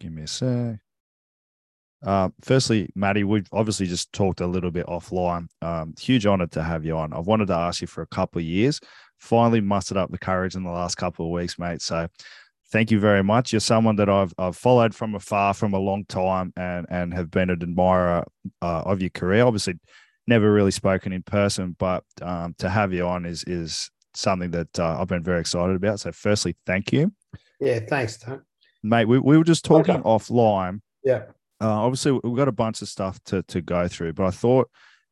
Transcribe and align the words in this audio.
Give 0.00 0.12
me 0.12 0.22
a 0.22 0.26
sec. 0.26 0.80
Uh, 2.04 2.28
firstly, 2.42 2.90
Matty, 2.94 3.24
we've 3.24 3.48
obviously 3.52 3.86
just 3.86 4.12
talked 4.12 4.40
a 4.40 4.46
little 4.46 4.70
bit 4.70 4.86
offline. 4.86 5.48
Um, 5.62 5.94
huge 5.98 6.26
honor 6.26 6.46
to 6.48 6.62
have 6.62 6.84
you 6.84 6.96
on. 6.96 7.12
I've 7.12 7.26
wanted 7.26 7.48
to 7.48 7.54
ask 7.54 7.80
you 7.80 7.86
for 7.86 8.02
a 8.02 8.06
couple 8.06 8.38
of 8.38 8.44
years. 8.44 8.80
Finally, 9.18 9.60
mustered 9.60 9.96
up 9.96 10.10
the 10.10 10.18
courage 10.18 10.54
in 10.54 10.62
the 10.62 10.70
last 10.70 10.94
couple 10.94 11.26
of 11.26 11.32
weeks, 11.32 11.58
mate. 11.58 11.82
So, 11.82 12.06
thank 12.70 12.92
you 12.92 13.00
very 13.00 13.24
much. 13.24 13.52
You're 13.52 13.60
someone 13.60 13.96
that 13.96 14.08
I've, 14.08 14.32
I've 14.38 14.56
followed 14.56 14.94
from 14.94 15.16
afar 15.16 15.54
from 15.54 15.72
a 15.74 15.78
long 15.78 16.04
time, 16.04 16.52
and 16.56 16.86
and 16.88 17.12
have 17.14 17.32
been 17.32 17.50
an 17.50 17.62
admirer 17.62 18.24
uh, 18.62 18.82
of 18.82 19.00
your 19.00 19.10
career. 19.10 19.44
Obviously, 19.44 19.74
never 20.28 20.52
really 20.52 20.70
spoken 20.70 21.12
in 21.12 21.24
person, 21.24 21.74
but 21.80 22.04
um, 22.22 22.54
to 22.58 22.70
have 22.70 22.92
you 22.92 23.08
on 23.08 23.26
is 23.26 23.42
is 23.44 23.90
something 24.14 24.52
that 24.52 24.78
uh, 24.78 25.00
I've 25.00 25.08
been 25.08 25.24
very 25.24 25.40
excited 25.40 25.74
about. 25.74 25.98
So, 25.98 26.12
firstly, 26.12 26.54
thank 26.64 26.92
you. 26.92 27.12
Yeah, 27.58 27.80
thanks, 27.88 28.18
Tom. 28.18 28.44
Mate, 28.82 29.06
we, 29.06 29.18
we 29.18 29.36
were 29.36 29.44
just 29.44 29.64
talking 29.64 29.96
okay. 29.96 30.02
offline. 30.02 30.80
Yeah 31.02 31.24
uh, 31.60 31.68
obviously 31.68 32.12
we've 32.22 32.36
got 32.36 32.48
a 32.48 32.52
bunch 32.52 32.82
of 32.82 32.88
stuff 32.88 33.22
to 33.24 33.42
to 33.44 33.60
go 33.60 33.88
through, 33.88 34.12
but 34.12 34.26
I 34.26 34.30
thought, 34.30 34.70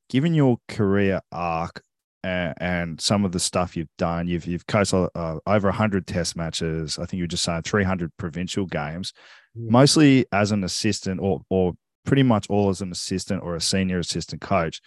given 0.09 0.35
your 0.35 0.59
career 0.69 1.21
arc 1.33 1.83
and, 2.23 2.55
and 2.59 3.01
some 3.01 3.25
of 3.25 3.33
the 3.33 3.41
stuff 3.41 3.77
you've 3.77 3.95
done, 3.99 4.29
you've 4.29 4.47
you've 4.47 4.67
coached 4.67 4.95
uh, 4.95 5.39
over 5.47 5.71
hundred 5.73 6.07
Test 6.07 6.37
matches. 6.37 6.99
I 6.99 7.07
think 7.07 7.19
you 7.19 7.25
were 7.25 7.29
just 7.29 7.45
saying 7.45 7.63
three 7.63 7.85
hundred 7.85 8.17
provincial 8.17 8.67
games, 8.67 9.13
mostly 9.55 10.27
as 10.33 10.53
an 10.53 10.63
assistant 10.63 11.21
or 11.21 11.43
or 11.51 11.73
pretty 12.05 12.23
much 12.23 12.47
all 12.49 12.69
as 12.69 12.81
an 12.81 12.93
assistant 12.93 13.43
or 13.43 13.57
a 13.57 13.61
senior 13.61 13.99
assistant 13.99 14.41
coach. 14.41 14.81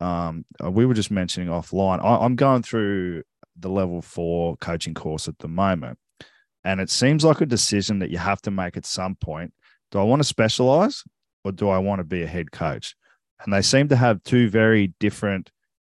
Um, 0.00 0.44
uh, 0.62 0.70
we 0.70 0.86
were 0.86 0.94
just 0.94 1.10
mentioning 1.10 1.48
offline. 1.48 2.04
I, 2.04 2.24
I'm 2.24 2.36
going 2.36 2.62
through 2.62 3.22
the 3.56 3.68
level 3.68 4.02
four 4.02 4.56
coaching 4.56 4.94
course 4.94 5.26
at 5.26 5.38
the 5.38 5.48
moment. 5.48 5.98
And 6.64 6.80
it 6.80 6.90
seems 6.90 7.24
like 7.24 7.40
a 7.40 7.46
decision 7.46 7.98
that 7.98 8.10
you 8.10 8.18
have 8.18 8.40
to 8.42 8.50
make 8.50 8.76
at 8.76 8.86
some 8.86 9.16
point 9.16 9.52
do 9.90 10.00
I 10.00 10.02
want 10.02 10.20
to 10.20 10.24
specialize 10.24 11.04
or 11.44 11.52
do 11.52 11.68
I 11.68 11.78
want 11.78 12.00
to 12.00 12.04
be 12.04 12.22
a 12.22 12.26
head 12.26 12.50
coach? 12.50 12.96
And 13.44 13.52
they 13.52 13.62
seem 13.62 13.88
to 13.88 13.96
have 13.96 14.22
two 14.24 14.48
very 14.48 14.92
different 14.98 15.50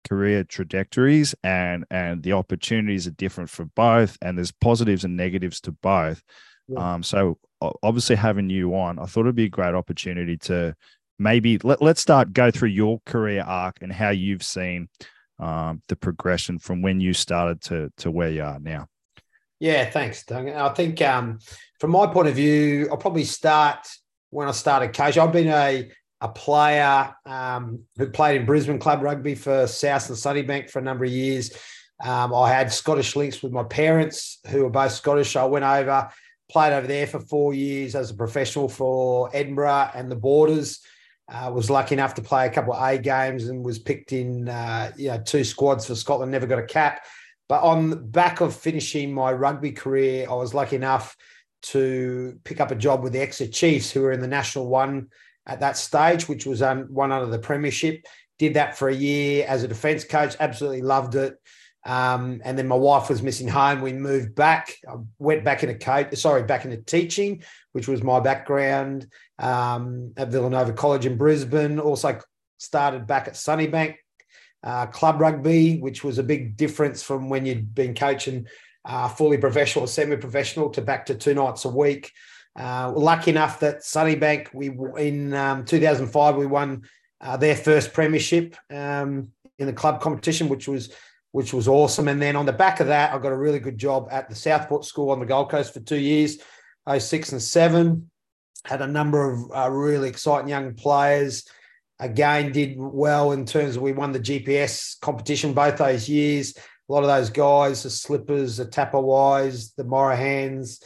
career 0.08 0.44
trajectories 0.44 1.34
and 1.42 1.84
and 1.90 2.22
the 2.22 2.32
opportunities 2.32 3.06
are 3.06 3.12
different 3.12 3.50
for 3.50 3.64
both 3.64 4.18
and 4.20 4.36
there's 4.36 4.52
positives 4.52 5.04
and 5.04 5.16
negatives 5.16 5.60
to 5.62 5.72
both 5.72 6.22
yeah. 6.68 6.94
um 6.94 7.02
so 7.02 7.38
obviously 7.82 8.14
having 8.14 8.50
you 8.50 8.74
on 8.74 8.98
i 8.98 9.06
thought 9.06 9.22
it'd 9.22 9.34
be 9.34 9.44
a 9.44 9.48
great 9.48 9.74
opportunity 9.74 10.36
to 10.36 10.74
maybe 11.18 11.58
let, 11.64 11.80
let's 11.80 12.02
start 12.02 12.32
go 12.32 12.50
through 12.50 12.68
your 12.68 13.00
career 13.06 13.42
arc 13.46 13.78
and 13.80 13.92
how 13.92 14.10
you've 14.10 14.42
seen 14.42 14.88
um, 15.38 15.82
the 15.88 15.96
progression 15.96 16.58
from 16.58 16.82
when 16.82 17.00
you 17.00 17.12
started 17.12 17.60
to 17.62 17.90
to 17.96 18.10
where 18.10 18.30
you 18.30 18.42
are 18.42 18.60
now 18.60 18.86
yeah, 19.64 19.88
thanks, 19.88 20.26
Doug. 20.26 20.46
I 20.46 20.68
think 20.74 21.00
um, 21.00 21.38
from 21.80 21.92
my 21.92 22.06
point 22.06 22.28
of 22.28 22.34
view, 22.34 22.86
I'll 22.90 22.98
probably 22.98 23.24
start 23.24 23.88
when 24.28 24.46
I 24.46 24.50
started 24.50 24.92
coaching. 24.92 25.22
I've 25.22 25.32
been 25.32 25.48
a 25.48 25.90
a 26.20 26.28
player 26.28 27.14
um, 27.24 27.80
who 27.96 28.10
played 28.10 28.38
in 28.38 28.46
Brisbane 28.46 28.78
club 28.78 29.02
rugby 29.02 29.34
for 29.34 29.66
South 29.66 30.06
and 30.10 30.18
Sunnybank 30.18 30.68
for 30.68 30.80
a 30.80 30.82
number 30.82 31.06
of 31.06 31.10
years. 31.10 31.50
Um, 32.04 32.34
I 32.34 32.50
had 32.50 32.70
Scottish 32.72 33.16
links 33.16 33.42
with 33.42 33.52
my 33.52 33.62
parents, 33.62 34.38
who 34.48 34.64
were 34.64 34.70
both 34.70 34.92
Scottish. 34.92 35.34
I 35.34 35.46
went 35.46 35.64
over, 35.64 36.10
played 36.50 36.74
over 36.74 36.86
there 36.86 37.06
for 37.06 37.20
four 37.20 37.54
years 37.54 37.94
as 37.94 38.10
a 38.10 38.14
professional 38.14 38.68
for 38.68 39.30
Edinburgh 39.32 39.92
and 39.94 40.10
the 40.10 40.16
Borders. 40.16 40.80
Uh, 41.32 41.50
was 41.54 41.70
lucky 41.70 41.94
enough 41.94 42.12
to 42.14 42.22
play 42.22 42.46
a 42.46 42.50
couple 42.50 42.74
of 42.74 42.82
A 42.86 42.98
games 42.98 43.48
and 43.48 43.64
was 43.64 43.78
picked 43.78 44.12
in, 44.12 44.46
uh, 44.46 44.92
you 44.94 45.08
know, 45.08 45.22
two 45.24 45.42
squads 45.42 45.86
for 45.86 45.94
Scotland. 45.94 46.30
Never 46.30 46.46
got 46.46 46.58
a 46.58 46.66
cap. 46.66 47.00
But 47.48 47.62
on 47.62 47.90
the 47.90 47.96
back 47.96 48.40
of 48.40 48.56
finishing 48.56 49.12
my 49.12 49.32
rugby 49.32 49.72
career, 49.72 50.26
I 50.28 50.34
was 50.34 50.54
lucky 50.54 50.76
enough 50.76 51.16
to 51.64 52.38
pick 52.44 52.60
up 52.60 52.70
a 52.70 52.76
job 52.76 53.02
with 53.02 53.12
the 53.12 53.20
Exeter 53.20 53.50
Chiefs, 53.50 53.90
who 53.90 54.02
were 54.02 54.12
in 54.12 54.20
the 54.20 54.28
National 54.28 54.68
One 54.68 55.08
at 55.46 55.60
that 55.60 55.76
stage, 55.76 56.28
which 56.28 56.46
was 56.46 56.62
um, 56.62 56.84
one 56.84 57.12
under 57.12 57.30
the 57.30 57.38
Premiership. 57.38 58.04
Did 58.38 58.54
that 58.54 58.76
for 58.76 58.88
a 58.88 58.94
year 58.94 59.44
as 59.46 59.62
a 59.62 59.68
defence 59.68 60.04
coach. 60.04 60.36
Absolutely 60.40 60.82
loved 60.82 61.14
it. 61.14 61.36
Um, 61.86 62.40
and 62.44 62.58
then 62.58 62.66
my 62.66 62.76
wife 62.76 63.10
was 63.10 63.22
missing 63.22 63.46
home. 63.46 63.82
We 63.82 63.92
moved 63.92 64.34
back. 64.34 64.74
I 64.88 64.94
went 65.18 65.44
back 65.44 65.62
into 65.62 65.74
coach, 65.74 66.16
sorry, 66.16 66.42
back 66.44 66.64
into 66.64 66.78
teaching, 66.78 67.42
which 67.72 67.88
was 67.88 68.02
my 68.02 68.20
background 68.20 69.06
um, 69.38 70.12
at 70.16 70.28
Villanova 70.28 70.72
College 70.72 71.04
in 71.04 71.18
Brisbane. 71.18 71.78
Also 71.78 72.18
started 72.56 73.06
back 73.06 73.28
at 73.28 73.34
Sunnybank 73.34 73.96
uh, 74.64 74.86
club 74.86 75.20
rugby, 75.20 75.78
which 75.78 76.02
was 76.02 76.18
a 76.18 76.22
big 76.22 76.56
difference 76.56 77.02
from 77.02 77.28
when 77.28 77.44
you'd 77.46 77.74
been 77.74 77.94
coaching 77.94 78.46
uh, 78.84 79.08
fully 79.08 79.38
professional, 79.38 79.84
or 79.84 79.88
semi-professional, 79.88 80.70
to 80.70 80.82
back 80.82 81.06
to 81.06 81.14
two 81.14 81.34
nights 81.34 81.64
a 81.64 81.68
week. 81.68 82.12
Uh, 82.58 82.92
lucky 82.94 83.30
enough 83.30 83.60
that 83.60 83.80
Sunnybank, 83.80 84.52
we 84.54 84.68
in 85.02 85.34
um, 85.34 85.64
2005 85.64 86.36
we 86.36 86.46
won 86.46 86.82
uh, 87.20 87.36
their 87.36 87.56
first 87.56 87.92
premiership 87.92 88.56
um, 88.70 89.28
in 89.58 89.66
the 89.66 89.72
club 89.72 90.00
competition, 90.00 90.48
which 90.48 90.68
was 90.68 90.92
which 91.32 91.52
was 91.52 91.66
awesome. 91.66 92.06
And 92.06 92.22
then 92.22 92.36
on 92.36 92.46
the 92.46 92.52
back 92.52 92.78
of 92.78 92.86
that, 92.86 93.12
I 93.12 93.18
got 93.18 93.32
a 93.32 93.36
really 93.36 93.58
good 93.58 93.76
job 93.76 94.06
at 94.12 94.28
the 94.28 94.36
Southport 94.36 94.84
School 94.84 95.10
on 95.10 95.18
the 95.18 95.26
Gold 95.26 95.50
Coast 95.50 95.74
for 95.74 95.80
two 95.80 95.98
years, 95.98 96.38
06 96.96 97.32
and 97.32 97.42
seven. 97.42 98.08
Had 98.64 98.82
a 98.82 98.86
number 98.86 99.32
of 99.32 99.50
uh, 99.52 99.68
really 99.68 100.08
exciting 100.08 100.48
young 100.48 100.74
players 100.74 101.44
again 102.00 102.52
did 102.52 102.74
well 102.76 103.32
in 103.32 103.44
terms 103.44 103.76
of 103.76 103.82
we 103.82 103.92
won 103.92 104.12
the 104.12 104.20
GPS 104.20 104.98
competition 105.00 105.52
both 105.52 105.76
those 105.76 106.08
years. 106.08 106.56
A 106.56 106.92
lot 106.92 107.02
of 107.02 107.08
those 107.08 107.30
guys, 107.30 107.82
the 107.82 107.90
Slippers, 107.90 108.58
the 108.58 108.66
Tapuais, 108.66 109.74
the 109.76 109.84
Morahans, 109.84 110.82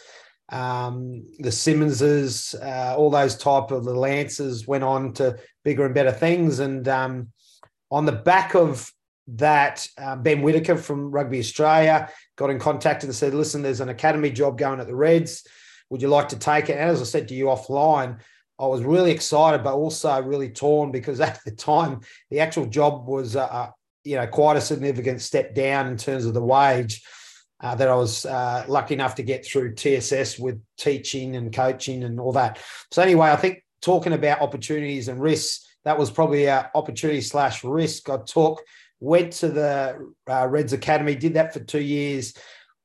um, 0.50 1.26
the 1.38 1.50
Simmonses, 1.50 2.54
uh, 2.62 2.94
all 2.96 3.10
those 3.10 3.36
type 3.36 3.70
of 3.70 3.84
the 3.84 3.94
Lancers 3.94 4.66
went 4.66 4.84
on 4.84 5.12
to 5.14 5.38
bigger 5.64 5.84
and 5.84 5.94
better 5.94 6.12
things. 6.12 6.60
And 6.60 6.86
um, 6.88 7.32
on 7.90 8.06
the 8.06 8.12
back 8.12 8.54
of 8.54 8.90
that, 9.28 9.86
uh, 9.98 10.16
Ben 10.16 10.40
Whitaker 10.40 10.76
from 10.76 11.10
Rugby 11.10 11.40
Australia 11.40 12.08
got 12.36 12.50
in 12.50 12.58
contact 12.58 13.04
and 13.04 13.14
said, 13.14 13.34
listen, 13.34 13.62
there's 13.62 13.80
an 13.80 13.88
academy 13.88 14.30
job 14.30 14.56
going 14.56 14.80
at 14.80 14.86
the 14.86 14.94
Reds. 14.94 15.46
Would 15.90 16.02
you 16.02 16.08
like 16.08 16.28
to 16.28 16.38
take 16.38 16.70
it? 16.70 16.78
And 16.78 16.90
as 16.90 17.00
I 17.00 17.04
said 17.04 17.28
to 17.28 17.34
you 17.34 17.46
offline, 17.46 18.20
I 18.58 18.66
was 18.66 18.82
really 18.82 19.12
excited, 19.12 19.62
but 19.62 19.74
also 19.74 20.20
really 20.22 20.50
torn 20.50 20.90
because 20.90 21.20
at 21.30 21.40
the 21.44 21.52
time 21.52 22.00
the 22.30 22.40
actual 22.40 22.66
job 22.66 23.06
was, 23.06 23.36
uh, 23.36 23.44
uh, 23.44 23.70
you 24.04 24.16
know, 24.16 24.26
quite 24.26 24.56
a 24.56 24.60
significant 24.60 25.20
step 25.20 25.54
down 25.54 25.86
in 25.86 25.96
terms 25.96 26.24
of 26.24 26.34
the 26.34 26.42
wage. 26.42 27.02
Uh, 27.60 27.74
that 27.74 27.88
I 27.88 27.94
was 27.96 28.24
uh, 28.24 28.64
lucky 28.68 28.94
enough 28.94 29.16
to 29.16 29.24
get 29.24 29.44
through 29.44 29.74
TSS 29.74 30.38
with 30.38 30.62
teaching 30.76 31.34
and 31.34 31.52
coaching 31.52 32.04
and 32.04 32.20
all 32.20 32.30
that. 32.34 32.60
So 32.92 33.02
anyway, 33.02 33.30
I 33.30 33.36
think 33.36 33.64
talking 33.82 34.12
about 34.12 34.40
opportunities 34.40 35.08
and 35.08 35.20
risks, 35.20 35.66
that 35.84 35.98
was 35.98 36.08
probably 36.08 36.44
a 36.44 36.70
opportunity 36.76 37.20
slash 37.20 37.64
risk. 37.64 38.08
I 38.10 38.18
took, 38.18 38.62
went 39.00 39.32
to 39.32 39.48
the 39.48 40.12
uh, 40.30 40.46
Reds 40.46 40.72
Academy, 40.72 41.16
did 41.16 41.34
that 41.34 41.52
for 41.52 41.58
two 41.58 41.80
years. 41.80 42.32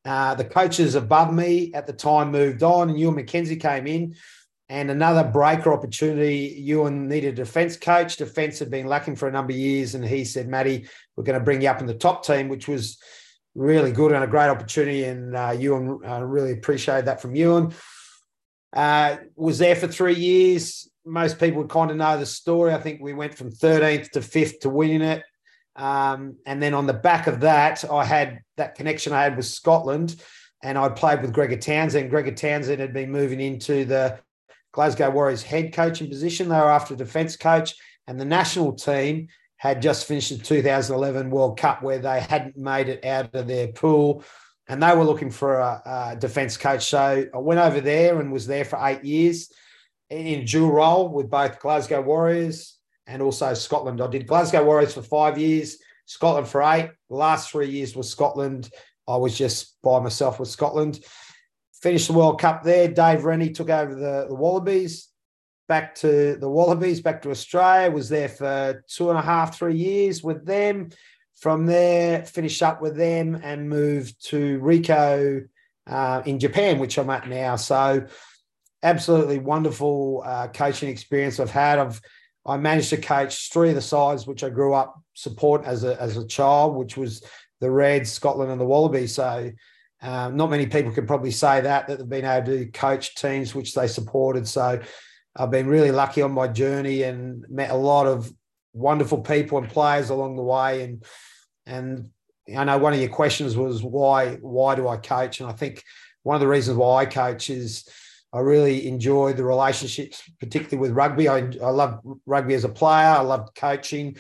Uh, 0.06 0.34
the 0.34 0.44
coaches 0.44 0.96
above 0.96 1.32
me 1.32 1.72
at 1.76 1.86
the 1.86 1.94
time 1.94 2.32
moved 2.32 2.64
on, 2.64 2.90
and 2.90 3.00
Ewen 3.00 3.16
McKenzie 3.16 3.62
came 3.62 3.86
in 3.86 4.16
and 4.70 4.90
another 4.90 5.24
breaker 5.24 5.74
opportunity. 5.74 6.56
Ewen 6.58 7.08
needed 7.08 7.34
a 7.34 7.44
defence 7.44 7.78
coach. 7.78 8.18
Defence 8.18 8.60
had 8.60 8.72
been 8.72 8.88
lacking 8.88 9.16
for 9.16 9.28
a 9.28 9.32
number 9.32 9.52
of 9.52 9.58
years, 9.58 9.96
and 9.96 10.06
he 10.06 10.26
said, 10.26 10.48
"Matty, 10.48 10.88
we're 11.16 11.24
going 11.24 11.40
to 11.40 11.44
bring 11.44 11.62
you 11.62 11.70
up 11.70 11.82
in 11.82 11.88
the 11.88 11.94
top 11.94 12.26
team," 12.26 12.50
which 12.50 12.68
was 12.68 12.98
really 13.56 13.92
good 13.92 14.12
and 14.12 14.24
a 14.24 14.28
great 14.28 14.50
opportunity. 14.50 15.04
And 15.04 15.36
uh, 15.36 15.56
Ewen 15.58 16.00
uh, 16.06 16.24
really 16.24 16.54
appreciated 16.54 17.06
that 17.06 17.22
from 17.22 17.36
Ewen. 17.36 17.74
Uh, 18.74 19.18
was 19.36 19.60
there 19.60 19.76
for 19.76 19.88
three 19.88 20.16
years. 20.16 20.90
Most 21.06 21.40
people 21.40 21.62
would 21.62 21.70
kind 21.70 21.92
of 21.92 21.98
know 21.98 22.18
the 22.18 22.26
story. 22.26 22.74
I 22.74 22.80
think 22.80 23.02
we 23.02 23.14
went 23.14 23.36
from 23.36 23.52
13th 23.52 24.12
to 24.12 24.22
fifth 24.22 24.62
to 24.62 24.70
winning 24.70 25.02
it. 25.02 25.24
Um, 25.76 26.38
and 26.46 26.62
then 26.62 26.74
on 26.74 26.88
the 26.88 26.94
back 26.94 27.28
of 27.28 27.42
that, 27.42 27.84
I 27.90 28.06
had 28.06 28.40
that 28.58 28.76
connection 28.76 29.12
I 29.12 29.24
had 29.24 29.36
with 29.36 29.46
Scotland, 29.46 30.16
and 30.64 30.78
I 30.78 30.90
played 30.90 31.22
with 31.22 31.34
Gregor 31.34 31.58
Townsend. 31.58 32.10
Gregor 32.10 32.32
Townsend 32.32 32.80
had 32.80 32.94
been 32.94 33.12
moving 33.12 33.42
into 33.42 33.86
the 33.86 34.20
Glasgow 34.74 35.12
Warriors 35.12 35.44
head 35.44 35.72
coaching 35.72 36.10
position. 36.10 36.50
They 36.50 36.56
were 36.56 36.70
after 36.70 36.96
defence 36.96 37.38
coach, 37.38 37.76
and 38.08 38.20
the 38.20 38.26
national 38.26 38.74
team 38.74 39.30
had 39.58 39.82
just 39.82 40.06
finished 40.06 40.30
the 40.32 40.44
2011 40.44 41.30
World 41.30 41.58
Cup 41.58 41.82
where 41.82 42.00
they 42.00 42.20
hadn't 42.20 42.58
made 42.58 42.90
it 42.90 43.06
out 43.06 43.34
of 43.34 43.48
their 43.48 43.68
pool, 43.68 44.24
and 44.68 44.84
they 44.84 44.94
were 44.96 45.06
looking 45.06 45.32
for 45.32 45.60
a, 45.60 45.82
a 45.86 46.18
defence 46.20 46.58
coach. 46.58 46.86
So 46.86 47.26
I 47.34 47.38
went 47.38 47.62
over 47.62 47.80
there 47.80 48.20
and 48.20 48.32
was 48.32 48.48
there 48.48 48.66
for 48.66 48.80
eight 48.86 49.06
years 49.06 49.52
in 50.10 50.42
a 50.42 50.44
dual 50.44 50.72
role 50.72 51.10
with 51.10 51.30
both 51.30 51.60
Glasgow 51.60 52.02
Warriors 52.02 52.78
and 53.08 53.22
also 53.22 53.54
Scotland. 53.54 54.02
I 54.02 54.08
did 54.08 54.28
Glasgow 54.28 54.64
Warriors 54.64 54.94
for 54.94 55.02
five 55.02 55.38
years, 55.38 55.78
Scotland 56.06 56.48
for 56.48 56.64
eight. 56.64 56.92
The 57.10 57.16
last 57.16 57.52
three 57.52 57.70
years 57.70 57.96
was 57.96 58.10
Scotland. 58.10 58.70
I 59.08 59.18
was 59.18 59.38
just 59.38 59.78
by 59.84 60.00
myself 60.00 60.40
with 60.40 60.50
Scotland 60.50 61.00
finished 61.84 62.08
the 62.08 62.14
World 62.14 62.40
Cup 62.40 62.64
there. 62.64 62.88
Dave 62.88 63.26
Rennie 63.26 63.52
took 63.52 63.70
over 63.70 63.94
the, 63.94 64.26
the 64.30 64.36
Wallabies, 64.36 65.10
back 65.68 65.94
to 65.96 66.38
the 66.38 66.50
Wallabies, 66.50 67.02
back 67.02 67.22
to 67.24 67.30
Australia, 67.30 67.92
was 67.92 68.08
there 68.08 68.30
for 68.30 68.84
two 68.88 69.10
and 69.10 69.20
a 69.20 69.22
half, 69.22 69.58
three 69.58 69.76
years 69.76 70.24
with 70.24 70.46
them. 70.46 70.92
From 71.42 71.66
there, 71.66 72.24
finished 72.24 72.64
up 72.64 72.82
with 72.82 72.96
them 72.96 73.38
and 73.44 73.68
moved 73.68 74.26
to 74.30 74.62
Ricoh 74.62 75.46
uh, 75.86 76.22
in 76.26 76.40
Japan, 76.40 76.80
which 76.80 76.98
I'm 76.98 77.10
at 77.10 77.28
now. 77.28 77.58
So 77.58 78.08
absolutely 78.82 79.40
wonderful 79.40 80.24
uh, 80.26 80.48
coaching 80.48 80.88
experience 80.88 81.38
I've 81.38 81.52
had. 81.52 81.80
I've 81.80 82.02
I 82.46 82.58
managed 82.58 82.92
to 82.92 82.98
coach 82.98 83.52
three 83.52 83.70
of 83.70 83.76
the 83.76 83.82
sides 83.82 84.28
which 84.28 84.44
I 84.44 84.50
grew 84.50 84.74
up 84.74 85.02
support 85.16 85.66
as 85.66 85.84
a 85.84 86.02
as 86.02 86.16
a 86.16 86.26
child, 86.26 86.76
which 86.76 86.96
was 86.96 87.24
the 87.60 87.70
Reds, 87.70 88.10
Scotland, 88.10 88.52
and 88.52 88.60
the 88.60 88.66
Wallabies. 88.66 89.16
So 89.16 89.52
um, 90.04 90.36
not 90.36 90.50
many 90.50 90.66
people 90.66 90.92
can 90.92 91.08
probably 91.08 91.32
say 91.32 91.62
that 91.62 91.88
that 91.88 91.98
they've 91.98 92.10
been 92.10 92.26
able 92.26 92.48
to 92.48 92.66
coach 92.68 93.16
teams 93.16 93.56
which 93.56 93.74
they 93.74 93.88
supported. 93.88 94.48
So 94.48 94.82
I've 95.36 95.50
been 95.50 95.68
really 95.68 95.92
lucky 95.92 96.22
on 96.22 96.32
my 96.32 96.48
journey 96.48 97.04
and 97.04 97.46
met 97.50 97.72
a 97.72 97.76
lot 97.76 98.06
of 98.06 98.32
wonderful 98.74 99.22
people 99.22 99.58
and 99.58 99.70
players 99.70 100.10
along 100.10 100.36
the 100.36 100.44
way. 100.44 100.84
And 100.84 101.06
and 101.66 102.12
I 102.56 102.66
know 102.66 102.78
one 102.78 102.94
of 102.94 103.00
your 103.00 103.10
questions 103.10 103.56
was 103.56 103.82
why 103.82 104.36
why 104.42 104.76
do 104.76 104.90
I 104.90 104.98
coach? 104.98 105.40
And 105.40 105.50
I 105.50 105.54
think 105.54 105.82
one 106.24 106.36
of 106.36 106.42
the 106.42 106.50
reasons 106.50 106.78
why 106.78 107.04
I 107.04 107.06
coach 107.06 107.50
is 107.50 107.88
I 108.34 108.40
really 108.40 108.88
enjoy 108.88 109.34
the 109.34 109.46
relationships, 109.46 110.22
particularly 110.40 110.78
with 110.78 110.92
rugby. 110.92 111.30
I, 111.30 111.50
I 111.62 111.70
love 111.70 112.00
rugby 112.26 112.56
as 112.56 112.66
a 112.66 112.70
player. 112.70 113.08
I 113.08 113.22
love 113.22 113.54
coaching. 113.56 114.18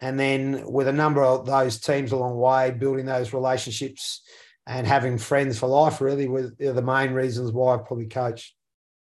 And 0.00 0.20
then 0.20 0.70
with 0.70 0.86
a 0.86 0.92
number 0.92 1.24
of 1.24 1.46
those 1.46 1.80
teams 1.80 2.12
along 2.12 2.32
the 2.32 2.38
way, 2.38 2.70
building 2.70 3.06
those 3.06 3.32
relationships 3.32 4.22
and 4.66 4.86
having 4.86 5.18
friends 5.18 5.58
for 5.58 5.68
life 5.68 6.00
really 6.00 6.28
were 6.28 6.52
the 6.58 6.82
main 6.82 7.12
reasons 7.12 7.52
why 7.52 7.74
I 7.74 7.78
probably 7.78 8.06
coach. 8.06 8.54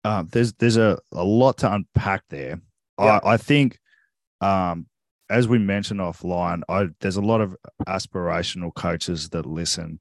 Um, 0.04 0.28
there's 0.30 0.52
there's 0.54 0.76
a, 0.76 0.98
a 1.12 1.24
lot 1.24 1.58
to 1.58 1.72
unpack 1.72 2.22
there. 2.30 2.60
I, 2.98 3.20
I 3.24 3.36
think 3.36 3.78
um, 4.40 4.86
as 5.28 5.48
we 5.48 5.58
mentioned 5.58 6.00
offline, 6.00 6.62
I, 6.68 6.88
there's 7.00 7.16
a 7.16 7.22
lot 7.22 7.40
of 7.40 7.56
aspirational 7.86 8.74
coaches 8.74 9.28
that 9.30 9.46
listen 9.46 10.00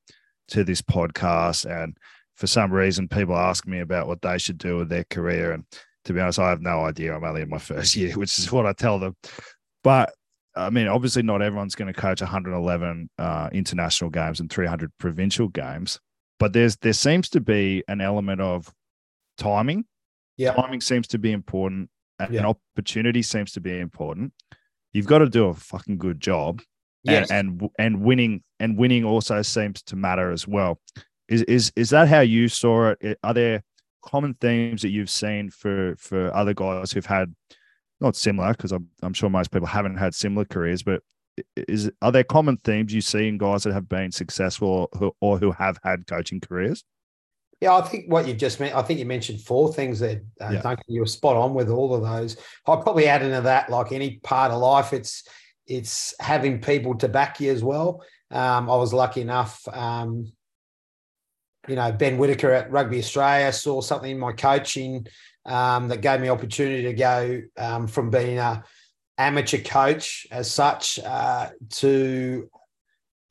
to 0.49 0.63
this 0.63 0.81
podcast, 0.81 1.65
and 1.65 1.97
for 2.35 2.47
some 2.47 2.71
reason, 2.71 3.07
people 3.07 3.35
ask 3.35 3.65
me 3.65 3.79
about 3.79 4.07
what 4.07 4.21
they 4.21 4.37
should 4.37 4.57
do 4.57 4.77
with 4.77 4.89
their 4.89 5.05
career. 5.05 5.51
And 5.51 5.63
to 6.05 6.13
be 6.13 6.19
honest, 6.19 6.39
I 6.39 6.49
have 6.49 6.61
no 6.61 6.85
idea. 6.85 7.15
I'm 7.15 7.23
only 7.23 7.41
in 7.41 7.49
my 7.49 7.57
first 7.59 7.95
year, 7.95 8.13
which 8.13 8.37
is 8.37 8.51
what 8.51 8.65
I 8.65 8.73
tell 8.73 8.99
them. 8.99 9.15
But 9.83 10.13
I 10.55 10.69
mean, 10.69 10.87
obviously, 10.87 11.23
not 11.23 11.41
everyone's 11.41 11.75
going 11.75 11.93
to 11.93 11.99
coach 11.99 12.21
111 12.21 13.09
uh, 13.17 13.49
international 13.51 14.09
games 14.09 14.39
and 14.39 14.49
300 14.49 14.91
provincial 14.97 15.49
games, 15.49 15.99
but 16.39 16.53
there's 16.53 16.77
there 16.77 16.93
seems 16.93 17.29
to 17.29 17.41
be 17.41 17.83
an 17.87 18.01
element 18.01 18.41
of 18.41 18.71
timing. 19.37 19.85
Yeah, 20.37 20.53
timing 20.53 20.81
seems 20.81 21.07
to 21.09 21.17
be 21.17 21.31
important, 21.31 21.89
and 22.19 22.33
yeah. 22.33 22.45
opportunity 22.45 23.21
seems 23.21 23.51
to 23.53 23.61
be 23.61 23.79
important. 23.79 24.33
You've 24.93 25.07
got 25.07 25.19
to 25.19 25.29
do 25.29 25.47
a 25.47 25.53
fucking 25.53 25.97
good 25.97 26.21
job, 26.21 26.61
yes. 27.03 27.29
and, 27.31 27.61
and 27.61 27.69
and 27.77 28.01
winning 28.01 28.43
and 28.59 28.77
winning 28.77 29.03
also 29.03 29.41
seems 29.41 29.81
to 29.83 29.95
matter 29.95 30.31
as 30.31 30.47
well. 30.47 30.79
Is 31.27 31.41
is 31.43 31.73
is 31.75 31.89
that 31.89 32.07
how 32.07 32.21
you 32.21 32.47
saw 32.47 32.93
it? 33.01 33.19
Are 33.23 33.33
there 33.33 33.63
common 34.05 34.35
themes 34.35 34.83
that 34.83 34.89
you've 34.89 35.09
seen 35.09 35.49
for 35.49 35.95
for 35.97 36.33
other 36.33 36.53
guys 36.53 36.91
who've 36.91 37.05
had 37.05 37.33
not 38.05 38.15
similar 38.15 38.51
because 38.51 38.71
I'm, 38.71 38.87
I'm 39.01 39.13
sure 39.13 39.29
most 39.29 39.51
people 39.51 39.67
haven't 39.67 39.97
had 39.97 40.15
similar 40.15 40.45
careers, 40.45 40.83
but 40.83 41.01
is 41.55 41.91
are 42.01 42.11
there 42.11 42.23
common 42.23 42.57
themes 42.57 42.93
you 42.93 43.01
see 43.01 43.27
in 43.27 43.37
guys 43.37 43.63
that 43.63 43.73
have 43.73 43.89
been 43.89 44.11
successful 44.11 44.69
or 44.69 44.89
who, 44.97 45.15
or 45.19 45.37
who 45.37 45.51
have 45.51 45.77
had 45.83 46.07
coaching 46.07 46.39
careers? 46.39 46.85
Yeah, 47.61 47.73
I 47.73 47.81
think 47.81 48.11
what 48.11 48.27
you 48.27 48.33
just 48.33 48.59
meant, 48.59 48.75
I 48.75 48.81
think 48.81 48.99
you 48.99 49.05
mentioned 49.05 49.41
four 49.41 49.73
things 49.73 49.99
that 49.99 50.17
uh, 50.41 50.49
yeah. 50.51 50.61
Duncan, 50.61 50.85
you 50.87 51.01
were 51.01 51.07
spot 51.07 51.35
on 51.35 51.53
with 51.53 51.69
all 51.69 51.93
of 51.93 52.03
those. 52.03 52.37
I'd 52.67 52.81
probably 52.83 53.07
add 53.07 53.23
into 53.23 53.41
that, 53.41 53.69
like 53.69 53.91
any 53.91 54.17
part 54.23 54.51
of 54.51 54.59
life, 54.61 54.93
it's 54.93 55.27
it's 55.67 56.13
having 56.19 56.61
people 56.61 56.95
to 56.99 57.07
back 57.07 57.39
you 57.39 57.51
as 57.51 57.63
well. 57.63 58.03
Um, 58.29 58.69
I 58.69 58.75
was 58.75 58.93
lucky 58.93 59.21
enough, 59.21 59.67
um, 59.69 60.31
you 61.67 61.75
know, 61.75 61.91
Ben 61.91 62.17
Whitaker 62.17 62.51
at 62.51 62.71
Rugby 62.71 62.99
Australia 62.99 63.51
saw 63.51 63.81
something 63.81 64.11
in 64.11 64.19
my 64.19 64.33
coaching 64.33 65.07
um, 65.45 65.87
that 65.89 66.01
gave 66.01 66.21
me 66.21 66.29
opportunity 66.29 66.83
to 66.83 66.93
go 66.93 67.41
um, 67.57 67.87
from 67.87 68.09
being 68.09 68.39
a 68.39 68.63
amateur 69.17 69.59
coach 69.59 70.27
as 70.31 70.51
such 70.51 70.99
uh, 70.99 71.49
to 71.69 72.49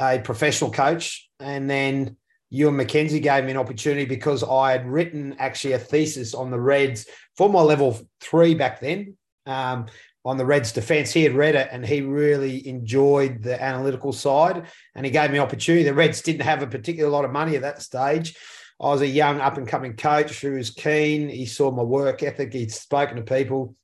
a 0.00 0.19
professional 0.19 0.70
coach, 0.70 1.28
and 1.40 1.69
then 1.69 2.16
Ewen 2.50 2.76
McKenzie 2.76 3.22
gave 3.22 3.44
me 3.44 3.50
an 3.50 3.56
opportunity 3.56 4.05
because 4.05 4.43
I 4.44 4.72
had 4.72 4.87
written 4.87 5.37
actually 5.38 5.75
a 5.75 5.78
thesis 5.78 6.34
on 6.34 6.50
the 6.50 6.61
Reds 6.61 7.06
for 7.37 7.49
my 7.49 7.61
level 7.61 7.99
three 8.20 8.55
back 8.55 8.81
then. 8.81 9.17
Um, 9.46 9.87
on 10.25 10.38
the 10.38 10.46
Reds 10.46 10.72
defense. 10.72 11.12
He 11.12 11.22
had 11.22 11.34
read 11.34 11.55
it 11.55 11.69
and 11.70 11.84
he 11.84 12.00
really 12.00 12.67
enjoyed 12.67 13.43
the 13.43 13.62
analytical 13.62 14.12
side 14.12 14.67
and 14.94 15.05
he 15.05 15.12
gave 15.12 15.31
me 15.31 15.38
opportunity. 15.38 15.84
The 15.84 15.94
Reds 15.94 16.22
didn't 16.22 16.43
have 16.43 16.62
a 16.62 16.67
particular 16.67 17.10
lot 17.10 17.25
of 17.25 17.31
money 17.31 17.56
at 17.56 17.62
that 17.62 17.82
stage. 17.82 18.37
I 18.80 18.86
was 18.86 19.00
a 19.00 19.06
young 19.06 19.40
up 19.40 19.56
and 19.56 19.68
coming 19.68 19.96
coach 19.96 20.40
who 20.40 20.52
was 20.52 20.70
keen. 20.70 21.28
He 21.28 21.46
saw 21.46 21.70
my 21.70 21.82
work 21.82 22.22
ethic. 22.22 22.52
He'd 22.52 22.72
spoken 22.72 23.16
to 23.16 23.22
people. 23.22 23.76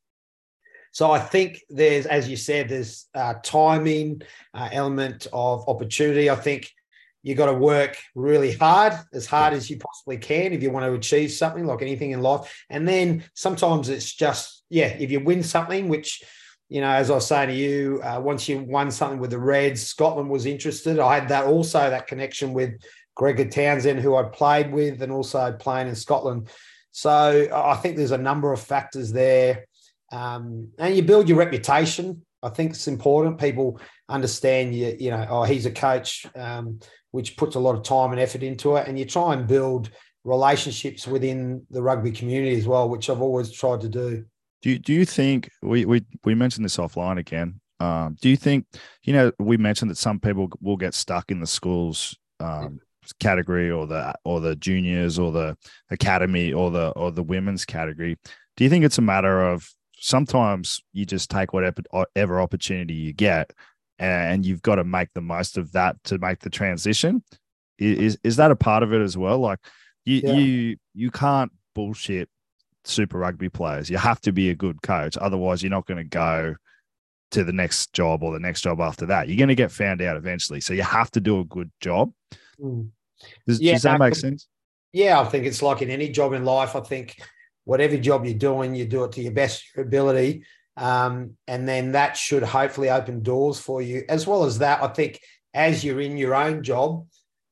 So 0.92 1.10
I 1.12 1.20
think 1.20 1.62
there's, 1.70 2.06
as 2.06 2.28
you 2.28 2.36
said, 2.36 2.68
there's 2.68 3.06
a 3.14 3.36
timing 3.42 4.22
uh, 4.52 4.68
element 4.72 5.28
of 5.32 5.68
opportunity. 5.68 6.28
I 6.28 6.34
think 6.34 6.70
you 7.22 7.34
got 7.34 7.46
to 7.46 7.54
work 7.54 7.96
really 8.14 8.52
hard, 8.52 8.94
as 9.12 9.26
hard 9.26 9.52
as 9.52 9.70
you 9.70 9.78
possibly 9.78 10.18
can, 10.18 10.52
if 10.52 10.62
you 10.62 10.70
want 10.70 10.86
to 10.86 10.94
achieve 10.94 11.30
something 11.30 11.66
like 11.66 11.82
anything 11.82 12.10
in 12.10 12.22
life. 12.22 12.64
And 12.70 12.88
then 12.88 13.24
sometimes 13.34 13.88
it's 13.88 14.12
just, 14.12 14.64
yeah, 14.68 14.88
if 14.88 15.10
you 15.12 15.20
win 15.20 15.42
something, 15.42 15.88
which 15.88 16.22
you 16.70 16.80
know, 16.80 16.90
as 16.90 17.10
I 17.10 17.14
was 17.14 17.26
saying 17.26 17.48
to 17.48 17.54
you, 17.54 18.00
uh, 18.04 18.20
once 18.20 18.48
you 18.48 18.60
won 18.60 18.92
something 18.92 19.18
with 19.18 19.30
the 19.30 19.38
Reds, 19.40 19.84
Scotland 19.84 20.30
was 20.30 20.46
interested. 20.46 21.00
I 21.00 21.16
had 21.16 21.28
that 21.28 21.46
also 21.46 21.90
that 21.90 22.06
connection 22.06 22.52
with 22.52 22.80
Gregor 23.20 23.44
Townsend, 23.44 24.00
who 24.00 24.16
I 24.16 24.22
played 24.22 24.72
with, 24.72 25.02
and 25.02 25.12
also 25.12 25.52
playing 25.52 25.88
in 25.88 25.94
Scotland. 25.94 26.48
So 26.90 27.46
I 27.54 27.74
think 27.76 27.98
there's 27.98 28.12
a 28.12 28.18
number 28.18 28.50
of 28.50 28.62
factors 28.62 29.12
there. 29.12 29.66
Um, 30.10 30.70
and 30.78 30.96
you 30.96 31.02
build 31.02 31.28
your 31.28 31.36
reputation. 31.36 32.24
I 32.42 32.48
think 32.48 32.70
it's 32.70 32.88
important. 32.88 33.38
People 33.38 33.78
understand 34.08 34.74
you, 34.74 34.96
you 34.98 35.10
know, 35.10 35.26
oh, 35.28 35.42
he's 35.42 35.66
a 35.66 35.70
coach, 35.70 36.24
um, 36.34 36.80
which 37.10 37.36
puts 37.36 37.56
a 37.56 37.60
lot 37.60 37.74
of 37.74 37.82
time 37.82 38.12
and 38.12 38.20
effort 38.22 38.42
into 38.42 38.76
it. 38.76 38.88
And 38.88 38.98
you 38.98 39.04
try 39.04 39.34
and 39.34 39.46
build 39.46 39.90
relationships 40.24 41.06
within 41.06 41.66
the 41.70 41.82
rugby 41.82 42.12
community 42.12 42.56
as 42.56 42.66
well, 42.66 42.88
which 42.88 43.10
I've 43.10 43.20
always 43.20 43.52
tried 43.52 43.82
to 43.82 43.90
do. 43.90 44.24
Do 44.62 44.70
you, 44.70 44.78
do 44.78 44.94
you 44.94 45.04
think 45.04 45.50
we, 45.60 45.84
we, 45.84 46.06
we 46.24 46.34
mentioned 46.34 46.64
this 46.64 46.78
offline 46.78 47.18
again? 47.18 47.60
Um, 47.80 48.16
do 48.22 48.30
you 48.30 48.36
think, 48.36 48.64
you 49.02 49.12
know, 49.12 49.30
we 49.38 49.58
mentioned 49.58 49.90
that 49.90 49.98
some 49.98 50.20
people 50.20 50.48
will 50.62 50.78
get 50.78 50.94
stuck 50.94 51.30
in 51.30 51.40
the 51.40 51.46
schools 51.46 52.16
um, 52.40 52.80
category 53.18 53.70
or 53.70 53.86
the 53.86 54.14
or 54.24 54.40
the 54.40 54.54
juniors 54.56 55.18
or 55.18 55.32
the 55.32 55.56
academy 55.90 56.52
or 56.52 56.70
the 56.70 56.90
or 56.90 57.10
the 57.10 57.22
women's 57.22 57.64
category 57.64 58.16
do 58.56 58.64
you 58.64 58.70
think 58.70 58.84
it's 58.84 58.98
a 58.98 59.02
matter 59.02 59.40
of 59.42 59.68
sometimes 60.00 60.82
you 60.92 61.06
just 61.06 61.30
take 61.30 61.52
whatever 61.52 61.82
ever 62.16 62.40
opportunity 62.40 62.94
you 62.94 63.12
get 63.12 63.52
and 63.98 64.46
you've 64.46 64.62
got 64.62 64.76
to 64.76 64.84
make 64.84 65.12
the 65.14 65.20
most 65.20 65.58
of 65.58 65.72
that 65.72 65.96
to 66.04 66.18
make 66.18 66.40
the 66.40 66.50
transition? 66.50 67.22
Is 67.78 68.18
is 68.24 68.36
that 68.36 68.50
a 68.50 68.56
part 68.56 68.82
of 68.82 68.92
it 68.92 69.00
as 69.00 69.16
well? 69.16 69.38
Like 69.38 69.58
you 70.04 70.22
yeah. 70.24 70.32
you 70.32 70.76
you 70.94 71.10
can't 71.10 71.52
bullshit 71.74 72.28
super 72.84 73.18
rugby 73.18 73.48
players. 73.48 73.88
You 73.90 73.98
have 73.98 74.20
to 74.22 74.32
be 74.32 74.50
a 74.50 74.54
good 74.54 74.82
coach. 74.82 75.16
Otherwise 75.18 75.62
you're 75.62 75.70
not 75.70 75.86
going 75.86 75.98
to 75.98 76.04
go 76.04 76.54
to 77.30 77.44
the 77.44 77.52
next 77.52 77.92
job 77.92 78.22
or 78.22 78.32
the 78.32 78.40
next 78.40 78.62
job 78.62 78.80
after 78.80 79.06
that. 79.06 79.28
You're 79.28 79.38
going 79.38 79.48
to 79.48 79.54
get 79.54 79.70
found 79.70 80.02
out 80.02 80.16
eventually. 80.16 80.60
So 80.60 80.74
you 80.74 80.82
have 80.82 81.10
to 81.12 81.20
do 81.20 81.40
a 81.40 81.44
good 81.44 81.70
job 81.80 82.10
mm. 82.62 82.88
Does, 83.46 83.60
yeah, 83.60 83.72
does 83.72 83.82
that 83.82 83.98
make 83.98 84.14
sense? 84.14 84.48
Yeah, 84.92 85.20
I 85.20 85.24
think 85.24 85.46
it's 85.46 85.62
like 85.62 85.82
in 85.82 85.90
any 85.90 86.08
job 86.08 86.32
in 86.32 86.44
life. 86.44 86.74
I 86.74 86.80
think 86.80 87.20
whatever 87.64 87.96
job 87.96 88.24
you're 88.24 88.34
doing, 88.34 88.74
you 88.74 88.86
do 88.86 89.04
it 89.04 89.12
to 89.12 89.22
your 89.22 89.32
best 89.32 89.64
ability. 89.76 90.44
Um, 90.76 91.36
and 91.46 91.68
then 91.68 91.92
that 91.92 92.16
should 92.16 92.42
hopefully 92.42 92.90
open 92.90 93.22
doors 93.22 93.60
for 93.60 93.82
you. 93.82 94.04
As 94.08 94.26
well 94.26 94.44
as 94.44 94.58
that, 94.58 94.82
I 94.82 94.88
think 94.88 95.20
as 95.52 95.84
you're 95.84 96.00
in 96.00 96.16
your 96.16 96.34
own 96.34 96.62
job, 96.62 97.06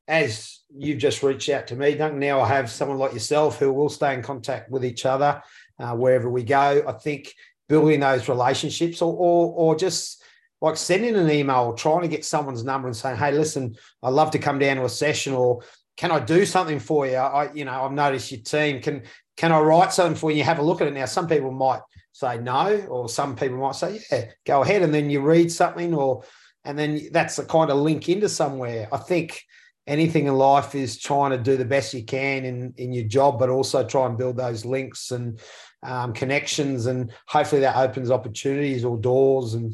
as 0.07 0.59
you've 0.75 0.97
just 0.97 1.21
reached 1.21 1.49
out 1.49 1.67
to 1.67 1.75
me, 1.75 1.95
Duncan, 1.95 2.19
now 2.19 2.41
I 2.41 2.47
have 2.47 2.71
someone 2.71 2.97
like 2.97 3.13
yourself 3.13 3.59
who 3.59 3.71
will 3.71 3.89
stay 3.89 4.13
in 4.13 4.23
contact 4.23 4.71
with 4.71 4.83
each 4.83 5.05
other 5.05 5.41
uh, 5.77 5.93
wherever 5.95 6.29
we 6.29 6.43
go. 6.43 6.83
I 6.87 6.93
think 6.93 7.33
building 7.67 7.99
those 7.99 8.27
relationships 8.27 9.01
or, 9.01 9.13
or, 9.13 9.53
or 9.53 9.75
just 9.75 10.18
like 10.61 10.77
sending 10.77 11.15
an 11.15 11.29
email 11.29 11.73
trying 11.73 12.01
to 12.01 12.07
get 12.07 12.25
someone's 12.25 12.63
number 12.63 12.87
and 12.87 12.95
saying, 12.95 13.17
"Hey, 13.17 13.31
listen, 13.31 13.75
I'd 14.03 14.13
love 14.13 14.31
to 14.31 14.39
come 14.39 14.59
down 14.59 14.77
to 14.77 14.85
a 14.85 14.89
session, 14.89 15.33
or 15.33 15.61
can 15.97 16.11
I 16.11 16.19
do 16.19 16.45
something 16.45 16.79
for 16.79 17.05
you? 17.05 17.15
I, 17.15 17.51
you 17.53 17.65
know, 17.65 17.83
I've 17.83 17.91
noticed 17.91 18.31
your 18.31 18.41
team. 18.41 18.81
Can 18.81 19.03
can 19.35 19.51
I 19.51 19.59
write 19.59 19.93
something 19.93 20.15
for 20.15 20.31
you? 20.31 20.37
You 20.37 20.43
have 20.43 20.59
a 20.59 20.63
look 20.63 20.81
at 20.81 20.87
it 20.87 20.93
now. 20.93 21.05
Some 21.05 21.27
people 21.27 21.51
might 21.51 21.81
say 22.11 22.37
no, 22.37 22.85
or 22.89 23.07
some 23.09 23.35
people 23.35 23.57
might 23.57 23.75
say, 23.75 23.99
yeah, 24.11 24.25
go 24.45 24.61
ahead, 24.61 24.81
and 24.81 24.93
then 24.93 25.09
you 25.09 25.21
read 25.21 25.51
something, 25.51 25.93
or 25.93 26.23
and 26.65 26.77
then 26.77 27.07
that's 27.11 27.37
the 27.37 27.45
kind 27.45 27.69
of 27.71 27.77
link 27.77 28.09
into 28.09 28.29
somewhere. 28.29 28.87
I 28.91 28.97
think 28.97 29.41
anything 29.87 30.27
in 30.27 30.35
life 30.35 30.75
is 30.75 30.99
trying 30.99 31.31
to 31.31 31.37
do 31.37 31.57
the 31.57 31.65
best 31.65 31.93
you 31.93 32.03
can 32.03 32.45
in 32.45 32.73
in 32.77 32.93
your 32.93 33.05
job, 33.05 33.39
but 33.39 33.49
also 33.49 33.85
try 33.85 34.05
and 34.05 34.17
build 34.17 34.37
those 34.37 34.65
links 34.65 35.11
and 35.11 35.39
um, 35.83 36.13
connections, 36.13 36.85
and 36.85 37.11
hopefully 37.27 37.61
that 37.61 37.77
opens 37.77 38.11
opportunities 38.11 38.85
or 38.85 38.97
doors 38.97 39.53
and 39.53 39.73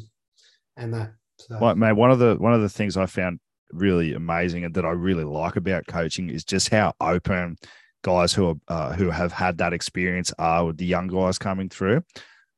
and 0.76 0.94
that. 0.94 1.12
So. 1.38 1.58
Well, 1.60 1.74
mate, 1.74 1.92
one 1.92 2.10
of 2.10 2.18
the 2.18 2.36
one 2.36 2.54
of 2.54 2.62
the 2.62 2.68
things 2.68 2.96
I 2.96 3.06
found 3.06 3.40
really 3.72 4.14
amazing 4.14 4.64
and 4.64 4.74
that 4.74 4.84
I 4.84 4.90
really 4.90 5.24
like 5.24 5.56
about 5.56 5.86
coaching 5.86 6.30
is 6.30 6.44
just 6.44 6.68
how 6.70 6.94
open 7.00 7.56
guys 8.02 8.32
who 8.32 8.48
are 8.48 8.54
uh, 8.68 8.92
who 8.94 9.10
have 9.10 9.32
had 9.32 9.58
that 9.58 9.72
experience 9.72 10.32
are 10.38 10.66
with 10.66 10.78
the 10.78 10.86
young 10.86 11.08
guys 11.08 11.38
coming 11.38 11.68
through. 11.68 12.02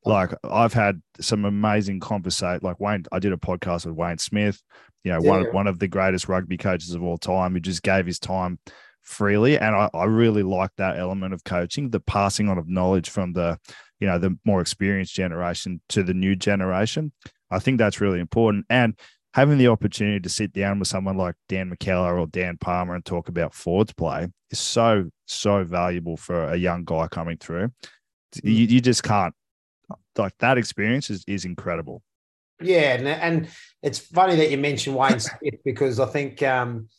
Like 0.05 0.31
I've 0.43 0.73
had 0.73 1.01
some 1.19 1.45
amazing 1.45 1.99
conversation. 1.99 2.61
Like 2.63 2.79
Wayne, 2.79 3.05
I 3.11 3.19
did 3.19 3.33
a 3.33 3.37
podcast 3.37 3.85
with 3.85 3.95
Wayne 3.95 4.17
Smith, 4.17 4.61
you 5.03 5.11
know, 5.11 5.21
yeah. 5.21 5.29
one 5.29 5.43
one 5.53 5.67
of 5.67 5.79
the 5.79 5.87
greatest 5.87 6.29
rugby 6.29 6.57
coaches 6.57 6.93
of 6.93 7.03
all 7.03 7.17
time, 7.17 7.53
who 7.53 7.59
just 7.59 7.83
gave 7.83 8.05
his 8.05 8.19
time 8.19 8.59
freely, 9.01 9.57
and 9.57 9.75
I, 9.75 9.89
I 9.93 10.05
really 10.05 10.43
like 10.43 10.71
that 10.77 10.97
element 10.97 11.33
of 11.33 11.43
coaching, 11.43 11.89
the 11.89 11.99
passing 11.99 12.47
on 12.47 12.57
of 12.57 12.69
knowledge 12.69 13.09
from 13.09 13.33
the, 13.33 13.57
you 13.99 14.07
know, 14.07 14.17
the 14.17 14.37
more 14.45 14.61
experienced 14.61 15.13
generation 15.13 15.81
to 15.89 16.03
the 16.03 16.13
new 16.13 16.35
generation. 16.35 17.11
I 17.51 17.59
think 17.59 17.77
that's 17.77 18.01
really 18.01 18.19
important, 18.19 18.65
and 18.69 18.95
having 19.33 19.57
the 19.57 19.67
opportunity 19.67 20.19
to 20.19 20.29
sit 20.29 20.53
down 20.53 20.79
with 20.79 20.87
someone 20.87 21.17
like 21.17 21.35
Dan 21.47 21.69
McKellar 21.69 22.19
or 22.19 22.27
Dan 22.27 22.57
Palmer 22.57 22.95
and 22.95 23.05
talk 23.05 23.29
about 23.29 23.53
forwards 23.53 23.93
play 23.93 24.27
is 24.51 24.59
so 24.59 25.09
so 25.25 25.63
valuable 25.63 26.17
for 26.17 26.45
a 26.45 26.55
young 26.55 26.83
guy 26.83 27.07
coming 27.07 27.37
through. 27.37 27.67
Mm. 27.67 28.43
You, 28.43 28.65
you 28.65 28.81
just 28.81 29.03
can't 29.03 29.33
like 30.17 30.33
that 30.39 30.57
experience 30.57 31.09
is 31.09 31.23
is 31.27 31.45
incredible. 31.45 32.03
Yeah, 32.61 32.95
and, 32.95 33.07
and 33.07 33.47
it's 33.81 33.99
funny 33.99 34.35
that 34.35 34.51
you 34.51 34.57
mentioned 34.57 34.95
Wayne 34.95 35.19
Smith 35.19 35.55
because 35.65 35.99
I 35.99 36.05
think 36.07 36.43
um, 36.43 36.89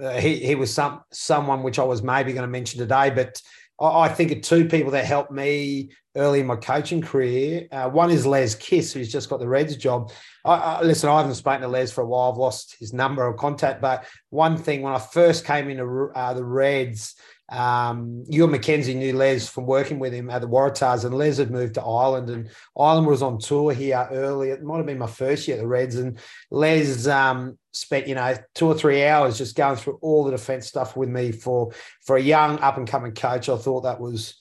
uh, 0.00 0.18
he 0.18 0.36
he 0.36 0.54
was 0.54 0.72
some 0.72 1.02
someone 1.12 1.62
which 1.62 1.78
I 1.78 1.84
was 1.84 2.02
maybe 2.02 2.32
going 2.32 2.46
to 2.46 2.48
mention 2.48 2.80
today, 2.80 3.10
but 3.10 3.40
I, 3.80 4.02
I, 4.02 4.08
think 4.08 4.32
of 4.32 4.42
two 4.42 4.68
people 4.68 4.90
that 4.92 5.04
helped 5.04 5.30
me 5.30 5.90
early 6.16 6.40
in 6.40 6.46
my 6.46 6.56
coaching 6.56 7.00
career. 7.00 7.68
Uh, 7.70 7.88
one 7.88 8.10
is 8.10 8.26
Les 8.26 8.54
Kiss, 8.54 8.92
who's 8.92 9.10
just 9.10 9.30
got 9.30 9.40
the 9.40 9.48
Reds 9.48 9.76
job. 9.76 10.12
I, 10.44 10.54
I, 10.54 10.82
listen, 10.82 11.08
I 11.08 11.18
haven't 11.18 11.34
spoken 11.34 11.62
to 11.62 11.68
Les 11.68 11.92
for 11.92 12.02
a 12.02 12.06
while. 12.06 12.32
I've 12.32 12.38
lost 12.38 12.76
his 12.78 12.92
number 12.92 13.26
of 13.26 13.36
contact, 13.36 13.80
but 13.80 14.04
one 14.30 14.56
thing 14.56 14.82
when 14.82 14.92
I 14.92 14.98
first 14.98 15.44
came 15.44 15.68
into 15.68 16.10
uh, 16.14 16.34
the 16.34 16.44
Reds 16.44 17.14
um, 17.50 18.24
Ewen 18.28 18.50
McKenzie 18.50 18.94
knew 18.94 19.12
Les 19.12 19.48
from 19.48 19.66
working 19.66 19.98
with 19.98 20.12
him 20.12 20.30
at 20.30 20.40
the 20.40 20.48
Waratahs, 20.48 21.04
and 21.04 21.14
Les 21.14 21.38
had 21.38 21.50
moved 21.50 21.74
to 21.74 21.82
Ireland, 21.82 22.30
and 22.30 22.48
Ireland 22.78 23.08
was 23.08 23.22
on 23.22 23.38
tour 23.38 23.72
here 23.72 24.08
early. 24.12 24.50
It 24.50 24.62
might 24.62 24.76
have 24.76 24.86
been 24.86 24.98
my 24.98 25.08
first 25.08 25.48
year 25.48 25.56
at 25.56 25.60
the 25.60 25.66
Reds, 25.66 25.96
and 25.96 26.18
Les 26.50 27.08
um, 27.08 27.58
spent 27.72 28.06
you 28.06 28.14
know 28.14 28.34
two 28.54 28.66
or 28.66 28.74
three 28.74 29.04
hours 29.04 29.36
just 29.36 29.56
going 29.56 29.76
through 29.76 29.98
all 30.00 30.24
the 30.24 30.30
defence 30.30 30.68
stuff 30.68 30.96
with 30.96 31.08
me 31.08 31.32
for 31.32 31.72
for 32.02 32.16
a 32.16 32.22
young 32.22 32.58
up 32.60 32.76
and 32.76 32.86
coming 32.86 33.12
coach. 33.12 33.48
I 33.48 33.56
thought 33.56 33.82
that 33.82 34.00
was 34.00 34.36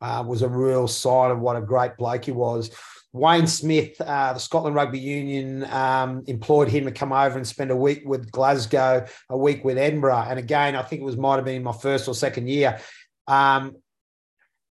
uh, 0.00 0.24
was 0.26 0.42
a 0.42 0.48
real 0.48 0.88
sign 0.88 1.30
of 1.30 1.40
what 1.40 1.56
a 1.56 1.60
great 1.60 1.96
bloke 1.98 2.24
he 2.24 2.32
was. 2.32 2.70
Wayne 3.16 3.46
Smith, 3.46 4.00
uh, 4.00 4.32
the 4.34 4.38
Scotland 4.38 4.76
Rugby 4.76 4.98
Union, 4.98 5.64
um, 5.64 6.24
employed 6.26 6.68
him 6.68 6.84
to 6.84 6.92
come 6.92 7.12
over 7.12 7.36
and 7.36 7.46
spend 7.46 7.70
a 7.70 7.76
week 7.76 8.02
with 8.04 8.30
Glasgow, 8.30 9.06
a 9.28 9.36
week 9.36 9.64
with 9.64 9.78
Edinburgh. 9.78 10.26
And 10.28 10.38
again, 10.38 10.76
I 10.76 10.82
think 10.82 11.02
it 11.02 11.04
was 11.04 11.16
might 11.16 11.36
have 11.36 11.44
been 11.44 11.62
my 11.62 11.72
first 11.72 12.08
or 12.08 12.14
second 12.14 12.48
year. 12.48 12.78
Um, 13.26 13.76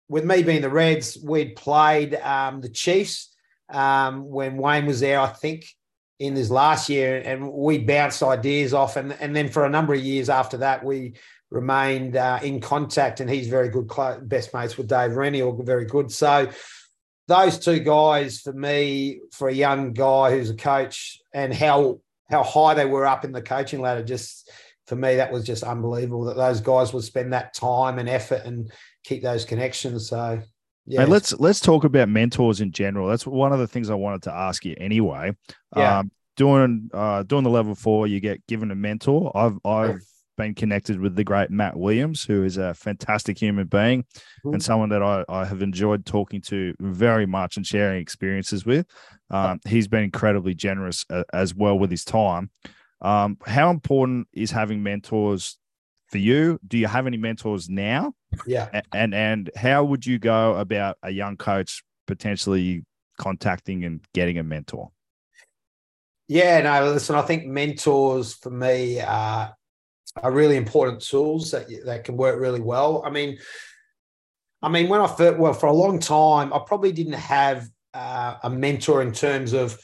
with 0.08 0.24
me 0.24 0.42
being 0.42 0.60
the 0.60 0.68
Reds, 0.68 1.16
we'd 1.22 1.56
played 1.56 2.14
um, 2.16 2.60
the 2.60 2.68
Chiefs 2.68 3.34
um, 3.72 4.28
when 4.28 4.56
Wayne 4.56 4.86
was 4.86 5.00
there, 5.00 5.20
I 5.20 5.28
think, 5.28 5.64
in 6.18 6.34
this 6.34 6.50
last 6.50 6.88
year, 6.88 7.22
and 7.24 7.52
we 7.52 7.78
bounced 7.78 8.22
ideas 8.22 8.74
off. 8.74 8.96
And, 8.96 9.12
and 9.20 9.34
then 9.34 9.48
for 9.48 9.64
a 9.64 9.70
number 9.70 9.94
of 9.94 10.02
years 10.02 10.28
after 10.28 10.58
that, 10.58 10.84
we 10.84 11.14
remained 11.50 12.16
uh, 12.16 12.40
in 12.42 12.60
contact, 12.60 13.20
and 13.20 13.30
he's 13.30 13.48
very 13.48 13.68
good, 13.68 13.90
best 14.28 14.52
mates 14.52 14.76
with 14.76 14.88
Dave 14.88 15.16
Rennie, 15.16 15.42
or 15.42 15.56
very 15.62 15.84
good. 15.84 16.10
So, 16.10 16.50
those 17.28 17.58
two 17.58 17.80
guys 17.80 18.40
for 18.40 18.52
me, 18.52 19.20
for 19.32 19.48
a 19.48 19.54
young 19.54 19.92
guy 19.92 20.30
who's 20.30 20.50
a 20.50 20.56
coach, 20.56 21.20
and 21.32 21.52
how 21.52 22.00
how 22.30 22.42
high 22.42 22.74
they 22.74 22.86
were 22.86 23.06
up 23.06 23.24
in 23.24 23.32
the 23.32 23.42
coaching 23.42 23.80
ladder, 23.80 24.02
just 24.02 24.50
for 24.86 24.96
me, 24.96 25.16
that 25.16 25.32
was 25.32 25.44
just 25.44 25.62
unbelievable 25.62 26.24
that 26.24 26.36
those 26.36 26.60
guys 26.60 26.92
would 26.92 27.04
spend 27.04 27.32
that 27.32 27.54
time 27.54 27.98
and 27.98 28.08
effort 28.08 28.42
and 28.44 28.72
keep 29.04 29.22
those 29.22 29.44
connections. 29.44 30.08
So 30.08 30.42
yeah. 30.86 31.04
let's 31.04 31.32
let's 31.34 31.60
talk 31.60 31.84
about 31.84 32.08
mentors 32.08 32.60
in 32.60 32.72
general. 32.72 33.08
That's 33.08 33.26
one 33.26 33.52
of 33.52 33.58
the 33.58 33.68
things 33.68 33.90
I 33.90 33.94
wanted 33.94 34.22
to 34.22 34.32
ask 34.32 34.64
you 34.64 34.74
anyway. 34.78 35.36
Yeah. 35.76 36.00
Um, 36.00 36.10
doing 36.36 36.90
uh, 36.92 37.22
doing 37.22 37.44
the 37.44 37.50
level 37.50 37.74
four, 37.74 38.06
you 38.06 38.20
get 38.20 38.46
given 38.46 38.70
a 38.70 38.74
mentor. 38.74 39.30
I've 39.34 39.58
I've 39.64 40.00
been 40.42 40.54
connected 40.54 41.00
with 41.00 41.14
the 41.14 41.22
great 41.22 41.50
Matt 41.50 41.76
Williams, 41.76 42.24
who 42.24 42.42
is 42.42 42.56
a 42.56 42.74
fantastic 42.74 43.38
human 43.38 43.66
being 43.66 44.02
mm-hmm. 44.02 44.54
and 44.54 44.62
someone 44.62 44.88
that 44.88 45.02
I, 45.02 45.24
I 45.28 45.44
have 45.44 45.62
enjoyed 45.62 46.04
talking 46.04 46.40
to 46.42 46.74
very 46.80 47.26
much 47.26 47.56
and 47.56 47.64
sharing 47.64 48.00
experiences 48.00 48.66
with. 48.66 48.86
Um, 49.30 49.60
he's 49.66 49.86
been 49.86 50.02
incredibly 50.02 50.54
generous 50.54 51.04
uh, 51.10 51.22
as 51.32 51.54
well 51.54 51.78
with 51.78 51.90
his 51.90 52.04
time. 52.04 52.50
Um, 53.00 53.38
how 53.46 53.70
important 53.70 54.26
is 54.32 54.50
having 54.50 54.82
mentors 54.82 55.58
for 56.08 56.18
you? 56.18 56.58
Do 56.66 56.76
you 56.76 56.88
have 56.88 57.06
any 57.06 57.16
mentors 57.18 57.68
now? 57.68 58.12
Yeah. 58.46 58.80
And 58.92 59.14
and 59.14 59.50
how 59.56 59.84
would 59.84 60.04
you 60.04 60.18
go 60.18 60.56
about 60.56 60.98
a 61.02 61.10
young 61.10 61.36
coach 61.36 61.84
potentially 62.06 62.84
contacting 63.18 63.84
and 63.84 64.00
getting 64.12 64.38
a 64.38 64.42
mentor? 64.42 64.90
Yeah, 66.28 66.60
no, 66.62 66.92
listen, 66.92 67.14
I 67.14 67.22
think 67.22 67.46
mentors 67.46 68.34
for 68.34 68.50
me 68.50 69.00
are 69.00 69.54
are 70.16 70.32
really 70.32 70.56
important 70.56 71.00
tools 71.00 71.50
that 71.52 71.66
that 71.86 72.04
can 72.04 72.16
work 72.16 72.38
really 72.38 72.60
well. 72.60 73.02
I 73.04 73.10
mean, 73.10 73.38
I 74.62 74.68
mean, 74.68 74.88
when 74.88 75.00
I 75.00 75.06
first, 75.06 75.38
well, 75.38 75.52
for 75.52 75.66
a 75.66 75.72
long 75.72 75.98
time, 75.98 76.52
I 76.52 76.60
probably 76.66 76.92
didn't 76.92 77.14
have 77.14 77.68
uh, 77.94 78.36
a 78.42 78.50
mentor 78.50 79.02
in 79.02 79.12
terms 79.12 79.52
of 79.52 79.78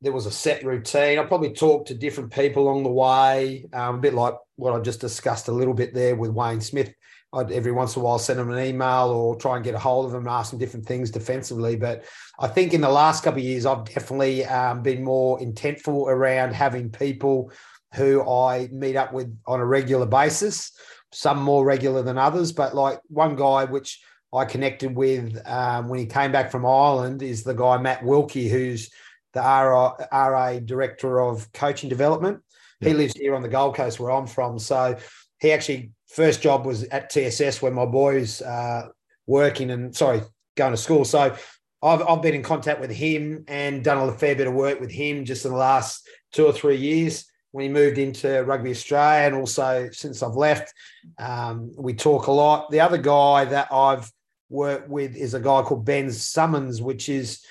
there 0.00 0.12
was 0.12 0.26
a 0.26 0.30
set 0.30 0.64
routine. 0.64 1.18
I 1.18 1.24
probably 1.24 1.52
talked 1.52 1.88
to 1.88 1.94
different 1.94 2.32
people 2.32 2.64
along 2.64 2.82
the 2.82 2.90
way, 2.90 3.66
um, 3.72 3.96
a 3.96 3.98
bit 3.98 4.14
like 4.14 4.34
what 4.56 4.74
I 4.74 4.80
just 4.80 5.00
discussed 5.00 5.48
a 5.48 5.52
little 5.52 5.74
bit 5.74 5.94
there 5.94 6.14
with 6.14 6.30
Wayne 6.30 6.60
Smith. 6.60 6.94
I'd 7.32 7.50
every 7.50 7.72
once 7.72 7.96
in 7.96 8.02
a 8.02 8.04
while 8.04 8.18
send 8.18 8.38
him 8.38 8.50
an 8.50 8.64
email 8.64 9.08
or 9.08 9.34
try 9.34 9.56
and 9.56 9.64
get 9.64 9.74
a 9.74 9.78
hold 9.78 10.06
of 10.06 10.12
him 10.12 10.20
and 10.20 10.28
ask 10.28 10.52
him 10.52 10.58
different 10.58 10.86
things 10.86 11.10
defensively. 11.10 11.74
But 11.74 12.04
I 12.38 12.46
think 12.46 12.74
in 12.74 12.80
the 12.80 12.88
last 12.88 13.24
couple 13.24 13.40
of 13.40 13.44
years, 13.44 13.66
I've 13.66 13.84
definitely 13.84 14.44
um, 14.44 14.82
been 14.82 15.02
more 15.02 15.40
intentful 15.40 16.06
around 16.06 16.54
having 16.54 16.90
people 16.90 17.50
who 17.94 18.28
I 18.28 18.68
meet 18.72 18.96
up 18.96 19.12
with 19.12 19.36
on 19.46 19.60
a 19.60 19.66
regular 19.66 20.06
basis, 20.06 20.72
some 21.12 21.42
more 21.42 21.64
regular 21.64 22.02
than 22.02 22.18
others. 22.18 22.52
But 22.52 22.74
like 22.74 23.00
one 23.08 23.36
guy, 23.36 23.64
which 23.64 24.00
I 24.32 24.44
connected 24.44 24.94
with 24.94 25.40
um, 25.46 25.88
when 25.88 26.00
he 26.00 26.06
came 26.06 26.32
back 26.32 26.50
from 26.50 26.66
Ireland, 26.66 27.22
is 27.22 27.44
the 27.44 27.54
guy 27.54 27.78
Matt 27.78 28.04
Wilkie, 28.04 28.48
who's 28.48 28.90
the 29.32 29.40
RA, 29.40 29.94
RA 30.12 30.58
director 30.58 31.20
of 31.20 31.50
coaching 31.52 31.88
development. 31.88 32.42
Yeah. 32.80 32.88
He 32.88 32.94
lives 32.94 33.14
here 33.16 33.34
on 33.34 33.42
the 33.42 33.48
Gold 33.48 33.76
Coast 33.76 34.00
where 34.00 34.10
I'm 34.10 34.26
from. 34.26 34.58
So 34.58 34.96
he 35.40 35.52
actually 35.52 35.90
first 36.08 36.42
job 36.42 36.66
was 36.66 36.84
at 36.84 37.10
TSS 37.10 37.60
where 37.60 37.72
my 37.72 37.86
boys 37.86 38.40
uh, 38.42 38.88
working 39.26 39.70
and 39.70 39.94
sorry 39.94 40.22
going 40.56 40.72
to 40.72 40.76
school. 40.76 41.04
So 41.04 41.36
I've, 41.82 42.02
I've 42.02 42.22
been 42.22 42.34
in 42.34 42.42
contact 42.42 42.80
with 42.80 42.90
him 42.90 43.44
and 43.48 43.84
done 43.84 44.08
a 44.08 44.12
fair 44.12 44.34
bit 44.34 44.46
of 44.46 44.54
work 44.54 44.80
with 44.80 44.90
him 44.90 45.24
just 45.24 45.44
in 45.44 45.50
the 45.50 45.58
last 45.58 46.08
two 46.32 46.46
or 46.46 46.52
three 46.52 46.76
years 46.76 47.26
when 47.54 47.62
he 47.62 47.68
moved 47.68 47.98
into 47.98 48.42
Rugby 48.42 48.72
Australia, 48.72 49.28
and 49.28 49.36
also 49.36 49.88
since 49.92 50.24
I've 50.24 50.34
left, 50.34 50.74
um, 51.18 51.70
we 51.78 51.94
talk 51.94 52.26
a 52.26 52.32
lot. 52.32 52.68
The 52.72 52.80
other 52.80 52.98
guy 52.98 53.44
that 53.44 53.68
I've 53.72 54.10
worked 54.48 54.88
with 54.88 55.14
is 55.14 55.34
a 55.34 55.40
guy 55.40 55.62
called 55.62 55.84
Ben 55.84 56.10
Summons, 56.10 56.82
which 56.82 57.08
is 57.08 57.44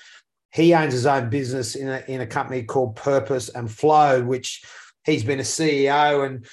he 0.52 0.74
owns 0.74 0.92
his 0.92 1.06
own 1.06 1.30
business 1.30 1.74
in 1.74 1.88
a, 1.88 2.04
in 2.06 2.20
a 2.20 2.26
company 2.26 2.64
called 2.64 2.96
Purpose 2.96 3.48
and 3.48 3.72
Flow, 3.72 4.22
which 4.22 4.62
he's 5.04 5.24
been 5.24 5.40
a 5.40 5.42
CEO 5.42 6.26
and 6.26 6.46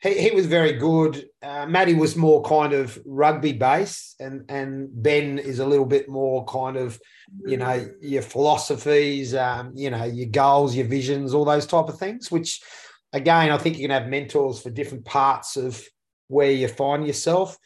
he, 0.00 0.28
he 0.28 0.30
was 0.30 0.46
very 0.46 0.72
good. 0.72 1.26
Uh, 1.42 1.66
was 1.98 2.16
more 2.16 2.42
kind 2.42 2.72
of 2.72 2.98
rugby 3.04 3.52
based, 3.52 4.16
and 4.18 4.44
and 4.48 4.88
Ben 5.02 5.38
is 5.38 5.58
a 5.58 5.66
little 5.66 5.84
bit 5.84 6.08
more 6.08 6.46
kind 6.46 6.78
of, 6.78 6.98
you 7.44 7.58
know, 7.58 7.86
your 8.00 8.22
philosophies, 8.22 9.34
um, 9.34 9.72
you 9.74 9.90
know, 9.90 10.04
your 10.04 10.28
goals, 10.28 10.74
your 10.74 10.86
visions, 10.86 11.34
all 11.34 11.44
those 11.44 11.66
type 11.66 11.88
of 11.88 11.98
things, 11.98 12.30
which 12.30 12.62
again, 13.14 13.50
I 13.50 13.56
think 13.56 13.78
you 13.78 13.84
can 13.84 13.92
have 13.92 14.08
mentors 14.08 14.60
for 14.60 14.70
different 14.70 15.04
parts 15.04 15.56
of 15.56 15.82
where 16.28 16.50
you 16.50 16.68
find 16.68 17.06
yourself. 17.06 17.56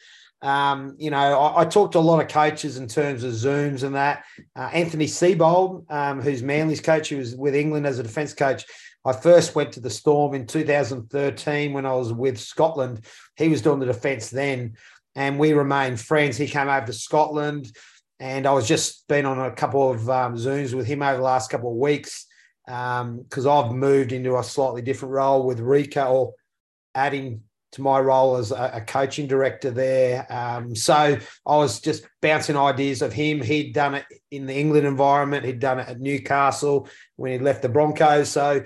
Um, 0.41 0.95
you 0.97 1.09
know, 1.09 1.17
I, 1.17 1.61
I 1.61 1.65
talked 1.65 1.93
to 1.93 1.99
a 1.99 2.01
lot 2.01 2.21
of 2.21 2.29
coaches 2.29 2.77
in 2.77 2.87
terms 2.87 3.23
of 3.23 3.33
Zooms 3.33 3.83
and 3.83 3.95
that. 3.95 4.23
Uh, 4.55 4.69
Anthony 4.71 5.07
Seibold, 5.07 5.91
um, 5.91 6.21
who's 6.21 6.43
Manly's 6.43 6.79
coach, 6.79 7.09
who 7.09 7.17
was 7.17 7.35
with 7.35 7.55
England 7.55 7.85
as 7.85 7.99
a 7.99 8.03
defence 8.03 8.33
coach. 8.33 8.63
I 9.03 9.11
first 9.11 9.55
went 9.55 9.73
to 9.73 9.79
the 9.79 9.89
Storm 9.89 10.35
in 10.35 10.45
2013 10.45 11.73
when 11.73 11.85
I 11.85 11.93
was 11.93 12.13
with 12.13 12.39
Scotland. 12.39 13.05
He 13.35 13.49
was 13.49 13.61
doing 13.61 13.79
the 13.79 13.85
defence 13.85 14.29
then, 14.29 14.75
and 15.15 15.39
we 15.39 15.53
remained 15.53 15.99
friends. 15.99 16.37
He 16.37 16.47
came 16.47 16.69
over 16.69 16.85
to 16.85 16.93
Scotland, 16.93 17.75
and 18.19 18.45
I 18.45 18.53
was 18.53 18.67
just 18.67 19.07
been 19.07 19.25
on 19.25 19.39
a 19.39 19.51
couple 19.51 19.89
of 19.89 20.09
um, 20.09 20.35
Zooms 20.35 20.73
with 20.73 20.85
him 20.85 21.01
over 21.01 21.17
the 21.17 21.23
last 21.23 21.49
couple 21.49 21.71
of 21.71 21.77
weeks 21.77 22.27
because 22.69 23.47
um, 23.47 23.65
I've 23.65 23.71
moved 23.71 24.11
into 24.11 24.37
a 24.37 24.43
slightly 24.43 24.83
different 24.83 25.13
role 25.13 25.43
with 25.43 25.59
Ricoh, 25.59 26.11
or 26.11 26.33
adding 26.93 27.41
to 27.71 27.81
my 27.81 27.99
role 27.99 28.35
as 28.37 28.51
a, 28.51 28.71
a 28.75 28.81
coaching 28.81 29.27
director 29.27 29.71
there. 29.71 30.31
Um, 30.31 30.75
so 30.75 30.93
I 30.93 31.55
was 31.55 31.79
just 31.79 32.07
bouncing 32.21 32.55
ideas 32.55 33.01
of 33.01 33.11
him. 33.11 33.41
He'd 33.41 33.73
done 33.73 33.95
it 33.95 34.05
in 34.29 34.45
the 34.45 34.55
England 34.55 34.85
environment. 34.85 35.45
He'd 35.45 35.59
done 35.59 35.79
it 35.79 35.87
at 35.87 35.99
Newcastle 35.99 36.87
when 37.15 37.31
he 37.31 37.39
left 37.39 37.63
the 37.63 37.69
Broncos. 37.69 38.29
So 38.29 38.63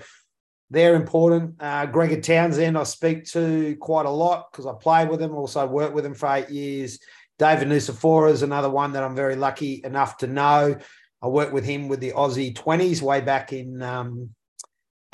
they're 0.69 0.95
important. 0.95 1.55
Uh, 1.59 1.85
Gregor 1.85 2.19
Townsend, 2.19 2.77
I 2.77 2.83
speak 2.83 3.25
to 3.31 3.77
quite 3.79 4.05
a 4.05 4.09
lot 4.09 4.51
because 4.51 4.65
I 4.65 4.73
played 4.73 5.09
with 5.09 5.21
him, 5.21 5.33
also 5.33 5.65
worked 5.65 5.93
with 5.93 6.05
him 6.05 6.13
for 6.13 6.29
eight 6.33 6.49
years. 6.49 6.99
David 7.39 7.67
Nucifora 7.69 8.31
is 8.31 8.41
another 8.41 8.69
one 8.69 8.93
that 8.93 9.03
I'm 9.03 9.15
very 9.15 9.35
lucky 9.35 9.81
enough 9.83 10.17
to 10.17 10.27
know. 10.27 10.77
I 11.23 11.27
worked 11.27 11.53
with 11.53 11.63
him 11.63 11.87
with 11.87 12.01
the 12.01 12.11
Aussie 12.11 12.53
20s 12.53 13.01
way 13.01 13.21
back 13.21 13.53
in 13.53 13.81
um, 13.81 14.31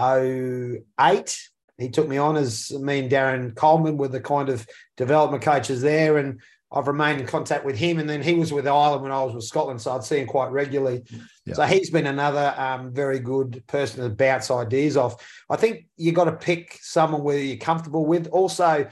08. 0.01 1.49
He 1.77 1.89
took 1.89 2.07
me 2.07 2.17
on 2.17 2.35
as 2.35 2.71
me 2.71 2.99
and 2.99 3.11
Darren 3.11 3.55
Coleman 3.55 3.95
were 3.95 4.07
the 4.07 4.19
kind 4.19 4.49
of 4.49 4.67
development 4.97 5.43
coaches 5.43 5.81
there. 5.81 6.17
And 6.17 6.41
I've 6.71 6.87
remained 6.87 7.21
in 7.21 7.27
contact 7.27 7.63
with 7.63 7.77
him. 7.77 7.99
And 7.99 8.09
then 8.09 8.23
he 8.23 8.33
was 8.33 8.51
with 8.51 8.67
Ireland 8.67 9.03
when 9.03 9.11
I 9.11 9.23
was 9.23 9.35
with 9.35 9.43
Scotland. 9.43 9.81
So 9.81 9.95
I'd 9.95 10.03
see 10.03 10.17
him 10.17 10.27
quite 10.27 10.51
regularly. 10.51 11.03
Yeah. 11.45 11.53
So 11.53 11.63
he's 11.63 11.91
been 11.91 12.07
another 12.07 12.55
um, 12.57 12.91
very 12.91 13.19
good 13.19 13.63
person 13.67 14.03
to 14.03 14.09
bounce 14.09 14.49
ideas 14.49 14.97
off. 14.97 15.23
I 15.47 15.57
think 15.57 15.85
you've 15.95 16.15
got 16.15 16.25
to 16.25 16.33
pick 16.33 16.79
someone 16.81 17.23
where 17.23 17.37
you're 17.37 17.57
comfortable 17.57 18.05
with. 18.05 18.27
Also, 18.27 18.87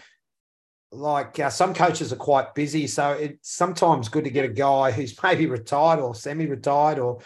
like 0.92 1.40
uh, 1.40 1.50
some 1.50 1.74
coaches 1.74 2.14
are 2.14 2.18
quite 2.18 2.56
busy, 2.56 2.88
so 2.88 3.12
it's 3.12 3.52
sometimes 3.52 4.10
good 4.10 4.24
to 4.24 4.30
get 4.30 4.46
a 4.46 4.50
guy 4.50 4.92
who's 4.92 5.16
maybe 5.24 5.46
retired 5.46 6.00
or 6.00 6.16
semi-retired, 6.16 7.00
or 7.00 7.20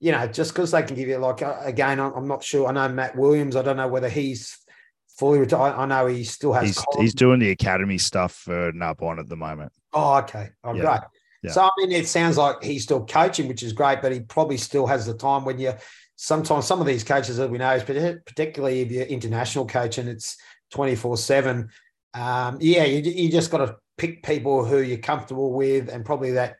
you 0.00 0.12
know, 0.12 0.26
just 0.26 0.52
because 0.52 0.70
they 0.70 0.82
can 0.82 0.96
give 0.96 1.08
you 1.08 1.18
like 1.18 1.42
uh, 1.42 1.60
again, 1.62 1.98
I'm 1.98 2.28
not 2.28 2.44
sure. 2.44 2.66
I 2.68 2.72
know 2.72 2.88
Matt 2.88 3.16
Williams. 3.16 3.56
I 3.56 3.62
don't 3.62 3.76
know 3.76 3.88
whether 3.88 4.08
he's 4.08 4.58
fully 5.18 5.38
retired. 5.38 5.74
I 5.74 5.86
know 5.86 6.06
he 6.06 6.24
still 6.24 6.52
has. 6.52 6.68
He's, 6.68 6.84
he's 6.98 7.14
doing 7.14 7.40
the 7.40 7.50
academy 7.50 7.98
stuff 7.98 8.32
for 8.32 8.72
Narbonne 8.72 9.18
at 9.18 9.28
the 9.28 9.36
moment. 9.36 9.72
Oh, 9.92 10.18
okay. 10.18 10.50
Oh, 10.62 10.74
yeah. 10.74 10.82
great. 10.82 11.00
Yeah. 11.42 11.52
So 11.52 11.62
I 11.62 11.70
mean, 11.78 11.92
it 11.92 12.08
sounds 12.08 12.36
like 12.36 12.62
he's 12.62 12.82
still 12.82 13.04
coaching, 13.06 13.48
which 13.48 13.62
is 13.62 13.72
great, 13.72 14.02
but 14.02 14.12
he 14.12 14.20
probably 14.20 14.56
still 14.56 14.86
has 14.86 15.06
the 15.06 15.14
time 15.14 15.44
when 15.44 15.58
you. 15.58 15.72
Sometimes 16.20 16.66
some 16.66 16.80
of 16.80 16.86
these 16.88 17.04
coaches 17.04 17.36
that 17.36 17.48
we 17.48 17.58
know, 17.58 17.70
is 17.74 17.84
particularly 17.84 18.80
if 18.80 18.90
you're 18.90 19.04
international 19.04 19.66
coaching, 19.66 20.08
it's 20.08 20.36
twenty 20.68 20.96
four 20.96 21.16
seven 21.16 21.68
um, 22.14 22.58
yeah, 22.60 22.84
you, 22.84 23.00
you 23.00 23.30
just 23.30 23.50
got 23.50 23.58
to 23.58 23.76
pick 23.96 24.22
people 24.22 24.64
who 24.64 24.78
you're 24.78 24.98
comfortable 24.98 25.52
with, 25.52 25.88
and 25.88 26.04
probably 26.04 26.32
that, 26.32 26.56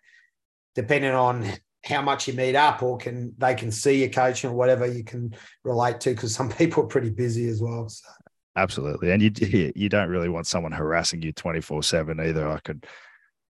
depending 0.74 1.12
on 1.12 1.46
how 1.84 2.02
much 2.02 2.28
you 2.28 2.34
meet 2.34 2.54
up, 2.54 2.82
or 2.82 2.98
can 2.98 3.34
they 3.38 3.54
can 3.54 3.70
see 3.70 4.00
your 4.00 4.10
coaching 4.10 4.50
or 4.50 4.54
whatever 4.54 4.86
you 4.86 5.04
can 5.04 5.34
relate 5.64 6.00
to, 6.00 6.10
because 6.10 6.34
some 6.34 6.48
people 6.58 6.84
are 6.84 6.88
pretty 6.88 7.10
busy 7.10 7.48
as 7.48 7.62
well. 7.62 7.88
So. 7.88 8.08
Absolutely, 8.56 9.12
and 9.12 9.22
you 9.22 9.72
you 9.76 9.88
don't 9.88 10.08
really 10.08 10.28
want 10.28 10.46
someone 10.46 10.72
harassing 10.72 11.22
you 11.22 11.32
twenty 11.32 11.60
four 11.60 11.82
seven 11.82 12.20
either. 12.20 12.48
I 12.48 12.58
could 12.60 12.86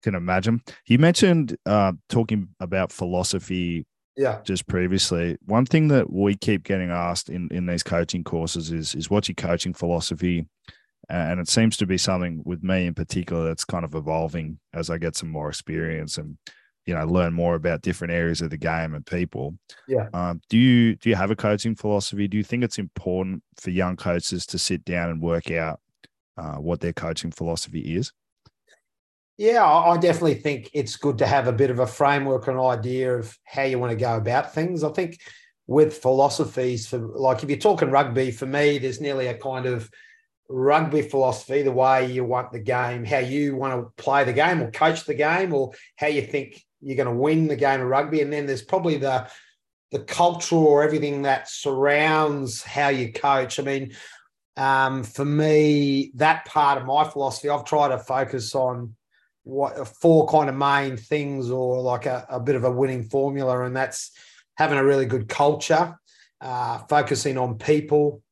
can 0.03 0.15
imagine. 0.15 0.63
You 0.87 0.99
mentioned 0.99 1.57
uh, 1.67 1.93
talking 2.09 2.49
about 2.61 2.93
philosophy 2.93 3.87
yeah 4.17 4.41
just 4.45 4.67
previously 4.67 5.37
one 5.45 5.67
thing 5.67 5.89
that 5.89 6.11
we 6.11 6.35
keep 6.35 6.65
getting 6.65 6.91
asked 6.91 7.29
in 7.29 7.49
in 7.51 7.67
these 7.67 7.83
coaching 7.83 8.25
courses 8.25 8.73
is 8.73 8.95
is 8.95 9.11
what's 9.11 9.29
your 9.29 9.35
coaching 9.35 9.75
philosophy 9.75 10.47
and 11.09 11.41
it 11.41 11.49
seems 11.49 11.77
to 11.77 11.87
be 11.87 11.99
something 11.99 12.43
with 12.45 12.63
me 12.63 12.87
in 12.87 12.95
particular 12.95 13.45
that's 13.45 13.65
kind 13.65 13.85
of 13.85 13.95
evolving 13.95 14.59
as 14.75 14.91
I 14.91 14.99
get 14.99 15.17
some 15.17 15.31
more 15.31 15.49
experience 15.49 16.19
and 16.19 16.37
you 16.85 16.95
know 16.95 17.05
learn 17.05 17.33
more 17.33 17.55
about 17.55 17.83
different 17.83 18.13
areas 18.13 18.41
of 18.41 18.51
the 18.51 18.57
game 18.57 18.95
and 18.95 19.05
people. 19.05 19.57
Yeah. 19.89 20.09
Um, 20.13 20.41
do 20.49 20.59
you 20.59 20.97
do 20.97 21.11
you 21.11 21.17
have 21.17 21.31
a 21.31 21.37
coaching 21.37 21.75
philosophy? 21.75 22.29
Do 22.29 22.37
you 22.37 22.45
think 22.45 22.65
it's 22.65 22.79
important 22.79 23.43
for 23.57 23.71
young 23.71 23.97
coaches 23.97 24.47
to 24.47 24.59
sit 24.59 24.85
down 24.85 25.11
and 25.11 25.21
work 25.21 25.51
out 25.51 25.81
uh, 26.37 26.57
what 26.57 26.81
their 26.81 26.93
coaching 26.93 27.31
philosophy 27.31 27.97
is? 27.97 28.13
Yeah, 29.39 29.65
I 29.65 29.99
definitely 29.99 30.37
think 30.37 30.71
it's 30.73 30.97
good 30.97 31.19
to 31.19 31.27
have 31.27 31.47
a 31.47 31.53
bit 31.53 31.71
of 31.71 31.79
a 31.79 31.87
framework 31.87 32.49
and 32.49 32.59
idea 32.59 33.19
of 33.19 33.37
how 33.45 33.65
you 33.65 33.79
want 33.79 33.91
to 33.91 33.97
go 33.97 34.17
about 34.17 34.55
things. 34.55 34.83
I 34.83 34.89
think 34.91 35.21
with 35.67 35.99
philosophies 35.99 36.87
for 36.87 36.99
like 36.99 37.43
if 37.43 37.51
you're 37.51 37.59
talking 37.59 37.91
rugby, 37.91 38.31
for 38.31 38.47
me, 38.47 38.79
there's 38.79 39.01
nearly 39.01 39.27
a 39.27 39.37
kind 39.37 39.67
of 39.67 39.91
rugby 40.49 41.03
philosophy, 41.03 41.63
the 41.63 41.73
way 41.73 42.11
you 42.11 42.25
want 42.25 42.53
the 42.53 42.59
game, 42.61 43.05
how 43.05 43.19
you 43.19 43.57
want 43.57 43.75
to 43.75 44.03
play 44.03 44.25
the 44.25 44.33
game 44.33 44.63
or 44.63 44.71
coach 44.71 45.05
the 45.05 45.15
game, 45.15 45.53
or 45.53 45.73
how 45.97 46.07
you 46.07 46.23
think 46.23 46.65
you're 46.81 46.97
going 46.97 47.09
to 47.09 47.21
win 47.21 47.49
the 47.49 47.57
game 47.57 47.81
of 47.81 47.89
rugby. 47.89 48.21
And 48.21 48.33
then 48.33 48.47
there's 48.47 48.63
probably 48.63 48.97
the 48.97 49.29
the 49.93 50.01
culture 50.01 50.57
or 50.57 50.83
everything 50.83 51.23
that 51.23 51.49
surrounds 51.49 52.63
how 52.63 52.89
you 52.89 53.13
coach. 53.13 53.61
I 53.61 53.63
mean, 53.63 53.93
um, 54.57 55.05
for 55.05 55.25
me, 55.25 56.11
that 56.17 56.45
part 56.45 56.79
of 56.79 56.87
my 56.87 57.05
philosophy, 57.05 57.49
I've 57.49 57.65
tried 57.65 57.89
to 57.89 57.99
focus 57.99 58.55
on 58.55 58.97
what 59.45 59.87
four 59.87 60.27
kind 60.27 60.49
of 60.49 60.57
main 60.57 60.97
things 60.97 61.51
or 61.51 61.81
like 61.81 62.07
a, 62.07 62.27
a 62.29 62.41
bit 62.41 62.57
of 62.57 62.65
a 62.65 62.71
winning 62.71 63.05
formula, 63.05 63.63
and 63.65 63.77
that's 63.77 64.11
having 64.57 64.79
a 64.79 64.85
really 64.85 65.07
good 65.07 65.29
culture, 65.29 65.97
uh, 66.41 66.79
focusing 66.89 67.39
on 67.39 67.59
people, 67.59 68.23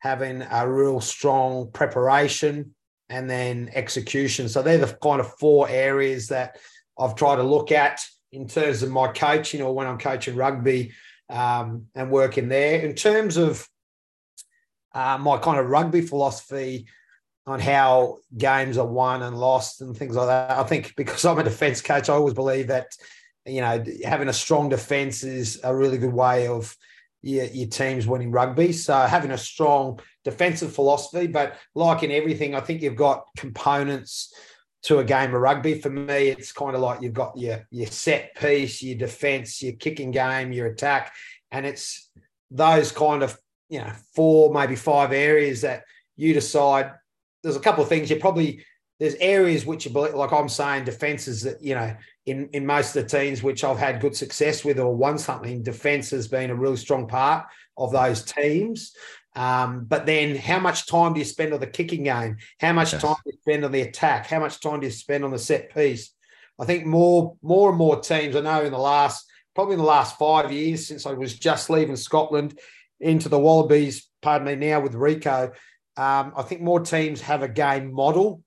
having 0.00 0.42
a 0.50 0.68
real 0.68 1.00
strong 1.00 1.70
preparation 1.72 2.74
and 3.08 3.28
then 3.28 3.70
execution. 3.74 4.48
So 4.48 4.62
they're 4.62 4.78
the 4.78 4.98
kind 5.02 5.20
of 5.20 5.32
four 5.38 5.68
areas 5.68 6.28
that 6.28 6.58
I've 6.98 7.14
tried 7.14 7.36
to 7.36 7.42
look 7.42 7.72
at 7.72 8.04
in 8.32 8.46
terms 8.46 8.82
of 8.82 8.90
my 8.90 9.08
coaching 9.08 9.62
or 9.62 9.74
when 9.74 9.86
I'm 9.86 9.98
coaching 9.98 10.36
rugby 10.36 10.92
um, 11.28 11.86
and 11.94 12.10
working 12.10 12.48
there. 12.48 12.80
In 12.80 12.94
terms 12.94 13.36
of 13.36 13.66
uh, 14.94 15.18
my 15.18 15.38
kind 15.38 15.58
of 15.58 15.68
rugby 15.68 16.00
philosophy 16.00 16.86
on 17.46 17.60
how 17.60 18.18
games 18.36 18.78
are 18.78 18.86
won 18.86 19.22
and 19.22 19.36
lost 19.36 19.80
and 19.80 19.96
things 19.96 20.14
like 20.14 20.28
that, 20.28 20.50
I 20.50 20.62
think 20.64 20.94
because 20.96 21.24
I'm 21.24 21.38
a 21.38 21.44
defense 21.44 21.80
coach, 21.80 22.08
I 22.08 22.14
always 22.14 22.34
believe 22.34 22.68
that 22.68 22.86
you 23.46 23.60
know 23.60 23.82
having 24.04 24.28
a 24.28 24.32
strong 24.32 24.68
defense 24.68 25.24
is 25.24 25.60
a 25.64 25.74
really 25.74 25.98
good 25.98 26.12
way 26.12 26.46
of 26.46 26.76
your, 27.22 27.46
your 27.46 27.68
team's 27.68 28.06
winning 28.06 28.30
rugby. 28.30 28.72
So 28.72 28.94
having 28.94 29.30
a 29.30 29.38
strong 29.38 30.00
defensive 30.24 30.74
philosophy, 30.74 31.26
but 31.26 31.56
like 31.74 32.02
in 32.02 32.10
everything, 32.10 32.54
I 32.54 32.60
think 32.60 32.82
you've 32.82 32.96
got 32.96 33.24
components 33.36 34.32
to 34.82 34.98
a 34.98 35.04
game 35.04 35.34
of 35.34 35.40
rugby. 35.40 35.80
For 35.80 35.90
me, 35.90 36.28
it's 36.28 36.52
kind 36.52 36.74
of 36.74 36.80
like 36.80 37.02
you've 37.02 37.12
got 37.12 37.36
your 37.36 37.66
your 37.70 37.86
set 37.86 38.34
piece, 38.36 38.82
your 38.82 38.98
defense, 38.98 39.62
your 39.62 39.74
kicking 39.74 40.10
game, 40.10 40.52
your 40.52 40.66
attack, 40.66 41.12
and 41.50 41.66
it's 41.66 42.10
those 42.50 42.92
kind 42.92 43.22
of 43.22 43.38
you 43.68 43.80
know 43.80 43.92
four 44.14 44.52
maybe 44.52 44.76
five 44.76 45.12
areas 45.12 45.60
that 45.62 45.84
you 46.16 46.32
decide. 46.32 46.92
There's 47.42 47.56
a 47.56 47.60
couple 47.60 47.82
of 47.82 47.88
things 47.88 48.10
you 48.10 48.16
probably 48.16 48.64
there's 48.98 49.14
areas 49.14 49.64
which 49.64 49.86
you 49.86 49.90
believe, 49.90 50.14
like 50.14 50.32
I'm 50.32 50.48
saying, 50.48 50.84
defenses 50.84 51.42
that 51.42 51.62
you 51.62 51.74
know 51.74 51.94
in 52.26 52.48
in 52.52 52.66
most 52.66 52.94
of 52.94 53.02
the 53.02 53.08
teams 53.08 53.42
which 53.42 53.64
I've 53.64 53.78
had 53.78 54.00
good 54.00 54.14
success 54.14 54.64
with 54.64 54.78
or 54.78 54.94
won 54.94 55.18
something, 55.18 55.62
defense 55.62 56.10
has 56.10 56.28
been 56.28 56.50
a 56.50 56.54
really 56.54 56.76
strong 56.76 57.08
part 57.08 57.46
of 57.76 57.92
those 57.92 58.22
teams. 58.22 58.92
Um, 59.36 59.84
but 59.84 60.06
then, 60.06 60.36
how 60.36 60.58
much 60.58 60.86
time 60.86 61.12
do 61.14 61.20
you 61.20 61.24
spend 61.24 61.52
on 61.52 61.60
the 61.60 61.66
kicking 61.66 62.04
game? 62.04 62.36
How 62.58 62.72
much 62.72 62.92
yes. 62.92 63.02
time 63.02 63.16
do 63.24 63.32
you 63.32 63.38
spend 63.40 63.64
on 63.64 63.72
the 63.72 63.82
attack? 63.82 64.26
How 64.26 64.40
much 64.40 64.60
time 64.60 64.80
do 64.80 64.86
you 64.86 64.92
spend 64.92 65.24
on 65.24 65.30
the 65.30 65.38
set 65.38 65.72
piece? 65.72 66.12
I 66.58 66.64
think 66.64 66.84
more, 66.84 67.36
more 67.42 67.70
and 67.70 67.78
more 67.78 68.00
teams. 68.00 68.36
I 68.36 68.40
know 68.40 68.62
in 68.64 68.72
the 68.72 68.78
last, 68.78 69.24
probably 69.54 69.74
in 69.74 69.80
the 69.80 69.86
last 69.86 70.18
five 70.18 70.52
years 70.52 70.86
since 70.86 71.06
I 71.06 71.12
was 71.12 71.38
just 71.38 71.70
leaving 71.70 71.96
Scotland 71.96 72.58
into 72.98 73.28
the 73.28 73.38
Wallabies. 73.38 74.08
Pardon 74.20 74.46
me, 74.46 74.56
now 74.56 74.80
with 74.80 74.92
Ricoh, 74.92 75.54
um, 75.96 76.32
I 76.36 76.42
think 76.42 76.60
more 76.60 76.80
teams 76.80 77.22
have 77.22 77.42
a 77.42 77.48
game 77.48 77.92
model 77.92 78.42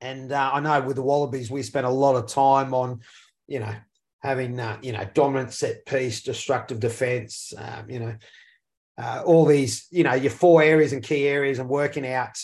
and 0.00 0.32
uh, 0.32 0.50
I 0.52 0.60
know 0.60 0.80
with 0.82 0.96
the 0.96 1.02
Wallabies, 1.02 1.50
we 1.50 1.62
spent 1.62 1.86
a 1.86 1.90
lot 1.90 2.16
of 2.16 2.26
time 2.26 2.72
on, 2.74 3.00
you 3.46 3.60
know, 3.60 3.74
having, 4.22 4.58
uh, 4.58 4.78
you 4.82 4.92
know, 4.92 5.06
dominant 5.14 5.52
set 5.52 5.84
piece, 5.86 6.22
destructive 6.22 6.80
defense, 6.80 7.52
um, 7.56 7.88
you 7.88 8.00
know, 8.00 8.16
uh, 8.98 9.22
all 9.24 9.46
these, 9.46 9.86
you 9.90 10.04
know, 10.04 10.14
your 10.14 10.30
four 10.30 10.62
areas 10.62 10.92
and 10.92 11.02
key 11.02 11.26
areas 11.26 11.58
and 11.58 11.68
working 11.68 12.06
out, 12.06 12.38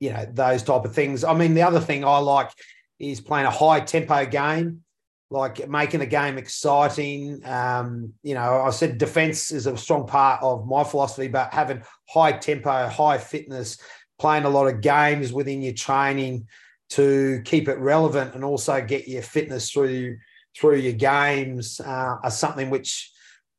you 0.00 0.10
know, 0.10 0.26
those 0.32 0.62
type 0.62 0.84
of 0.84 0.94
things. 0.94 1.24
I 1.24 1.34
mean, 1.34 1.54
the 1.54 1.62
other 1.62 1.80
thing 1.80 2.04
I 2.04 2.18
like 2.18 2.50
is 2.98 3.20
playing 3.20 3.46
a 3.46 3.50
high 3.50 3.80
tempo 3.80 4.26
game, 4.26 4.82
like 5.30 5.68
making 5.68 6.00
the 6.00 6.06
game 6.06 6.36
exciting. 6.36 7.44
Um, 7.46 8.12
you 8.22 8.34
know, 8.34 8.62
I 8.62 8.70
said 8.70 8.98
defense 8.98 9.52
is 9.52 9.66
a 9.66 9.76
strong 9.76 10.06
part 10.06 10.42
of 10.42 10.66
my 10.66 10.84
philosophy, 10.84 11.28
but 11.28 11.54
having 11.54 11.82
high 12.08 12.32
tempo, 12.32 12.88
high 12.88 13.18
fitness, 13.18 13.78
playing 14.18 14.44
a 14.44 14.50
lot 14.50 14.66
of 14.66 14.80
games 14.80 15.32
within 15.32 15.62
your 15.62 15.72
training, 15.74 16.46
to 16.90 17.40
keep 17.44 17.68
it 17.68 17.78
relevant 17.78 18.34
and 18.34 18.44
also 18.44 18.80
get 18.80 19.08
your 19.08 19.22
fitness 19.22 19.70
through 19.70 20.16
through 20.58 20.76
your 20.76 20.92
games 20.92 21.80
uh, 21.80 22.16
are 22.22 22.30
something 22.30 22.70
which 22.70 23.10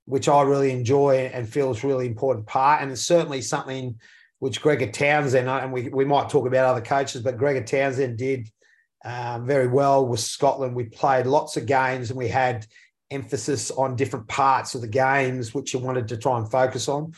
which 0.05 0.27
I 0.27 0.41
really 0.41 0.71
enjoy 0.71 1.31
and 1.33 1.47
feel 1.47 1.71
is 1.71 1.83
really 1.83 2.05
important 2.07 2.45
part. 2.45 2.81
And 2.81 2.91
it's 2.91 3.01
certainly 3.01 3.41
something 3.41 3.99
which 4.39 4.61
Gregor 4.61 4.91
Townsend, 4.91 5.47
uh, 5.47 5.59
and 5.61 5.71
we, 5.71 5.89
we 5.89 6.03
might 6.03 6.27
talk 6.29 6.47
about 6.47 6.65
other 6.65 6.81
coaches, 6.81 7.21
but 7.21 7.37
Gregor 7.37 7.63
Townsend 7.63 8.17
did 8.17 8.49
um, 9.05 9.45
very 9.45 9.67
well 9.67 10.05
with 10.05 10.19
Scotland. 10.19 10.75
We 10.75 10.85
played 10.85 11.27
lots 11.27 11.57
of 11.57 11.65
games 11.65 12.09
and 12.09 12.17
we 12.17 12.27
had 12.27 12.65
emphasis 13.11 13.71
on 13.71 13.95
different 13.95 14.27
parts 14.27 14.73
of 14.73 14.81
the 14.81 14.87
games 14.87 15.53
which 15.53 15.73
you 15.73 15.79
wanted 15.79 16.07
to 16.07 16.17
try 16.17 16.37
and 16.37 16.49
focus 16.49 16.89
on. 16.89 17.13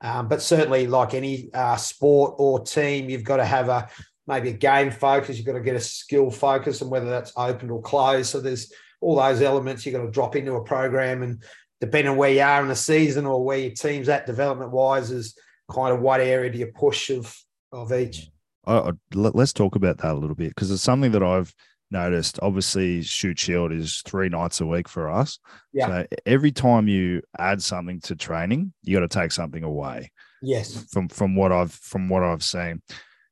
Um, 0.00 0.28
but 0.28 0.42
certainly, 0.42 0.86
like 0.86 1.14
any 1.14 1.50
uh, 1.54 1.76
sport 1.76 2.34
or 2.38 2.60
team, 2.60 3.10
you've 3.10 3.24
got 3.24 3.38
to 3.38 3.44
have 3.44 3.68
a 3.68 3.88
maybe 4.28 4.50
a 4.50 4.52
game 4.52 4.90
focus. 4.90 5.36
You've 5.36 5.46
got 5.46 5.54
to 5.54 5.60
get 5.60 5.74
a 5.74 5.80
skill 5.80 6.30
focus, 6.30 6.82
and 6.82 6.90
whether 6.90 7.08
that's 7.08 7.32
open 7.36 7.70
or 7.70 7.82
closed. 7.82 8.30
So 8.30 8.40
there's 8.40 8.72
all 9.00 9.16
those 9.16 9.40
elements 9.40 9.84
you've 9.84 9.94
got 9.94 10.04
to 10.04 10.10
drop 10.10 10.36
into 10.36 10.52
a 10.52 10.62
program, 10.62 11.22
and 11.22 11.42
depending 11.80 12.12
on 12.12 12.18
where 12.18 12.30
you 12.30 12.42
are 12.42 12.62
in 12.62 12.68
the 12.68 12.76
season 12.76 13.26
or 13.26 13.42
where 13.42 13.58
your 13.58 13.72
team's 13.72 14.08
at 14.08 14.26
development 14.26 14.70
wise, 14.70 15.10
is 15.10 15.36
kind 15.72 15.92
of 15.92 16.00
what 16.00 16.20
area 16.20 16.50
do 16.52 16.58
you 16.58 16.66
push 16.66 17.10
of 17.10 17.34
of 17.72 17.92
each. 17.92 18.28
I, 18.66 18.76
I, 18.76 18.92
let's 19.14 19.54
talk 19.54 19.74
about 19.74 19.98
that 19.98 20.12
a 20.12 20.18
little 20.18 20.36
bit 20.36 20.50
because 20.50 20.70
it's 20.70 20.82
something 20.82 21.12
that 21.12 21.22
I've 21.22 21.54
noticed. 21.90 22.38
Obviously, 22.42 23.02
Shute 23.02 23.38
Shield 23.38 23.72
is 23.72 24.02
three 24.04 24.28
nights 24.28 24.60
a 24.60 24.66
week 24.66 24.88
for 24.88 25.10
us. 25.10 25.38
Yeah. 25.72 25.86
So 25.86 26.06
every 26.26 26.52
time 26.52 26.86
you 26.86 27.22
add 27.38 27.62
something 27.62 28.00
to 28.02 28.14
training, 28.14 28.74
you 28.82 28.94
got 28.94 29.10
to 29.10 29.18
take 29.18 29.32
something 29.32 29.64
away. 29.64 30.12
Yes. 30.42 30.86
From 30.92 31.08
from 31.08 31.34
what 31.34 31.50
I've 31.50 31.72
from 31.72 32.08
what 32.08 32.22
I've 32.22 32.44
seen, 32.44 32.82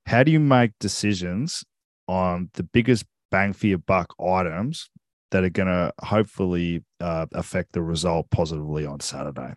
how 0.07 0.23
do 0.23 0.31
you 0.31 0.40
make 0.40 0.73
decisions 0.81 1.64
on 2.09 2.51
the 2.55 2.62
biggest 2.62 3.05
bang 3.31 3.53
for 3.53 3.66
your 3.66 3.79
buck 3.79 4.14
items 4.21 4.88
that 5.33 5.45
are 5.45 5.51
going 5.51 5.69
to 5.69 5.92
hopefully 6.01 6.85
uh, 7.01 7.27
affect 7.33 7.73
the 7.73 7.83
result 7.83 8.31
positively 8.31 8.87
on 8.87 9.01
Saturday? 9.01 9.55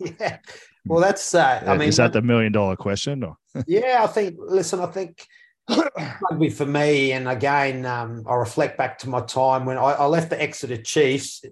Yeah. 0.20 0.38
Well, 0.86 1.00
that's. 1.00 1.34
Uh, 1.34 1.62
I 1.64 1.78
mean, 1.78 1.88
is 1.88 1.96
that 1.98 2.12
the 2.12 2.20
million 2.20 2.52
dollar 2.52 2.74
question? 2.74 3.22
Or? 3.22 3.36
yeah, 3.66 4.00
I 4.02 4.08
think. 4.08 4.36
Listen, 4.38 4.80
I 4.80 4.86
think 4.86 5.24
rugby 6.30 6.50
for 6.50 6.66
me, 6.66 7.12
and 7.12 7.28
again, 7.28 7.86
um, 7.86 8.24
I 8.28 8.34
reflect 8.34 8.76
back 8.76 8.98
to 8.98 9.08
my 9.08 9.20
time 9.20 9.66
when 9.66 9.78
I, 9.78 9.92
I 9.92 10.06
left 10.06 10.30
the 10.30 10.42
Exeter 10.42 10.76
Chiefs, 10.76 11.44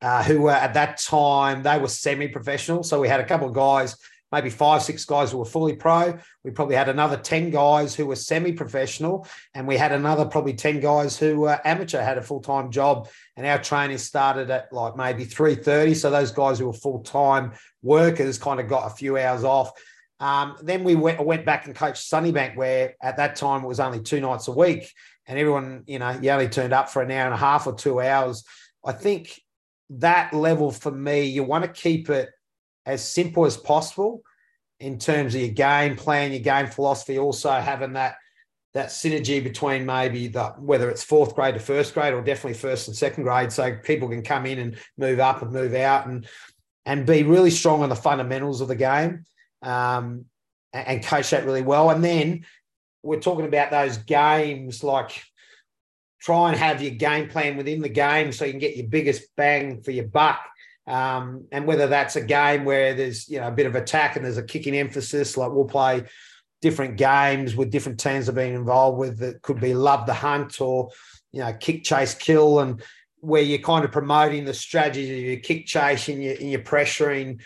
uh, 0.00 0.22
who 0.24 0.40
were 0.40 0.50
at 0.50 0.74
that 0.74 0.98
time 0.98 1.62
they 1.62 1.78
were 1.78 1.86
semi-professional. 1.86 2.82
So 2.82 2.98
we 2.98 3.08
had 3.08 3.20
a 3.20 3.26
couple 3.26 3.46
of 3.46 3.54
guys 3.54 3.94
maybe 4.32 4.50
five, 4.50 4.82
six 4.82 5.04
guys 5.04 5.30
who 5.30 5.38
were 5.38 5.44
fully 5.44 5.76
pro. 5.76 6.18
We 6.42 6.50
probably 6.50 6.74
had 6.74 6.88
another 6.88 7.18
10 7.18 7.50
guys 7.50 7.94
who 7.94 8.06
were 8.06 8.16
semi 8.16 8.52
professional, 8.52 9.28
and 9.54 9.68
we 9.68 9.76
had 9.76 9.92
another 9.92 10.24
probably 10.24 10.54
10 10.54 10.80
guys 10.80 11.18
who 11.18 11.40
were 11.40 11.60
amateur, 11.64 12.02
had 12.02 12.18
a 12.18 12.22
full 12.22 12.40
time 12.40 12.70
job. 12.70 13.08
And 13.36 13.46
our 13.46 13.62
training 13.62 13.98
started 13.98 14.50
at 14.50 14.72
like 14.72 14.96
maybe 14.96 15.26
3.30. 15.26 15.94
So 15.94 16.10
those 16.10 16.32
guys 16.32 16.58
who 16.58 16.66
were 16.66 16.72
full 16.72 17.00
time 17.00 17.52
workers 17.82 18.38
kind 18.38 18.58
of 18.58 18.68
got 18.68 18.90
a 18.90 18.94
few 18.94 19.18
hours 19.18 19.44
off. 19.44 19.72
Um, 20.18 20.56
then 20.62 20.84
we 20.84 20.94
went, 20.94 21.24
went 21.24 21.44
back 21.44 21.66
and 21.66 21.74
coached 21.74 22.10
Sunnybank, 22.10 22.56
where 22.56 22.94
at 23.02 23.16
that 23.16 23.36
time 23.36 23.64
it 23.64 23.68
was 23.68 23.80
only 23.80 24.00
two 24.00 24.20
nights 24.20 24.48
a 24.48 24.52
week. 24.52 24.90
And 25.26 25.38
everyone, 25.38 25.84
you 25.86 25.98
know, 25.98 26.10
you 26.20 26.30
only 26.30 26.48
turned 26.48 26.72
up 26.72 26.88
for 26.88 27.02
an 27.02 27.10
hour 27.10 27.26
and 27.26 27.34
a 27.34 27.38
half 27.38 27.66
or 27.66 27.74
two 27.74 28.00
hours. 28.00 28.44
I 28.84 28.92
think 28.92 29.40
that 29.90 30.32
level 30.32 30.70
for 30.70 30.90
me, 30.90 31.24
you 31.26 31.44
want 31.44 31.64
to 31.64 31.70
keep 31.70 32.08
it 32.08 32.30
as 32.86 33.06
simple 33.06 33.44
as 33.44 33.56
possible 33.56 34.22
in 34.80 34.98
terms 34.98 35.34
of 35.34 35.40
your 35.40 35.50
game 35.50 35.96
plan, 35.96 36.32
your 36.32 36.40
game 36.40 36.66
philosophy, 36.66 37.18
also 37.18 37.52
having 37.52 37.92
that 37.94 38.16
that 38.74 38.88
synergy 38.88 39.42
between 39.42 39.84
maybe 39.84 40.28
the 40.28 40.44
whether 40.58 40.88
it's 40.88 41.04
fourth 41.04 41.34
grade 41.34 41.54
to 41.54 41.60
first 41.60 41.92
grade 41.92 42.14
or 42.14 42.22
definitely 42.22 42.58
first 42.58 42.88
and 42.88 42.96
second 42.96 43.24
grade, 43.24 43.52
so 43.52 43.76
people 43.84 44.08
can 44.08 44.22
come 44.22 44.46
in 44.46 44.58
and 44.58 44.78
move 44.96 45.20
up 45.20 45.42
and 45.42 45.52
move 45.52 45.74
out 45.74 46.06
and 46.06 46.26
and 46.84 47.06
be 47.06 47.22
really 47.22 47.50
strong 47.50 47.82
on 47.82 47.88
the 47.88 47.96
fundamentals 47.96 48.60
of 48.60 48.68
the 48.68 48.74
game 48.74 49.24
um, 49.62 50.24
and, 50.72 50.88
and 50.88 51.04
coach 51.04 51.30
that 51.30 51.44
really 51.44 51.62
well. 51.62 51.90
And 51.90 52.02
then 52.02 52.44
we're 53.02 53.20
talking 53.20 53.46
about 53.46 53.70
those 53.70 53.98
games 53.98 54.82
like 54.82 55.22
try 56.20 56.48
and 56.48 56.58
have 56.58 56.80
your 56.80 56.92
game 56.92 57.28
plan 57.28 57.56
within 57.56 57.82
the 57.82 57.88
game 57.88 58.32
so 58.32 58.44
you 58.44 58.52
can 58.52 58.60
get 58.60 58.76
your 58.76 58.86
biggest 58.86 59.24
bang 59.36 59.82
for 59.82 59.90
your 59.90 60.06
buck 60.06 60.40
um, 60.86 61.46
and 61.52 61.66
whether 61.66 61.86
that's 61.86 62.16
a 62.16 62.20
game 62.20 62.64
where 62.64 62.94
there's 62.94 63.28
you 63.28 63.40
know 63.40 63.48
a 63.48 63.52
bit 63.52 63.66
of 63.66 63.74
attack 63.74 64.16
and 64.16 64.24
there's 64.24 64.38
a 64.38 64.42
kicking 64.42 64.76
emphasis, 64.76 65.36
like 65.36 65.52
we'll 65.52 65.64
play 65.64 66.04
different 66.60 66.96
games 66.96 67.56
with 67.56 67.70
different 67.70 67.98
teams 67.98 68.26
have 68.26 68.36
been 68.36 68.54
involved 68.54 68.98
with 68.98 69.18
that 69.18 69.42
could 69.42 69.60
be 69.60 69.74
love 69.74 70.06
the 70.06 70.14
hunt 70.14 70.60
or 70.60 70.90
you 71.32 71.40
know 71.40 71.52
kick 71.54 71.84
chase 71.84 72.14
kill 72.14 72.60
and 72.60 72.82
where 73.20 73.42
you're 73.42 73.58
kind 73.58 73.84
of 73.84 73.92
promoting 73.92 74.44
the 74.44 74.54
strategy 74.54 75.18
of 75.18 75.24
your 75.24 75.40
kick 75.40 75.66
chase 75.66 76.08
and 76.08 76.22
your, 76.22 76.34
and 76.34 76.50
your 76.50 76.60
pressuring 76.60 77.40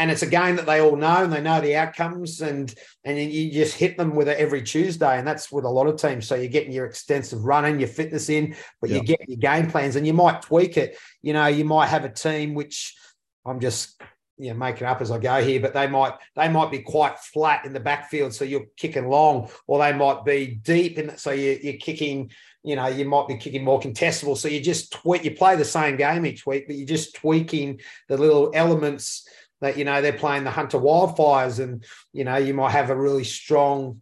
and 0.00 0.10
it's 0.10 0.22
a 0.22 0.26
game 0.26 0.56
that 0.56 0.64
they 0.64 0.80
all 0.80 0.96
know 0.96 1.24
and 1.24 1.32
they 1.32 1.42
know 1.42 1.60
the 1.60 1.76
outcomes 1.76 2.40
and 2.40 2.74
and 3.04 3.18
you 3.18 3.52
just 3.52 3.74
hit 3.74 3.98
them 3.98 4.14
with 4.14 4.28
it 4.28 4.38
every 4.38 4.62
Tuesday 4.62 5.18
and 5.18 5.28
that's 5.28 5.52
with 5.52 5.66
a 5.66 5.68
lot 5.68 5.86
of 5.86 6.00
teams 6.00 6.26
so 6.26 6.34
you're 6.34 6.48
getting 6.48 6.72
your 6.72 6.86
extensive 6.86 7.44
running 7.44 7.78
your 7.78 7.88
fitness 7.88 8.30
in 8.30 8.56
but 8.80 8.88
yep. 8.88 9.02
you 9.02 9.06
get 9.06 9.28
your 9.28 9.36
game 9.36 9.70
plans 9.70 9.96
and 9.96 10.06
you 10.06 10.14
might 10.14 10.40
tweak 10.40 10.78
it 10.78 10.96
you 11.20 11.34
know 11.34 11.46
you 11.46 11.66
might 11.66 11.88
have 11.88 12.06
a 12.06 12.08
team 12.08 12.54
which 12.54 12.96
I'm 13.44 13.60
just 13.60 14.00
you 14.38 14.48
know 14.48 14.58
making 14.58 14.86
up 14.86 15.02
as 15.02 15.10
I 15.10 15.18
go 15.18 15.44
here 15.44 15.60
but 15.60 15.74
they 15.74 15.86
might 15.86 16.14
they 16.34 16.48
might 16.48 16.70
be 16.70 16.80
quite 16.80 17.18
flat 17.18 17.66
in 17.66 17.74
the 17.74 17.80
backfield 17.80 18.32
so 18.32 18.46
you're 18.46 18.66
kicking 18.78 19.06
long 19.06 19.50
or 19.66 19.80
they 19.80 19.92
might 19.92 20.24
be 20.24 20.58
deep 20.62 20.96
in 20.96 21.18
so 21.18 21.30
you, 21.32 21.58
you're 21.62 21.74
kicking 21.74 22.30
you 22.62 22.76
know, 22.76 22.88
you 22.88 23.06
might 23.06 23.26
be 23.26 23.38
kicking 23.38 23.64
more 23.64 23.80
contestable. 23.80 24.36
So 24.36 24.46
you 24.46 24.60
just 24.60 24.92
tweak, 24.92 25.24
you 25.24 25.30
play 25.30 25.56
the 25.56 25.64
same 25.64 25.96
game 25.96 26.26
each 26.26 26.44
week, 26.44 26.66
but 26.66 26.76
you're 26.76 26.86
just 26.86 27.14
tweaking 27.14 27.80
the 28.08 28.18
little 28.18 28.50
elements 28.54 29.26
that 29.60 29.76
you 29.76 29.84
know 29.84 30.00
they're 30.00 30.12
playing 30.12 30.44
the 30.44 30.50
Hunter 30.50 30.78
Wildfires, 30.78 31.62
and 31.62 31.84
you 32.12 32.24
know 32.24 32.36
you 32.36 32.54
might 32.54 32.72
have 32.72 32.90
a 32.90 32.96
really 32.96 33.24
strong 33.24 34.00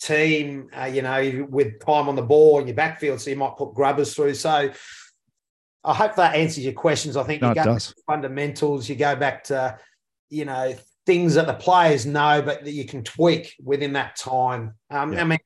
team, 0.00 0.68
uh, 0.78 0.86
you 0.86 1.02
know, 1.02 1.46
with 1.48 1.84
time 1.84 2.08
on 2.08 2.16
the 2.16 2.22
ball 2.22 2.58
in 2.58 2.66
your 2.66 2.76
backfield, 2.76 3.20
so 3.20 3.30
you 3.30 3.36
might 3.36 3.56
put 3.56 3.74
grubbers 3.74 4.14
through. 4.14 4.34
So 4.34 4.70
I 5.84 5.94
hope 5.94 6.16
that 6.16 6.34
answers 6.34 6.64
your 6.64 6.72
questions. 6.72 7.16
I 7.16 7.22
think 7.22 7.42
no, 7.42 7.50
you 7.50 7.54
go 7.54 7.78
fundamentals, 8.06 8.88
you 8.88 8.96
go 8.96 9.16
back 9.16 9.44
to 9.44 9.78
you 10.30 10.44
know 10.44 10.74
things 11.06 11.34
that 11.34 11.46
the 11.46 11.54
players 11.54 12.06
know, 12.06 12.42
but 12.42 12.64
that 12.64 12.72
you 12.72 12.86
can 12.86 13.04
tweak 13.04 13.54
within 13.62 13.92
that 13.94 14.16
time. 14.16 14.74
Um, 14.90 15.12
yeah. 15.12 15.20
I 15.20 15.24
mean. 15.24 15.38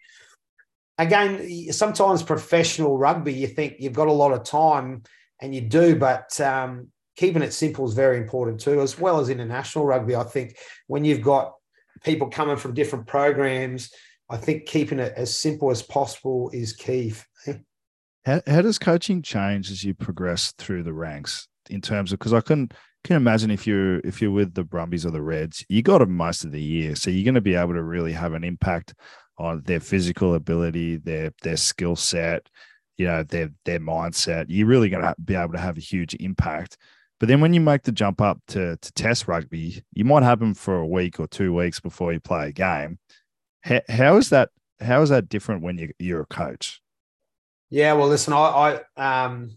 Again, 1.00 1.70
sometimes 1.70 2.24
professional 2.24 2.98
rugby, 2.98 3.32
you 3.32 3.46
think 3.46 3.76
you've 3.78 3.92
got 3.92 4.08
a 4.08 4.12
lot 4.12 4.32
of 4.32 4.42
time, 4.42 5.04
and 5.40 5.54
you 5.54 5.60
do, 5.60 5.94
but 5.94 6.40
um, 6.40 6.88
keeping 7.18 7.42
it 7.42 7.52
simple 7.52 7.84
is 7.84 7.94
very 7.94 8.16
important 8.16 8.60
too, 8.60 8.80
as 8.80 8.96
well 8.96 9.18
as 9.18 9.28
international 9.28 9.84
rugby. 9.84 10.14
I 10.14 10.22
think 10.22 10.56
when 10.86 11.04
you've 11.04 11.20
got 11.20 11.52
people 12.04 12.30
coming 12.30 12.56
from 12.56 12.74
different 12.74 13.08
programs, 13.08 13.92
I 14.30 14.36
think 14.36 14.66
keeping 14.66 15.00
it 15.00 15.14
as 15.16 15.34
simple 15.34 15.72
as 15.72 15.82
possible 15.82 16.48
is 16.54 16.72
key. 16.72 17.14
How, 18.24 18.40
how 18.46 18.62
does 18.62 18.78
coaching 18.78 19.22
change 19.22 19.70
as 19.72 19.82
you 19.82 19.94
progress 19.94 20.52
through 20.58 20.84
the 20.84 20.92
ranks 20.92 21.48
in 21.68 21.80
terms 21.80 22.12
of 22.12 22.20
because 22.20 22.32
I 22.32 22.40
can 22.40 22.70
can 23.02 23.16
imagine 23.16 23.50
if 23.50 23.66
you're 23.66 23.98
if 24.00 24.22
you're 24.22 24.30
with 24.30 24.54
the 24.54 24.62
Brumbies 24.62 25.04
or 25.04 25.10
the 25.10 25.22
Reds, 25.22 25.64
you 25.68 25.82
got 25.82 25.98
them 25.98 26.16
most 26.16 26.44
of 26.44 26.52
the 26.52 26.62
year, 26.62 26.94
so 26.94 27.10
you're 27.10 27.24
going 27.24 27.34
to 27.34 27.40
be 27.40 27.56
able 27.56 27.74
to 27.74 27.82
really 27.82 28.12
have 28.12 28.34
an 28.34 28.44
impact 28.44 28.94
on 29.38 29.62
their 29.64 29.80
physical 29.80 30.34
ability, 30.34 30.96
their 30.96 31.32
their 31.42 31.56
skill 31.56 31.96
set, 31.96 32.48
you 32.96 33.06
know, 33.06 33.24
their 33.24 33.50
their 33.64 33.80
mindset. 33.80 34.46
You're 34.48 34.68
really 34.68 34.88
going 34.88 35.02
to 35.02 35.16
be 35.24 35.34
able 35.34 35.54
to 35.54 35.58
have 35.58 35.78
a 35.78 35.80
huge 35.80 36.14
impact. 36.14 36.76
But 37.20 37.28
then 37.28 37.40
when 37.40 37.52
you 37.52 37.60
make 37.60 37.82
the 37.82 37.92
jump 37.92 38.20
up 38.20 38.38
to, 38.48 38.76
to 38.76 38.92
test 38.92 39.26
rugby, 39.26 39.82
you 39.92 40.04
might 40.04 40.22
have 40.22 40.38
them 40.38 40.54
for 40.54 40.76
a 40.76 40.86
week 40.86 41.18
or 41.18 41.26
two 41.26 41.52
weeks 41.52 41.80
before 41.80 42.12
you 42.12 42.20
play 42.20 42.48
a 42.48 42.52
game. 42.52 42.98
How, 43.62 43.80
how 43.88 44.16
is 44.16 44.30
that? 44.30 44.50
How 44.80 45.02
is 45.02 45.08
that 45.08 45.28
different 45.28 45.62
when 45.62 45.78
you, 45.78 45.92
you're 45.98 46.20
a 46.20 46.26
coach? 46.26 46.80
Yeah, 47.70 47.94
well, 47.94 48.08
listen, 48.08 48.32
I, 48.32 48.80
I 48.96 49.24
um, 49.24 49.50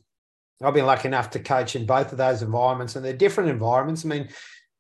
I've 0.64 0.74
been 0.74 0.86
lucky 0.88 1.08
enough 1.08 1.30
to 1.32 1.40
coach 1.40 1.76
in 1.76 1.86
both 1.86 2.12
of 2.12 2.18
those 2.18 2.42
environments, 2.42 2.96
and 2.96 3.06
they're 3.06 3.14
different 3.14 3.52
environments. 3.52 4.04
I 4.04 4.10
mean, 4.10 4.30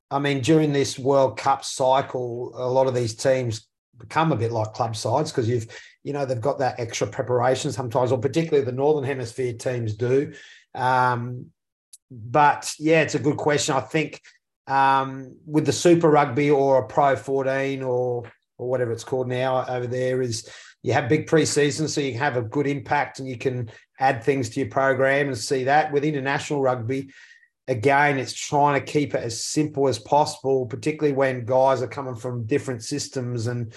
I 0.10 0.20
mean, 0.20 0.41
during 0.41 0.74
this 0.74 0.98
World 0.98 1.38
Cup 1.38 1.63
cycle, 1.63 2.52
a 2.56 2.67
lot 2.67 2.88
of 2.88 2.96
these 2.96 3.15
teams 3.15 3.67
become 3.98 4.32
a 4.32 4.36
bit 4.36 4.52
like 4.52 4.74
club 4.74 4.96
sides 4.96 5.32
because 5.32 5.48
you've, 5.48 5.67
you 6.04 6.13
know, 6.13 6.26
they've 6.26 6.41
got 6.41 6.60
that 6.60 6.80
extra 6.80 7.08
preparation 7.08 7.72
sometimes, 7.72 8.12
or 8.12 8.17
particularly 8.17 8.65
the 8.65 8.72
Northern 8.72 9.04
Hemisphere 9.04 9.54
teams 9.54 9.94
do. 9.94 10.34
Um, 10.74 11.52
but 12.12 12.74
yeah, 12.78 13.02
it's 13.02 13.15
a 13.15 13.19
good 13.19 13.38
question. 13.38 13.74
I 13.76 13.80
think 13.80 14.21
um, 14.67 15.38
with 15.45 15.65
the 15.65 15.71
Super 15.71 16.10
Rugby 16.10 16.52
or 16.52 16.80
a 16.80 16.88
Pro 16.88 17.15
14 17.15 17.82
or 17.82 18.32
or 18.58 18.69
whatever 18.69 18.91
it's 18.91 19.04
called 19.04 19.28
now 19.28 19.65
over 19.67 19.88
there 19.88 20.21
is 20.21 20.47
you 20.84 20.93
have 20.93 21.10
big 21.10 21.28
preseason, 21.28 21.89
so 21.89 22.02
you 22.02 22.17
have 22.17 22.38
a 22.38 22.43
good 22.43 22.67
impact 22.67 23.19
and 23.19 23.28
you 23.28 23.38
can 23.38 23.71
add 24.00 24.24
things 24.24 24.50
to 24.50 24.60
your 24.60 24.69
program 24.69 25.28
and 25.28 25.38
see 25.38 25.63
that 25.63 25.91
with 25.91 26.04
international 26.04 26.62
rugby. 26.62 27.12
Again, 27.67 28.19
it's 28.19 28.34
trying 28.34 28.80
to 28.80 28.91
keep 28.91 29.15
it 29.15 29.24
as 29.24 29.43
simple 29.43 29.88
as 29.88 29.97
possible, 29.97 30.65
particularly 30.65 31.15
when 31.15 31.45
guys 31.45 31.82
are 31.82 31.88
coming 31.88 32.15
from 32.15 32.45
different 32.45 32.84
systems 32.84 33.47
and 33.47 33.74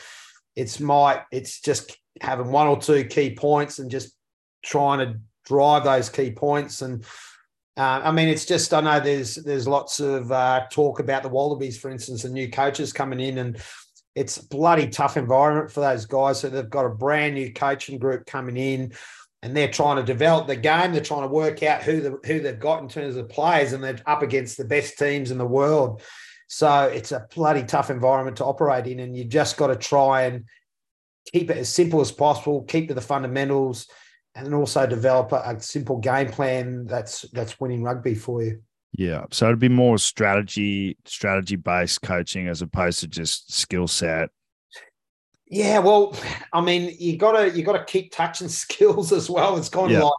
it's 0.57 0.81
might 0.81 1.23
it's 1.33 1.61
just 1.61 1.99
having 2.21 2.51
one 2.51 2.67
or 2.67 2.81
two 2.81 3.05
key 3.05 3.35
points 3.35 3.79
and 3.79 3.91
just 3.91 4.15
trying 4.65 4.99
to 4.99 5.19
drive 5.45 5.85
those 5.85 6.09
key 6.09 6.31
points 6.31 6.81
and 6.81 7.05
uh, 7.77 8.03
I 8.05 8.13
mean, 8.13 8.29
it's 8.29 8.45
just 8.45 8.73
I 8.73 8.81
know 8.81 9.01
there's 9.01 9.35
there's 9.35 9.67
lots 9.67 9.99
of 9.99 10.31
uh, 10.31 10.67
talk 10.71 11.01
about 11.01 11.23
the 11.23 11.29
Wallabies, 11.29 11.79
for 11.79 11.91
instance, 11.91 12.25
and 12.25 12.33
new 12.33 12.49
coaches 12.49 12.93
coming 12.93 13.19
in, 13.19 13.39
and 13.39 13.61
it's 14.15 14.39
bloody 14.39 14.89
tough 14.89 15.17
environment 15.17 15.73
for 15.73 15.81
those 15.81 16.07
guys. 16.07 16.41
So 16.41 16.49
they've 16.49 16.71
got 16.71 16.87
a 16.87 16.91
brand 16.91 17.35
new 17.35 17.53
coaching 17.53 17.99
group 17.99 18.27
coming 18.27 18.57
in, 18.57 18.93
and 19.43 19.57
they're 19.57 19.71
trying 19.71 19.97
to 19.97 20.05
develop 20.05 20.47
the 20.47 20.55
game. 20.55 20.93
They're 20.93 21.03
trying 21.03 21.23
to 21.23 21.35
work 21.35 21.65
out 21.65 21.83
who 21.83 22.01
the, 22.01 22.19
who 22.25 22.39
they've 22.39 22.59
got 22.59 22.81
in 22.83 22.89
terms 22.89 23.17
of 23.17 23.29
players, 23.29 23.73
and 23.73 23.83
they're 23.83 23.99
up 24.07 24.23
against 24.23 24.57
the 24.57 24.65
best 24.65 24.97
teams 24.97 25.33
in 25.33 25.39
the 25.39 25.47
world. 25.47 26.01
So 26.47 26.85
it's 26.85 27.11
a 27.11 27.27
bloody 27.35 27.65
tough 27.65 27.91
environment 27.91 28.37
to 28.37 28.45
operate 28.45 28.87
in, 28.87 29.01
and 29.01 29.17
you 29.17 29.25
just 29.25 29.57
got 29.57 29.69
to 29.69 29.77
try 29.77 30.23
and 30.27 30.45
keep 31.33 31.51
it 31.51 31.57
as 31.57 31.69
simple 31.69 32.01
as 32.01 32.13
possible. 32.13 32.63
Keep 32.63 32.89
to 32.89 32.95
the 32.95 33.01
fundamentals 33.01 33.89
and 34.35 34.53
also 34.55 34.87
develop 34.87 35.33
a, 35.33 35.43
a, 35.47 35.61
simple 35.61 35.99
game 35.99 36.29
plan 36.29 36.87
that's 36.87 37.23
that's 37.33 37.61
winning 37.61 37.83
rugby 37.83 38.15
for 38.15 38.43
you. 38.43 38.61
Yeah. 38.93 39.25
So 39.31 39.47
it'd 39.47 39.59
be 39.59 39.69
more 39.69 39.99
strategy, 39.99 40.97
strategy 41.05 41.57
based 41.57 42.03
coaching 42.03 42.49
as 42.49 42.63
opposed 42.63 43.01
to 43.01 43.09
just 43.09 43.53
skill 43.53 43.89
set. 43.89 44.31
Yeah, 45.47 45.81
well, 45.81 46.17
I 46.53 46.61
mean, 46.61 46.95
you 46.99 47.17
gotta 47.17 47.51
you 47.51 47.65
gotta 47.65 47.85
keep 47.85 48.13
touching 48.13 48.49
skills 48.63 49.13
as 49.13 49.29
well. 49.29 49.57
It's 49.57 49.69
kind 49.69 49.93
of 49.93 50.03
like 50.03 50.13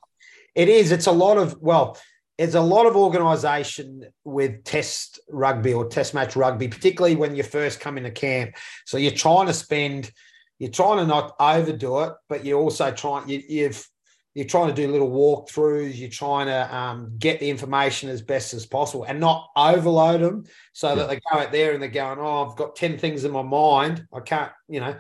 it 0.55 0.69
is. 0.69 0.91
It's 0.91 1.07
a 1.07 1.11
lot 1.11 1.37
of 1.37 1.59
well, 1.61 1.97
it's 2.37 2.55
a 2.55 2.61
lot 2.61 2.85
of 2.85 2.95
organisation 2.95 4.05
with 4.23 4.63
test 4.63 5.19
rugby 5.29 5.73
or 5.73 5.87
test 5.87 6.13
match 6.13 6.35
rugby, 6.35 6.67
particularly 6.67 7.15
when 7.15 7.35
you 7.35 7.43
first 7.43 7.79
come 7.79 7.97
into 7.97 8.11
camp. 8.11 8.55
So 8.85 8.97
you're 8.97 9.11
trying 9.11 9.47
to 9.47 9.53
spend, 9.53 10.11
you're 10.59 10.71
trying 10.71 10.97
to 10.97 11.07
not 11.07 11.35
overdo 11.39 12.01
it, 12.01 12.13
but 12.27 12.45
you're 12.45 12.59
also 12.59 12.91
trying 12.91 13.29
you, 13.29 13.41
you've 13.47 13.87
you're 14.35 14.45
trying 14.45 14.67
to 14.67 14.73
do 14.73 14.91
little 14.91 15.09
walkthroughs. 15.09 15.97
You're 15.97 16.09
trying 16.09 16.47
to 16.47 16.75
um, 16.75 17.15
get 17.17 17.39
the 17.39 17.49
information 17.49 18.09
as 18.09 18.21
best 18.21 18.53
as 18.53 18.65
possible 18.65 19.05
and 19.05 19.19
not 19.19 19.49
overload 19.55 20.21
them 20.21 20.43
so 20.73 20.93
that 20.93 21.07
they 21.07 21.15
go 21.15 21.39
out 21.39 21.53
there 21.53 21.71
and 21.71 21.81
they're 21.81 21.89
going, 21.89 22.19
"Oh, 22.19 22.49
I've 22.49 22.57
got 22.57 22.75
ten 22.75 22.97
things 22.97 23.23
in 23.23 23.31
my 23.31 23.41
mind. 23.41 24.05
I 24.13 24.19
can't," 24.19 24.51
you 24.67 24.81
know. 24.81 24.97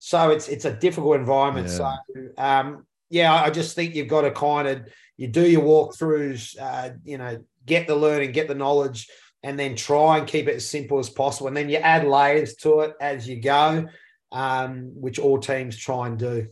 So 0.00 0.30
it's 0.30 0.48
it's 0.48 0.64
a 0.64 0.74
difficult 0.74 1.14
environment. 1.14 1.68
Yeah. 1.68 1.96
So 2.14 2.28
um, 2.36 2.86
yeah, 3.08 3.32
I 3.32 3.50
just 3.50 3.76
think 3.76 3.94
you've 3.94 4.08
got 4.08 4.22
to 4.22 4.32
kind 4.32 4.66
of 4.66 4.88
you 5.16 5.28
do 5.28 5.48
your 5.48 5.62
walkthroughs, 5.62 6.60
uh, 6.60 6.90
you 7.04 7.18
know, 7.18 7.44
get 7.64 7.86
the 7.86 7.94
learning, 7.94 8.32
get 8.32 8.48
the 8.48 8.54
knowledge, 8.56 9.08
and 9.44 9.56
then 9.56 9.76
try 9.76 10.18
and 10.18 10.26
keep 10.26 10.48
it 10.48 10.56
as 10.56 10.68
simple 10.68 10.98
as 10.98 11.08
possible. 11.08 11.46
And 11.46 11.56
then 11.56 11.68
you 11.68 11.76
add 11.76 12.04
layers 12.04 12.56
to 12.56 12.80
it 12.80 12.94
as 13.00 13.28
you 13.28 13.40
go, 13.40 13.86
um, 14.32 14.90
which 15.00 15.20
all 15.20 15.38
teams 15.38 15.76
try 15.76 16.08
and 16.08 16.18
do. 16.18 16.48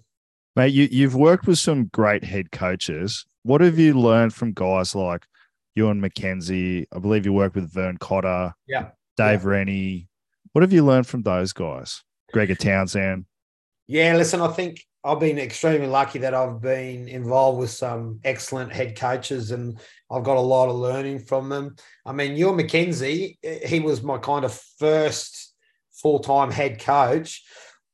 Mate, 0.60 0.74
you, 0.74 0.88
you've 0.90 1.14
worked 1.14 1.46
with 1.46 1.58
some 1.58 1.86
great 1.86 2.22
head 2.22 2.52
coaches. 2.52 3.24
What 3.44 3.62
have 3.62 3.78
you 3.78 3.98
learned 3.98 4.34
from 4.34 4.52
guys 4.52 4.94
like 4.94 5.24
Ewen 5.74 6.02
McKenzie? 6.02 6.84
I 6.94 6.98
believe 6.98 7.24
you 7.24 7.32
worked 7.32 7.54
with 7.54 7.72
Vern 7.72 7.96
Cotter, 7.96 8.52
Yeah. 8.66 8.90
Dave 9.16 9.46
Rennie. 9.46 10.10
What 10.52 10.60
have 10.60 10.74
you 10.74 10.84
learned 10.84 11.06
from 11.06 11.22
those 11.22 11.54
guys? 11.54 12.04
Gregor 12.34 12.56
Townsend. 12.56 13.24
Yeah, 13.86 14.14
listen, 14.16 14.42
I 14.42 14.48
think 14.48 14.84
I've 15.02 15.18
been 15.18 15.38
extremely 15.38 15.86
lucky 15.86 16.18
that 16.18 16.34
I've 16.34 16.60
been 16.60 17.08
involved 17.08 17.58
with 17.58 17.70
some 17.70 18.20
excellent 18.22 18.70
head 18.70 18.98
coaches 18.98 19.52
and 19.52 19.80
I've 20.10 20.24
got 20.24 20.36
a 20.36 20.40
lot 20.40 20.68
of 20.68 20.76
learning 20.76 21.20
from 21.20 21.48
them. 21.48 21.76
I 22.04 22.12
mean, 22.12 22.36
Ewen 22.36 22.58
McKenzie, 22.58 23.38
he 23.66 23.80
was 23.80 24.02
my 24.02 24.18
kind 24.18 24.44
of 24.44 24.52
first 24.78 25.54
full 25.90 26.18
time 26.18 26.50
head 26.50 26.80
coach 26.80 27.44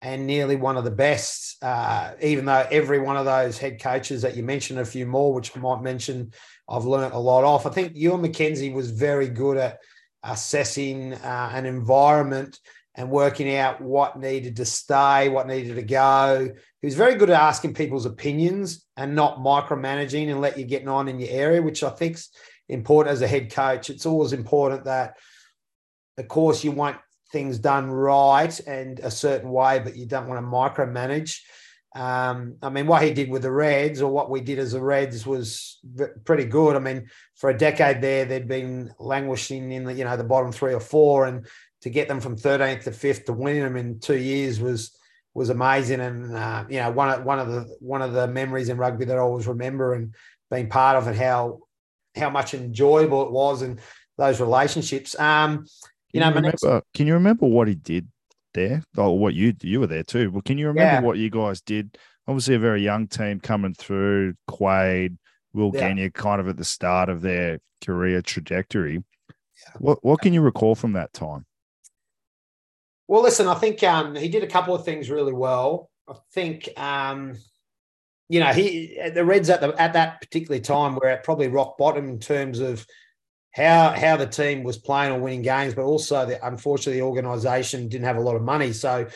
and 0.02 0.26
nearly 0.26 0.56
one 0.56 0.76
of 0.76 0.84
the 0.84 0.90
best, 0.90 1.62
uh, 1.62 2.12
even 2.22 2.44
though 2.44 2.66
every 2.70 2.98
one 2.98 3.16
of 3.16 3.24
those 3.24 3.58
head 3.58 3.80
coaches 3.80 4.22
that 4.22 4.36
you 4.36 4.42
mentioned, 4.42 4.78
a 4.78 4.84
few 4.84 5.06
more, 5.06 5.32
which 5.32 5.56
I 5.56 5.60
might 5.60 5.82
mention, 5.82 6.32
I've 6.68 6.84
learned 6.84 7.14
a 7.14 7.18
lot 7.18 7.44
off. 7.44 7.66
I 7.66 7.70
think 7.70 7.96
Ewen 7.96 8.22
McKenzie 8.22 8.74
was 8.74 8.90
very 8.90 9.28
good 9.28 9.56
at 9.56 9.78
assessing 10.22 11.14
uh, 11.14 11.50
an 11.52 11.66
environment 11.66 12.60
and 12.94 13.10
working 13.10 13.54
out 13.54 13.80
what 13.80 14.18
needed 14.18 14.56
to 14.56 14.64
stay, 14.64 15.28
what 15.28 15.46
needed 15.46 15.76
to 15.76 15.82
go. 15.82 16.50
He 16.80 16.86
was 16.86 16.94
very 16.94 17.14
good 17.14 17.30
at 17.30 17.40
asking 17.40 17.74
people's 17.74 18.06
opinions 18.06 18.86
and 18.96 19.14
not 19.14 19.38
micromanaging 19.38 20.30
and 20.30 20.40
let 20.40 20.58
you 20.58 20.64
get 20.64 20.86
on 20.88 21.08
in 21.08 21.20
your 21.20 21.30
area, 21.30 21.62
which 21.62 21.82
I 21.82 21.90
think's 21.90 22.30
important 22.68 23.12
as 23.12 23.22
a 23.22 23.28
head 23.28 23.52
coach. 23.52 23.90
It's 23.90 24.06
always 24.06 24.32
important 24.32 24.84
that, 24.84 25.16
of 26.16 26.26
course, 26.28 26.64
you 26.64 26.72
want 26.72 26.96
things 27.32 27.58
done 27.58 27.90
right 27.90 28.58
and 28.66 28.98
a 29.00 29.10
certain 29.10 29.50
way, 29.50 29.78
but 29.78 29.96
you 29.96 30.06
don't 30.06 30.28
want 30.28 30.40
to 30.40 30.46
micromanage. 30.46 31.40
Um, 31.94 32.56
I 32.62 32.68
mean, 32.68 32.86
what 32.86 33.02
he 33.02 33.12
did 33.12 33.30
with 33.30 33.42
the 33.42 33.50
Reds 33.50 34.02
or 34.02 34.10
what 34.10 34.28
we 34.28 34.42
did 34.42 34.58
as 34.58 34.72
the 34.72 34.82
Reds 34.82 35.26
was 35.26 35.78
pretty 36.24 36.44
good. 36.44 36.76
I 36.76 36.78
mean, 36.78 37.08
for 37.36 37.48
a 37.48 37.56
decade 37.56 38.02
there, 38.02 38.26
they'd 38.26 38.46
been 38.46 38.92
languishing 38.98 39.72
in 39.72 39.84
the 39.84 39.94
you 39.94 40.04
know 40.04 40.16
the 40.16 40.24
bottom 40.24 40.52
three 40.52 40.74
or 40.74 40.80
four, 40.80 41.26
and 41.26 41.46
to 41.80 41.90
get 41.90 42.06
them 42.06 42.20
from 42.20 42.36
13th 42.36 42.84
to 42.84 42.92
fifth 42.92 43.24
to 43.26 43.32
win 43.32 43.60
them 43.60 43.76
in 43.76 43.98
two 43.98 44.18
years 44.18 44.60
was 44.60 44.94
was 45.32 45.48
amazing. 45.48 46.00
And 46.00 46.36
uh, 46.36 46.64
you 46.68 46.80
know, 46.80 46.90
one 46.90 47.08
of 47.08 47.24
one 47.24 47.38
of 47.38 47.48
the 47.48 47.76
one 47.80 48.02
of 48.02 48.12
the 48.12 48.28
memories 48.28 48.68
in 48.68 48.76
rugby 48.76 49.06
that 49.06 49.16
I 49.16 49.20
always 49.20 49.46
remember 49.46 49.94
and 49.94 50.14
being 50.50 50.68
part 50.68 50.96
of, 50.96 51.06
and 51.06 51.16
how 51.16 51.60
how 52.14 52.28
much 52.28 52.52
enjoyable 52.52 53.22
it 53.22 53.32
was 53.32 53.62
and 53.62 53.80
those 54.18 54.40
relationships. 54.40 55.18
Um, 55.18 55.66
you 56.12 56.20
know, 56.20 56.28
you 56.34 56.40
next- 56.40 56.62
remember, 56.62 56.84
can 56.94 57.06
you 57.06 57.14
remember 57.14 57.46
what 57.46 57.68
he 57.68 57.74
did 57.74 58.08
there? 58.54 58.82
Oh, 58.96 59.10
what 59.12 59.34
you 59.34 59.54
you 59.62 59.80
were 59.80 59.86
there 59.86 60.04
too. 60.04 60.30
Well, 60.30 60.42
can 60.42 60.58
you 60.58 60.68
remember 60.68 60.94
Yeah. 60.94 61.00
what 61.00 61.18
you 61.18 61.30
guys 61.30 61.60
did? 61.60 61.98
Obviously, 62.28 62.54
a 62.54 62.58
very 62.58 62.82
young 62.82 63.06
team 63.06 63.40
coming 63.40 63.74
through. 63.74 64.34
Quade, 64.48 65.16
Will 65.52 65.70
Yeah. 65.74 65.88
Genia, 65.88 66.10
kind 66.10 66.40
of 66.40 66.48
at 66.48 66.56
the 66.56 66.64
start 66.64 67.08
of 67.08 67.22
their 67.22 67.60
career 67.84 68.22
trajectory. 68.22 69.04
What 69.78 70.04
what 70.04 70.20
can 70.20 70.32
you 70.32 70.40
recall 70.42 70.74
from 70.74 70.92
that 70.92 71.12
time? 71.12 71.44
Well, 73.08 73.22
listen, 73.22 73.46
I 73.46 73.54
think 73.54 73.82
um, 73.82 74.14
he 74.16 74.28
did 74.28 74.42
a 74.42 74.48
couple 74.48 74.74
of 74.74 74.84
things 74.84 75.10
really 75.10 75.32
well. 75.32 75.90
I 76.08 76.14
think, 76.32 76.68
um, 76.76 77.36
you 78.28 78.40
know, 78.40 78.52
he 78.52 78.98
the 79.14 79.24
Reds 79.24 79.48
at 79.50 79.60
the 79.60 79.74
at 79.80 79.92
that 79.92 80.20
particular 80.20 80.60
time 80.60 80.94
were 80.96 81.06
at 81.06 81.22
probably 81.24 81.48
rock 81.48 81.78
bottom 81.78 82.08
in 82.08 82.18
terms 82.18 82.58
of 82.58 82.84
how 83.56 83.92
how 83.98 84.18
the 84.18 84.26
team 84.26 84.62
was 84.62 84.76
playing 84.76 85.12
or 85.12 85.18
winning 85.18 85.40
games, 85.40 85.74
but 85.74 85.82
also 85.82 86.26
the, 86.26 86.46
unfortunately 86.46 87.00
the 87.00 87.06
organisation 87.06 87.88
didn't 87.88 88.04
have 88.04 88.18
a 88.18 88.20
lot 88.20 88.36
of 88.36 88.42
money. 88.42 88.72
So 88.72 89.06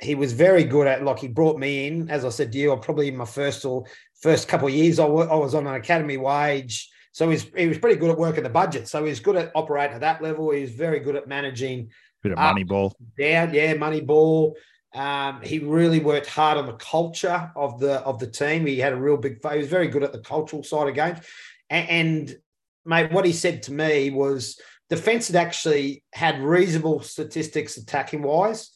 he 0.00 0.14
was 0.14 0.32
very 0.32 0.64
good 0.64 0.86
at 0.86 1.04
like 1.04 1.18
he 1.18 1.28
brought 1.28 1.58
me 1.58 1.86
in, 1.86 2.08
as 2.08 2.24
I 2.24 2.30
said 2.30 2.52
to 2.52 2.58
you, 2.58 2.72
I 2.72 2.76
probably 2.76 3.08
in 3.08 3.16
my 3.16 3.26
first 3.26 3.66
or 3.66 3.84
first 4.22 4.48
couple 4.48 4.68
of 4.68 4.74
years 4.74 4.98
I 4.98 5.04
was 5.04 5.54
on 5.54 5.66
an 5.66 5.74
academy 5.74 6.16
wage. 6.16 6.90
So 7.12 7.28
he's, 7.30 7.44
he 7.56 7.68
was 7.68 7.78
pretty 7.78 8.00
good 8.00 8.10
at 8.10 8.18
working 8.18 8.42
the 8.42 8.48
budget. 8.48 8.88
So 8.88 9.04
he 9.04 9.10
was 9.10 9.20
good 9.20 9.36
at 9.36 9.52
operating 9.54 9.94
at 9.94 10.00
that 10.00 10.22
level. 10.22 10.50
He 10.50 10.62
was 10.62 10.72
very 10.72 10.98
good 10.98 11.14
at 11.14 11.28
managing 11.28 11.90
Bit 12.22 12.32
of 12.32 12.38
money 12.38 12.64
ball. 12.64 12.96
down, 13.18 13.52
yeah, 13.52 13.74
money 13.74 14.00
ball. 14.00 14.56
Um, 14.94 15.42
he 15.42 15.58
really 15.58 16.00
worked 16.00 16.26
hard 16.26 16.56
on 16.56 16.66
the 16.66 16.72
culture 16.72 17.52
of 17.54 17.78
the 17.78 17.96
of 18.00 18.18
the 18.18 18.26
team. 18.26 18.64
He 18.64 18.78
had 18.78 18.94
a 18.94 18.96
real 18.96 19.18
big. 19.18 19.38
He 19.48 19.58
was 19.58 19.68
very 19.68 19.88
good 19.88 20.02
at 20.02 20.12
the 20.12 20.20
cultural 20.20 20.62
side 20.62 20.88
of 20.88 20.94
games, 20.94 21.18
and, 21.68 21.88
and 21.88 22.36
mate, 22.84 23.12
what 23.12 23.24
he 23.24 23.32
said 23.32 23.62
to 23.64 23.72
me 23.72 24.10
was 24.10 24.60
defense 24.90 25.28
had 25.28 25.36
actually 25.36 26.04
had 26.12 26.42
reasonable 26.42 27.00
statistics 27.00 27.76
attacking 27.76 28.22
wise, 28.22 28.70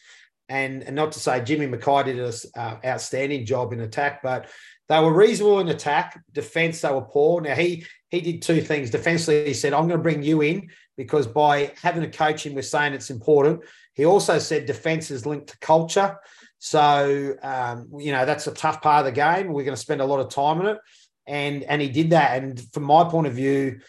and, 0.48 0.82
and 0.82 0.96
not 0.96 1.12
to 1.12 1.18
say 1.18 1.42
Jimmy 1.42 1.66
McKay 1.66 2.06
did 2.06 2.18
an 2.18 2.32
uh, 2.56 2.76
outstanding 2.84 3.44
job 3.44 3.72
in 3.72 3.80
attack, 3.80 4.22
but 4.22 4.48
they 4.88 4.98
were 5.00 5.12
reasonable 5.12 5.60
in 5.60 5.68
attack. 5.68 6.18
Defense, 6.32 6.80
they 6.80 6.90
were 6.90 7.02
poor. 7.02 7.40
Now 7.42 7.54
he 7.54 7.84
he 8.08 8.22
did 8.22 8.40
two 8.40 8.62
things. 8.62 8.88
Defensively, 8.88 9.44
he 9.44 9.54
said, 9.54 9.74
"I'm 9.74 9.86
going 9.86 9.98
to 9.98 10.02
bring 10.02 10.22
you 10.22 10.40
in 10.40 10.70
because 10.96 11.26
by 11.26 11.72
having 11.82 12.02
a 12.02 12.10
coach 12.10 12.46
in, 12.46 12.54
we're 12.54 12.62
saying 12.62 12.94
it's 12.94 13.10
important." 13.10 13.60
He 13.92 14.06
also 14.06 14.38
said 14.38 14.64
defense 14.64 15.10
is 15.10 15.26
linked 15.26 15.48
to 15.48 15.58
culture. 15.58 16.18
So, 16.58 17.34
um, 17.42 17.88
you 17.98 18.12
know, 18.12 18.24
that's 18.24 18.46
a 18.46 18.54
tough 18.54 18.80
part 18.80 19.00
of 19.00 19.12
the 19.12 19.20
game. 19.20 19.48
We're 19.48 19.64
going 19.64 19.74
to 19.74 19.80
spend 19.80 20.00
a 20.00 20.06
lot 20.06 20.20
of 20.20 20.28
time 20.28 20.60
on 20.60 20.66
it. 20.66 20.78
And, 21.26 21.62
and 21.64 21.82
he 21.82 21.88
did 21.88 22.10
that. 22.10 22.40
And 22.40 22.60
from 22.72 22.84
my 22.84 23.04
point 23.04 23.26
of 23.26 23.34
view, 23.34 23.80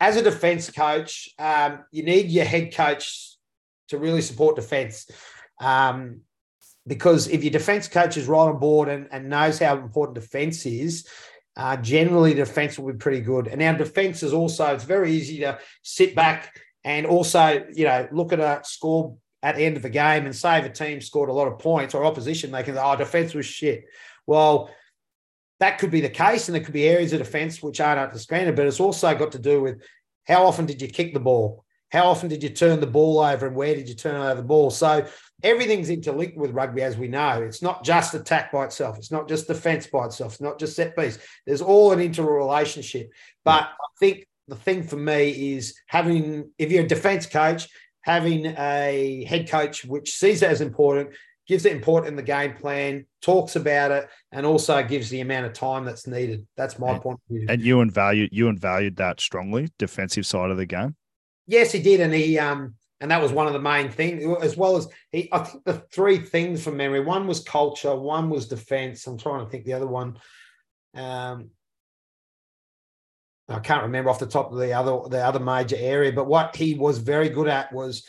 as 0.00 0.16
a 0.16 0.22
defense 0.22 0.70
coach, 0.70 1.28
um, 1.38 1.84
you 1.90 2.02
need 2.02 2.30
your 2.30 2.44
head 2.44 2.74
coach 2.74 3.36
to 3.88 3.98
really 3.98 4.22
support 4.22 4.56
defense. 4.56 5.08
Um, 5.60 6.20
because 6.86 7.28
if 7.28 7.42
your 7.42 7.50
defense 7.50 7.88
coach 7.88 8.16
is 8.16 8.26
right 8.26 8.48
on 8.48 8.58
board 8.58 8.88
and, 8.88 9.08
and 9.10 9.28
knows 9.28 9.58
how 9.58 9.76
important 9.76 10.14
defense 10.14 10.66
is, 10.66 11.08
uh, 11.56 11.76
generally 11.78 12.34
defense 12.34 12.78
will 12.78 12.92
be 12.92 12.98
pretty 12.98 13.20
good. 13.20 13.48
And 13.48 13.62
our 13.62 13.76
defense 13.76 14.22
is 14.22 14.32
also, 14.32 14.74
it's 14.74 14.84
very 14.84 15.12
easy 15.12 15.38
to 15.40 15.58
sit 15.82 16.14
back 16.14 16.54
and 16.84 17.06
also, 17.06 17.66
you 17.72 17.84
know, 17.84 18.06
look 18.12 18.32
at 18.32 18.40
a 18.40 18.60
score 18.64 19.16
at 19.42 19.56
the 19.56 19.64
end 19.64 19.76
of 19.76 19.82
the 19.82 19.90
game 19.90 20.26
and 20.26 20.36
say 20.36 20.58
if 20.58 20.66
a 20.66 20.70
team 20.70 21.00
scored 21.00 21.28
a 21.28 21.32
lot 21.32 21.48
of 21.48 21.58
points 21.58 21.94
or 21.94 22.04
opposition, 22.04 22.52
they 22.52 22.62
can 22.62 22.74
say, 22.74 22.80
oh, 22.82 22.96
defense 22.96 23.34
was 23.34 23.46
shit. 23.46 23.84
Well, 24.26 24.70
that 25.60 25.78
could 25.78 25.90
be 25.90 26.00
the 26.00 26.08
case, 26.08 26.48
and 26.48 26.54
there 26.54 26.62
could 26.62 26.74
be 26.74 26.86
areas 26.86 27.12
of 27.12 27.18
defense 27.18 27.62
which 27.62 27.80
aren't 27.80 28.00
up 28.00 28.12
to 28.12 28.18
standard, 28.18 28.56
but 28.56 28.66
it's 28.66 28.80
also 28.80 29.14
got 29.14 29.32
to 29.32 29.38
do 29.38 29.62
with 29.62 29.82
how 30.26 30.44
often 30.44 30.66
did 30.66 30.82
you 30.82 30.88
kick 30.88 31.14
the 31.14 31.20
ball? 31.20 31.64
How 31.92 32.06
often 32.06 32.28
did 32.28 32.42
you 32.42 32.50
turn 32.50 32.80
the 32.80 32.86
ball 32.86 33.20
over 33.20 33.46
and 33.46 33.56
where 33.56 33.74
did 33.74 33.88
you 33.88 33.94
turn 33.94 34.16
over 34.16 34.34
the 34.34 34.46
ball? 34.46 34.70
So 34.70 35.06
everything's 35.42 35.88
interlinked 35.88 36.36
with 36.36 36.50
rugby, 36.50 36.82
as 36.82 36.96
we 36.96 37.08
know. 37.08 37.42
It's 37.42 37.62
not 37.62 37.84
just 37.84 38.14
attack 38.14 38.50
by 38.50 38.64
itself. 38.64 38.98
It's 38.98 39.12
not 39.12 39.28
just 39.28 39.46
defense 39.46 39.86
by 39.86 40.06
itself. 40.06 40.32
It's 40.32 40.40
not 40.40 40.58
just 40.58 40.74
set 40.74 40.96
piece. 40.96 41.18
There's 41.46 41.62
all 41.62 41.92
an 41.92 42.00
interrelationship. 42.00 43.10
But 43.44 43.62
I 43.62 43.86
think 44.00 44.26
the 44.48 44.56
thing 44.56 44.82
for 44.82 44.96
me 44.96 45.54
is 45.54 45.76
having, 45.86 46.50
if 46.58 46.72
you're 46.72 46.84
a 46.84 46.88
defense 46.88 47.26
coach, 47.26 47.68
having 48.00 48.46
a 48.46 49.24
head 49.28 49.48
coach 49.48 49.84
which 49.84 50.12
sees 50.12 50.42
it 50.42 50.50
as 50.50 50.60
important, 50.60 51.10
gives 51.46 51.64
it 51.64 51.72
important 51.72 52.08
in 52.08 52.16
the 52.16 52.22
game 52.22 52.54
plan, 52.54 53.06
talks 53.22 53.56
about 53.56 53.90
it, 53.90 54.08
and 54.32 54.44
also 54.44 54.82
gives 54.82 55.10
the 55.10 55.20
amount 55.20 55.46
of 55.46 55.52
time 55.52 55.84
that's 55.84 56.06
needed. 56.06 56.46
That's 56.56 56.78
my 56.78 56.92
And- 56.92 57.02
point 57.02 57.20
of 57.30 57.36
view. 57.36 57.46
And 57.48 57.62
you 57.62 57.80
and 57.80 57.92
valued 57.92 58.30
you 58.32 58.48
and 58.48 58.58
valued 58.58 58.96
that 58.96 59.20
strongly, 59.20 59.68
defensive 59.78 60.26
side 60.26 60.50
of 60.50 60.56
the 60.56 60.66
game. 60.66 60.96
Yes, 61.46 61.70
he 61.72 61.80
did, 61.80 62.00
and 62.00 62.12
he 62.12 62.38
um, 62.38 62.74
and 63.00 63.10
that 63.10 63.22
was 63.22 63.30
one 63.30 63.46
of 63.46 63.52
the 63.52 63.60
main 63.60 63.90
things, 63.90 64.24
as 64.42 64.56
well 64.56 64.76
as 64.76 64.88
he. 65.12 65.28
I 65.30 65.38
think 65.40 65.64
the 65.64 65.74
three 65.92 66.18
things 66.18 66.64
from 66.64 66.76
memory: 66.76 67.00
one 67.00 67.26
was 67.26 67.40
culture, 67.40 67.94
one 67.94 68.30
was 68.30 68.48
defense. 68.48 69.06
I'm 69.06 69.18
trying 69.18 69.44
to 69.44 69.50
think 69.50 69.64
the 69.64 69.74
other 69.74 69.86
one. 69.86 70.18
Um, 70.94 71.50
I 73.48 73.60
can't 73.60 73.84
remember 73.84 74.10
off 74.10 74.18
the 74.18 74.26
top 74.26 74.50
of 74.50 74.58
the 74.58 74.72
other 74.72 75.08
the 75.08 75.24
other 75.24 75.38
major 75.38 75.76
area, 75.78 76.10
but 76.10 76.26
what 76.26 76.56
he 76.56 76.74
was 76.74 76.98
very 76.98 77.28
good 77.28 77.46
at 77.46 77.72
was 77.72 78.04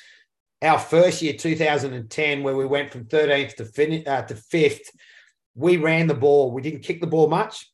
our 0.62 0.80
first 0.80 1.22
year, 1.22 1.34
2010, 1.34 2.43
where 2.43 2.56
we 2.56 2.65
went 2.65 2.91
from 2.91 3.06
13th 3.06 3.56
to, 3.56 3.65
fin- 3.65 4.08
uh, 4.08 4.24
to 4.24 4.36
fifth. 4.36 4.89
We 5.56 5.78
ran 5.78 6.08
the 6.08 6.15
ball. 6.15 6.52
We 6.52 6.62
didn't 6.62 6.84
kick 6.84 7.02
the 7.02 7.08
ball 7.08 7.28
much, 7.28 7.70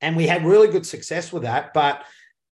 and 0.00 0.16
we 0.16 0.26
had 0.26 0.44
really 0.44 0.68
good 0.68 0.86
success 0.86 1.32
with 1.32 1.42
that. 1.42 1.72
But 1.74 2.04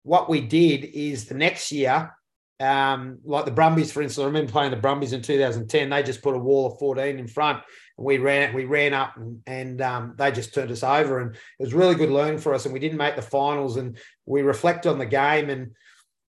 what 0.04 0.30
we 0.30 0.42
did 0.42 0.86
is 0.86 1.26
the 1.26 1.36
next 1.36 1.72
year, 1.72 2.16
um, 2.60 3.20
like 3.24 3.46
the 3.46 3.52
Brumbies, 3.52 3.92
for 3.92 4.02
instance, 4.02 4.24
I 4.24 4.28
remember 4.28 4.52
playing 4.52 4.72
the 4.72 4.78
Brumbies 4.78 5.14
in 5.14 5.22
2010. 5.22 5.90
They 5.90 6.04
just 6.04 6.22
put 6.22 6.36
a 6.36 6.40
wall 6.40 6.68
of 6.68 6.80
14 6.80 7.18
in 7.18 7.28
front, 7.28 7.64
and 7.98 8.06
we 8.06 8.20
ran 8.20 8.54
we 8.54 8.66
ran 8.66 8.94
up, 8.94 9.18
and, 9.18 9.42
and 9.48 9.82
um, 9.82 10.16
they 10.18 10.32
just 10.32 10.54
turned 10.54 10.72
us 10.72 10.84
over. 10.84 11.20
And 11.20 11.36
it 11.36 11.40
was 11.60 11.74
really 11.74 11.96
good 11.96 12.12
learning 12.12 12.40
for 12.40 12.54
us. 12.54 12.66
And 12.66 12.74
we 12.74 12.80
didn't 12.80 12.98
make 12.98 13.16
the 13.16 13.22
finals, 13.24 13.78
and 13.78 13.98
we 14.26 14.44
reflect 14.44 14.86
on 14.86 15.00
the 15.00 15.06
game. 15.06 15.50
And 15.50 15.72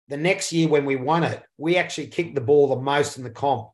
the 0.09 0.17
next 0.17 0.53
year 0.53 0.69
when 0.69 0.85
we 0.85 0.97
won 0.97 1.23
it, 1.25 1.43
we 1.59 1.77
actually 1.77 2.09
kicked 2.09 2.35
the 2.35 2.41
ball 2.41 2.69
the 2.69 2.77
most 2.77 3.17
in 3.17 3.25
the 3.25 3.31
comp. 3.31 3.69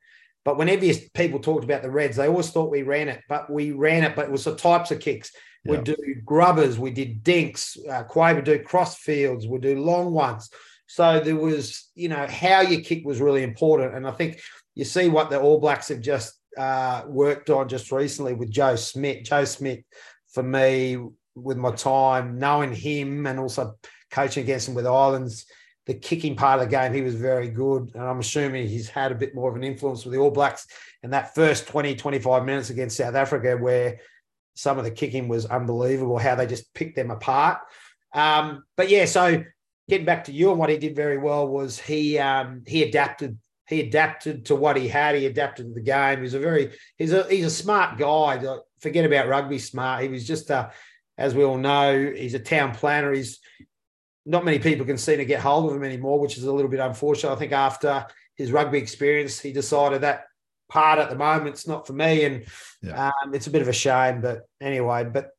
But 0.44 0.56
whenever 0.56 0.86
people 1.14 1.40
talked 1.40 1.64
about 1.64 1.82
the 1.82 1.90
Reds, 1.90 2.16
they 2.16 2.28
always 2.28 2.50
thought 2.50 2.70
we 2.70 2.82
ran 2.82 3.08
it, 3.08 3.22
but 3.28 3.50
we 3.50 3.72
ran 3.72 4.04
it, 4.04 4.16
but 4.16 4.26
it 4.26 4.30
was 4.30 4.44
the 4.44 4.56
types 4.56 4.90
of 4.90 5.00
kicks. 5.00 5.30
Yeah. 5.64 5.72
We 5.72 5.82
do 5.82 5.96
grubbers, 6.24 6.78
we 6.78 6.90
did 6.90 7.22
dinks, 7.22 7.76
uh, 7.90 8.04
Quade 8.04 8.36
would 8.36 8.44
do 8.44 8.58
cross 8.62 8.96
fields, 8.96 9.46
we 9.46 9.58
do 9.58 9.82
long 9.82 10.12
ones. 10.12 10.48
So 10.86 11.20
there 11.20 11.36
was, 11.36 11.90
you 11.94 12.08
know, 12.08 12.26
how 12.26 12.62
you 12.62 12.80
kick 12.80 13.04
was 13.04 13.20
really 13.20 13.42
important. 13.42 13.94
And 13.94 14.06
I 14.06 14.10
think 14.12 14.40
you 14.74 14.84
see 14.84 15.08
what 15.08 15.28
the 15.28 15.38
All 15.38 15.60
Blacks 15.60 15.88
have 15.88 16.00
just 16.00 16.34
uh, 16.56 17.02
worked 17.06 17.50
on 17.50 17.68
just 17.68 17.92
recently 17.92 18.32
with 18.32 18.50
Joe 18.50 18.76
Schmidt. 18.76 19.26
Joe 19.26 19.44
Schmidt, 19.44 19.84
for 20.32 20.42
me, 20.42 20.96
with 21.34 21.58
my 21.58 21.72
time, 21.72 22.38
knowing 22.38 22.72
him 22.72 23.26
and 23.26 23.38
also 23.38 23.74
coaching 24.10 24.44
against 24.44 24.68
him 24.68 24.74
with 24.74 24.86
Islands, 24.86 25.44
the 25.88 25.94
kicking 25.94 26.36
part 26.36 26.60
of 26.60 26.66
the 26.66 26.70
game, 26.70 26.92
he 26.92 27.00
was 27.00 27.14
very 27.14 27.48
good. 27.48 27.90
And 27.94 28.04
I'm 28.04 28.20
assuming 28.20 28.68
he's 28.68 28.90
had 28.90 29.10
a 29.10 29.14
bit 29.14 29.34
more 29.34 29.48
of 29.48 29.56
an 29.56 29.64
influence 29.64 30.04
with 30.04 30.12
the 30.12 30.20
All 30.20 30.30
Blacks 30.30 30.66
in 31.02 31.10
that 31.10 31.34
first 31.34 31.66
20, 31.66 31.96
25 31.96 32.44
minutes 32.44 32.68
against 32.68 32.98
South 32.98 33.14
Africa, 33.14 33.56
where 33.56 33.98
some 34.54 34.76
of 34.76 34.84
the 34.84 34.90
kicking 34.90 35.28
was 35.28 35.46
unbelievable, 35.46 36.18
how 36.18 36.34
they 36.34 36.46
just 36.46 36.74
picked 36.74 36.94
them 36.94 37.10
apart. 37.10 37.60
Um, 38.12 38.64
but 38.76 38.90
yeah, 38.90 39.06
so 39.06 39.42
getting 39.88 40.04
back 40.04 40.24
to 40.24 40.32
you 40.32 40.50
and 40.50 40.58
what 40.58 40.68
he 40.68 40.76
did 40.76 40.94
very 40.94 41.16
well 41.16 41.48
was 41.48 41.78
he 41.78 42.18
um, 42.18 42.64
he 42.66 42.82
adapted 42.82 43.38
he 43.66 43.80
adapted 43.80 44.46
to 44.46 44.56
what 44.56 44.76
he 44.76 44.88
had. 44.88 45.14
He 45.14 45.26
adapted 45.26 45.68
to 45.68 45.74
the 45.74 45.80
game. 45.80 46.22
He's 46.22 46.34
a 46.34 46.38
very 46.38 46.72
he's 46.96 47.12
a 47.12 47.26
he's 47.30 47.46
a 47.46 47.50
smart 47.50 47.96
guy. 47.98 48.42
Forget 48.80 49.06
about 49.06 49.28
rugby 49.28 49.58
smart. 49.58 50.02
He 50.02 50.08
was 50.08 50.26
just 50.26 50.50
a, 50.50 50.70
as 51.16 51.34
we 51.34 51.44
all 51.44 51.58
know, 51.58 52.12
he's 52.14 52.34
a 52.34 52.38
town 52.38 52.74
planner. 52.74 53.12
He's 53.12 53.40
not 54.28 54.44
many 54.44 54.58
people 54.58 54.84
can 54.84 54.98
seem 54.98 55.16
to 55.16 55.24
get 55.24 55.40
hold 55.40 55.70
of 55.70 55.76
him 55.76 55.82
anymore, 55.82 56.20
which 56.20 56.36
is 56.36 56.44
a 56.44 56.52
little 56.52 56.70
bit 56.70 56.80
unfortunate. 56.80 57.32
I 57.32 57.36
think 57.36 57.52
after 57.52 58.06
his 58.36 58.52
rugby 58.52 58.76
experience, 58.76 59.40
he 59.40 59.52
decided 59.52 60.02
that 60.02 60.26
part 60.68 60.98
at 60.98 61.08
the 61.08 61.16
moment 61.16 61.48
it's 61.48 61.66
not 61.66 61.86
for 61.86 61.94
me, 61.94 62.24
and 62.24 62.44
yeah. 62.82 63.06
um, 63.06 63.34
it's 63.34 63.46
a 63.46 63.50
bit 63.50 63.62
of 63.62 63.68
a 63.68 63.72
shame. 63.72 64.20
But 64.20 64.42
anyway, 64.60 65.04
but 65.04 65.30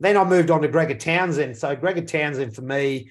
then 0.00 0.16
I 0.16 0.24
moved 0.24 0.50
on 0.50 0.62
to 0.62 0.68
Gregor 0.68 0.94
Townsend. 0.94 1.58
So 1.58 1.76
Gregor 1.76 2.00
Townsend 2.00 2.54
for 2.54 2.62
me 2.62 3.10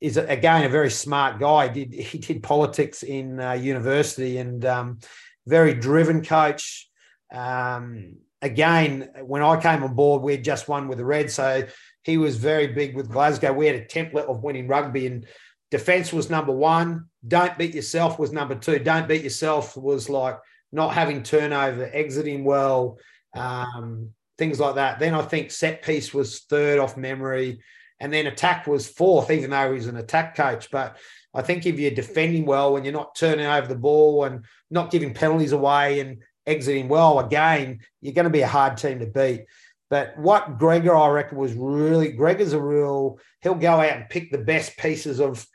is 0.00 0.16
again 0.16 0.64
a 0.64 0.70
very 0.70 0.90
smart 0.90 1.38
guy. 1.38 1.68
He 1.68 1.84
did 1.84 2.00
he 2.00 2.18
did 2.18 2.42
politics 2.42 3.02
in 3.02 3.40
uh, 3.40 3.52
university 3.52 4.38
and 4.38 4.64
um, 4.64 5.00
very 5.46 5.74
driven 5.74 6.24
coach. 6.24 6.88
Um, 7.30 8.16
again, 8.40 9.10
when 9.22 9.42
I 9.42 9.60
came 9.60 9.84
on 9.84 9.94
board, 9.94 10.22
we 10.22 10.32
had 10.32 10.44
just 10.44 10.66
won 10.66 10.88
with 10.88 10.96
the 10.98 11.04
Reds, 11.04 11.34
so 11.34 11.64
he 12.04 12.18
was 12.18 12.36
very 12.36 12.68
big 12.68 12.94
with 12.96 13.10
Glasgow. 13.10 13.52
We 13.52 13.66
had 13.66 13.76
a 13.76 13.84
template 13.84 14.28
of 14.28 14.42
winning 14.42 14.68
rugby, 14.68 15.06
and 15.06 15.26
defense 15.70 16.12
was 16.12 16.30
number 16.30 16.52
one. 16.52 17.06
Don't 17.26 17.56
beat 17.56 17.74
yourself 17.74 18.18
was 18.18 18.32
number 18.32 18.54
two. 18.54 18.78
Don't 18.78 19.08
beat 19.08 19.22
yourself 19.22 19.76
was 19.76 20.08
like 20.08 20.38
not 20.72 20.94
having 20.94 21.22
turnover, 21.22 21.88
exiting 21.92 22.44
well, 22.44 22.98
um, 23.34 24.10
things 24.38 24.58
like 24.58 24.76
that. 24.76 24.98
Then 24.98 25.14
I 25.14 25.22
think 25.22 25.50
set 25.50 25.82
piece 25.82 26.12
was 26.12 26.40
third 26.40 26.78
off 26.78 26.96
memory. 26.96 27.60
And 28.00 28.12
then 28.12 28.26
attack 28.26 28.66
was 28.66 28.88
fourth, 28.88 29.30
even 29.30 29.50
though 29.50 29.72
he's 29.72 29.86
an 29.86 29.96
attack 29.96 30.34
coach. 30.34 30.72
But 30.72 30.96
I 31.34 31.42
think 31.42 31.66
if 31.66 31.78
you're 31.78 31.92
defending 31.92 32.46
well 32.46 32.76
and 32.76 32.84
you're 32.84 32.92
not 32.92 33.14
turning 33.14 33.46
over 33.46 33.68
the 33.68 33.76
ball 33.76 34.24
and 34.24 34.44
not 34.70 34.90
giving 34.90 35.14
penalties 35.14 35.52
away 35.52 36.00
and 36.00 36.20
exiting 36.44 36.88
well, 36.88 37.20
again, 37.20 37.78
you're 38.00 38.14
going 38.14 38.24
to 38.24 38.30
be 38.30 38.40
a 38.40 38.48
hard 38.48 38.76
team 38.76 38.98
to 38.98 39.06
beat. 39.06 39.44
But 39.92 40.16
what 40.16 40.58
Gregor, 40.58 40.96
I 40.96 41.08
reckon, 41.10 41.36
was 41.36 41.52
really 41.52 42.12
Gregor's 42.12 42.54
a 42.54 42.60
real, 42.60 43.18
he'll 43.42 43.54
go 43.54 43.72
out 43.74 43.84
and 43.84 44.08
pick 44.08 44.30
the 44.30 44.38
best 44.38 44.78
pieces 44.78 45.20
of 45.20 45.46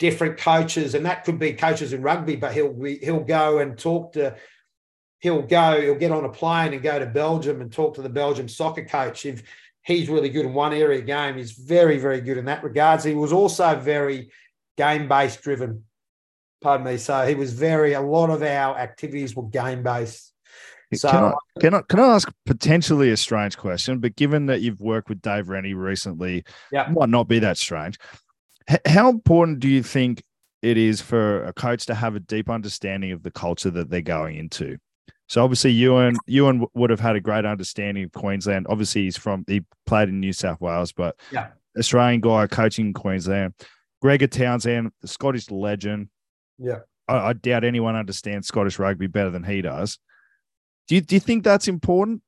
different 0.00 0.36
coaches, 0.36 0.96
and 0.96 1.06
that 1.06 1.22
could 1.22 1.38
be 1.38 1.52
coaches 1.52 1.92
in 1.92 2.02
rugby, 2.02 2.34
but 2.34 2.52
he'll 2.52 2.74
he'll 2.82 3.22
go 3.22 3.60
and 3.60 3.78
talk 3.78 4.14
to 4.14 4.34
he'll 5.20 5.42
go, 5.42 5.80
he'll 5.80 5.94
get 5.94 6.10
on 6.10 6.24
a 6.24 6.28
plane 6.28 6.72
and 6.72 6.82
go 6.82 6.98
to 6.98 7.06
Belgium 7.06 7.60
and 7.60 7.72
talk 7.72 7.94
to 7.94 8.02
the 8.02 8.08
Belgium 8.08 8.48
soccer 8.48 8.84
coach. 8.84 9.24
If 9.24 9.44
he's 9.88 10.08
really 10.08 10.28
good 10.28 10.44
in 10.44 10.54
one 10.54 10.74
area 10.74 11.00
game. 11.00 11.36
He's 11.36 11.52
very, 11.52 11.98
very 11.98 12.20
good 12.20 12.36
in 12.36 12.46
that 12.46 12.62
regards. 12.64 13.04
He 13.04 13.14
was 13.14 13.32
also 13.32 13.78
very 13.78 14.30
game 14.76 15.08
based 15.08 15.42
driven. 15.42 15.84
Pardon 16.60 16.86
me. 16.86 16.98
So 16.98 17.26
he 17.26 17.34
was 17.34 17.52
very, 17.52 17.94
a 17.94 18.00
lot 18.00 18.30
of 18.30 18.42
our 18.42 18.76
activities 18.76 19.34
were 19.36 19.48
game 19.48 19.82
based. 19.82 20.32
So 20.94 21.10
can 21.10 21.24
I, 21.24 21.32
can 21.60 21.74
I, 21.74 21.82
can 21.82 22.00
I 22.00 22.14
ask 22.14 22.32
potentially 22.46 23.10
a 23.10 23.16
strange 23.16 23.58
question, 23.58 23.98
but 23.98 24.16
given 24.16 24.46
that 24.46 24.62
you've 24.62 24.80
worked 24.80 25.08
with 25.08 25.20
Dave 25.20 25.48
Rennie 25.48 25.74
recently, 25.74 26.44
yeah. 26.72 26.88
might 26.90 27.10
not 27.10 27.28
be 27.28 27.38
that 27.40 27.58
strange. 27.58 27.98
H- 28.70 28.80
how 28.86 29.10
important 29.10 29.60
do 29.60 29.68
you 29.68 29.82
think 29.82 30.22
it 30.62 30.78
is 30.78 31.00
for 31.00 31.44
a 31.44 31.52
coach 31.52 31.86
to 31.86 31.94
have 31.94 32.16
a 32.16 32.20
deep 32.20 32.48
understanding 32.48 33.12
of 33.12 33.22
the 33.22 33.30
culture 33.30 33.70
that 33.70 33.90
they're 33.90 34.00
going 34.00 34.36
into? 34.36 34.78
So 35.28 35.44
obviously, 35.44 35.72
Ewen 35.72 36.16
Ewen 36.26 36.66
would 36.74 36.88
have 36.88 37.00
had 37.00 37.16
a 37.16 37.20
great 37.20 37.44
understanding 37.44 38.04
of 38.04 38.12
Queensland. 38.12 38.66
Obviously, 38.68 39.02
he's 39.02 39.18
from 39.18 39.44
he 39.46 39.62
played 39.84 40.08
in 40.08 40.20
New 40.20 40.32
South 40.32 40.60
Wales, 40.60 40.92
but 40.92 41.16
yeah, 41.30 41.48
Australian 41.78 42.20
guy 42.20 42.46
coaching 42.46 42.86
in 42.86 42.92
Queensland. 42.94 43.52
Gregor 44.00 44.26
Townsend, 44.26 44.90
the 45.02 45.08
Scottish 45.08 45.50
legend. 45.50 46.08
Yeah, 46.58 46.78
I, 47.06 47.16
I, 47.16 47.32
doubt 47.34 47.64
anyone 47.64 47.94
understands 47.94 48.48
Scottish 48.48 48.78
rugby 48.78 49.06
better 49.06 49.30
than 49.30 49.44
he 49.44 49.60
does. 49.60 49.98
Do 50.88 50.94
you 50.94 51.00
do 51.00 51.16
you 51.16 51.20
think 51.20 51.44
that's 51.44 51.68
important, 51.68 52.22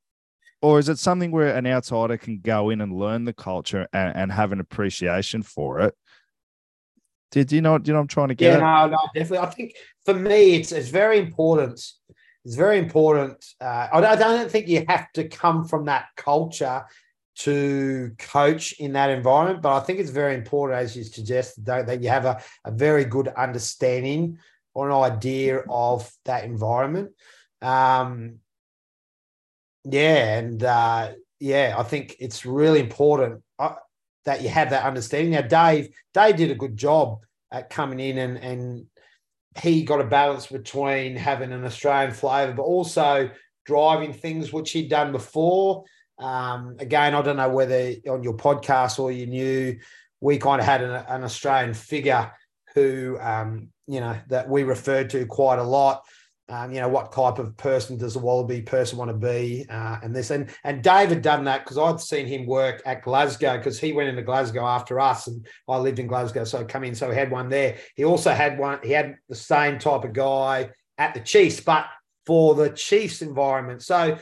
or 0.62 0.78
is 0.78 0.88
it 0.88 0.98
something 0.98 1.30
where 1.30 1.56
an 1.56 1.66
outsider 1.66 2.16
can 2.16 2.40
go 2.40 2.70
in 2.70 2.80
and 2.80 2.92
learn 2.96 3.24
the 3.24 3.32
culture 3.32 3.88
and, 3.92 4.16
and 4.16 4.32
have 4.32 4.52
an 4.52 4.60
appreciation 4.60 5.42
for 5.42 5.80
it? 5.80 5.94
Did 7.32 7.52
you 7.52 7.62
know? 7.62 7.78
Do 7.78 7.88
you 7.88 7.94
know 7.94 8.00
what 8.00 8.02
I'm 8.02 8.08
trying 8.08 8.28
to 8.28 8.34
get? 8.34 8.52
Yeah, 8.52 8.58
no, 8.60 8.88
no, 8.88 8.98
definitely. 9.14 9.38
I 9.38 9.50
think 9.50 9.74
for 10.04 10.14
me, 10.14 10.56
it's 10.56 10.72
it's 10.72 10.90
very 10.90 11.18
important 11.18 11.80
it's 12.44 12.54
very 12.54 12.78
important. 12.78 13.44
Uh, 13.60 13.88
I, 13.92 13.98
I 13.98 14.16
don't 14.16 14.50
think 14.50 14.68
you 14.68 14.84
have 14.88 15.12
to 15.12 15.28
come 15.28 15.64
from 15.64 15.86
that 15.86 16.06
culture 16.16 16.84
to 17.36 18.14
coach 18.18 18.72
in 18.72 18.92
that 18.94 19.10
environment, 19.10 19.62
but 19.62 19.76
I 19.76 19.80
think 19.80 19.98
it's 19.98 20.10
very 20.10 20.34
important, 20.34 20.80
as 20.80 20.96
you 20.96 21.04
suggest, 21.04 21.64
that, 21.64 21.86
that 21.86 22.02
you 22.02 22.08
have 22.08 22.24
a, 22.24 22.40
a 22.64 22.70
very 22.70 23.04
good 23.04 23.28
understanding 23.28 24.38
or 24.74 24.90
an 24.90 25.12
idea 25.12 25.62
of 25.68 26.10
that 26.24 26.44
environment. 26.44 27.10
Um, 27.62 28.36
yeah, 29.84 30.38
and 30.38 30.62
uh, 30.62 31.12
yeah, 31.38 31.74
I 31.76 31.82
think 31.82 32.16
it's 32.20 32.44
really 32.44 32.80
important 32.80 33.42
uh, 33.58 33.74
that 34.24 34.42
you 34.42 34.48
have 34.48 34.70
that 34.70 34.84
understanding. 34.84 35.32
Now, 35.32 35.42
Dave, 35.42 35.88
Dave 36.12 36.36
did 36.36 36.50
a 36.50 36.54
good 36.54 36.76
job 36.76 37.20
at 37.52 37.70
coming 37.70 37.98
in 37.98 38.18
and 38.18 38.36
and 38.38 38.86
he 39.58 39.82
got 39.82 40.00
a 40.00 40.04
balance 40.04 40.46
between 40.46 41.16
having 41.16 41.52
an 41.52 41.64
Australian 41.64 42.12
flavour, 42.12 42.52
but 42.52 42.62
also 42.62 43.30
driving 43.64 44.12
things 44.12 44.52
which 44.52 44.70
he'd 44.70 44.88
done 44.88 45.12
before. 45.12 45.84
Um, 46.18 46.76
again, 46.78 47.14
I 47.14 47.22
don't 47.22 47.36
know 47.36 47.48
whether 47.48 47.94
on 48.08 48.22
your 48.22 48.36
podcast 48.36 49.00
or 49.00 49.10
you 49.10 49.26
knew, 49.26 49.78
we 50.20 50.38
kind 50.38 50.60
of 50.60 50.66
had 50.66 50.82
an, 50.82 50.90
an 50.90 51.24
Australian 51.24 51.74
figure 51.74 52.30
who, 52.74 53.18
um, 53.20 53.68
you 53.86 54.00
know, 54.00 54.16
that 54.28 54.48
we 54.48 54.62
referred 54.62 55.10
to 55.10 55.26
quite 55.26 55.58
a 55.58 55.64
lot 55.64 56.02
um, 56.50 56.72
you 56.72 56.80
know, 56.80 56.88
what 56.88 57.12
type 57.12 57.38
of 57.38 57.56
person 57.56 57.96
does 57.96 58.14
the 58.14 58.18
Wallaby 58.18 58.62
person 58.62 58.98
want 58.98 59.08
to 59.10 59.16
be, 59.16 59.64
uh, 59.70 59.98
and 60.02 60.14
this 60.14 60.30
and 60.30 60.50
and 60.64 60.82
David 60.82 61.22
done 61.22 61.44
that 61.44 61.64
because 61.64 61.78
I'd 61.78 62.00
seen 62.00 62.26
him 62.26 62.44
work 62.44 62.82
at 62.84 63.02
Glasgow 63.02 63.56
because 63.56 63.78
he 63.78 63.92
went 63.92 64.08
into 64.08 64.22
Glasgow 64.22 64.66
after 64.66 64.98
us, 64.98 65.28
and 65.28 65.46
I 65.68 65.78
lived 65.78 66.00
in 66.00 66.08
Glasgow, 66.08 66.42
so 66.42 66.58
I 66.58 66.64
come 66.64 66.82
in, 66.82 66.94
so 66.94 67.08
he 67.08 67.16
had 67.16 67.30
one 67.30 67.48
there. 67.48 67.78
He 67.94 68.04
also 68.04 68.32
had 68.32 68.58
one. 68.58 68.80
He 68.82 68.90
had 68.90 69.14
the 69.28 69.36
same 69.36 69.78
type 69.78 70.02
of 70.02 70.12
guy 70.12 70.70
at 70.98 71.14
the 71.14 71.20
Chiefs, 71.20 71.60
but 71.60 71.86
for 72.26 72.56
the 72.56 72.70
Chiefs 72.70 73.22
environment. 73.22 73.82
So, 73.82 74.18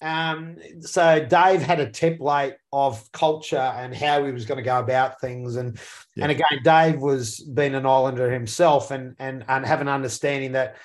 um, 0.00 0.56
so 0.80 1.24
Dave 1.24 1.62
had 1.62 1.80
a 1.80 1.90
template 1.90 2.54
of 2.72 3.10
culture 3.10 3.56
and 3.56 3.94
how 3.94 4.24
he 4.24 4.30
was 4.30 4.44
going 4.44 4.58
to 4.58 4.64
go 4.64 4.78
about 4.78 5.20
things, 5.20 5.56
and 5.56 5.80
yeah. 6.14 6.24
and 6.24 6.30
again, 6.30 6.60
Dave 6.62 7.00
was 7.00 7.40
being 7.40 7.74
an 7.74 7.86
Islander 7.86 8.30
himself, 8.30 8.92
and 8.92 9.16
and 9.18 9.44
and 9.48 9.66
have 9.66 9.80
an 9.80 9.88
understanding 9.88 10.52
that 10.52 10.76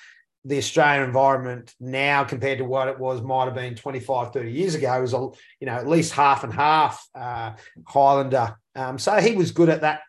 the 0.46 0.58
Australian 0.58 1.04
environment 1.04 1.74
now 1.80 2.24
compared 2.24 2.58
to 2.58 2.66
what 2.66 2.88
it 2.88 2.98
was 2.98 3.22
might 3.22 3.46
have 3.46 3.54
been 3.54 3.76
25, 3.76 4.34
30 4.34 4.52
years 4.52 4.76
ago 4.76 5.02
was, 5.02 5.14
a, 5.14 5.18
you 5.60 5.68
know, 5.68 5.74
at 5.74 5.88
least 5.88 6.14
half 6.14 6.44
and 6.44 6.54
half 6.54 7.06
uh, 7.14 7.54
Islander. 7.94 8.58
Um, 8.76 8.98
so 8.98 9.16
he 9.18 9.36
was 9.36 9.52
good 9.52 9.70
at 9.70 9.82
that 9.82 10.02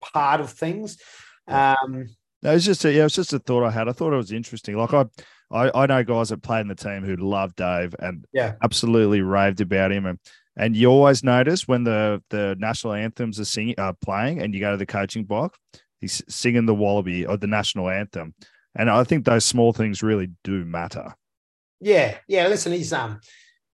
part 0.00 0.40
of 0.40 0.50
things. 0.50 0.98
Um, 1.46 2.06
no, 2.42 2.54
it's 2.54 2.64
just 2.64 2.84
a, 2.84 2.92
yeah, 2.92 3.04
it's 3.04 3.14
just 3.14 3.32
a 3.32 3.38
thought 3.38 3.64
I 3.64 3.70
had. 3.70 3.88
I 3.88 3.92
thought 3.92 4.12
it 4.12 4.16
was 4.16 4.32
interesting. 4.32 4.76
Like 4.76 4.92
I, 4.92 5.04
I, 5.52 5.82
I 5.82 5.86
know 5.86 6.02
guys 6.02 6.30
that 6.30 6.42
played 6.42 6.62
in 6.62 6.68
the 6.68 6.74
team 6.74 7.04
who 7.04 7.16
love 7.16 7.54
Dave 7.54 7.94
and 7.98 8.24
yeah, 8.32 8.54
absolutely 8.62 9.20
raved 9.20 9.60
about 9.60 9.92
him. 9.92 10.06
And 10.06 10.18
and 10.56 10.76
you 10.76 10.88
always 10.88 11.22
notice 11.22 11.68
when 11.68 11.84
the 11.84 12.22
the 12.30 12.56
national 12.58 12.94
anthems 12.94 13.38
are 13.38 13.44
singing, 13.44 13.76
uh, 13.78 13.92
playing, 13.92 14.42
and 14.42 14.54
you 14.54 14.60
go 14.60 14.72
to 14.72 14.76
the 14.76 14.86
coaching 14.86 15.24
box, 15.24 15.58
he's 16.00 16.22
singing 16.28 16.66
the 16.66 16.74
Wallaby 16.74 17.26
or 17.26 17.36
the 17.36 17.46
national 17.46 17.88
anthem. 17.88 18.34
And 18.74 18.90
I 18.90 19.04
think 19.04 19.24
those 19.24 19.44
small 19.44 19.72
things 19.72 20.02
really 20.02 20.30
do 20.44 20.64
matter. 20.64 21.14
Yeah, 21.80 22.16
yeah. 22.26 22.46
Listen, 22.48 22.72
he's 22.72 22.92
um, 22.92 23.20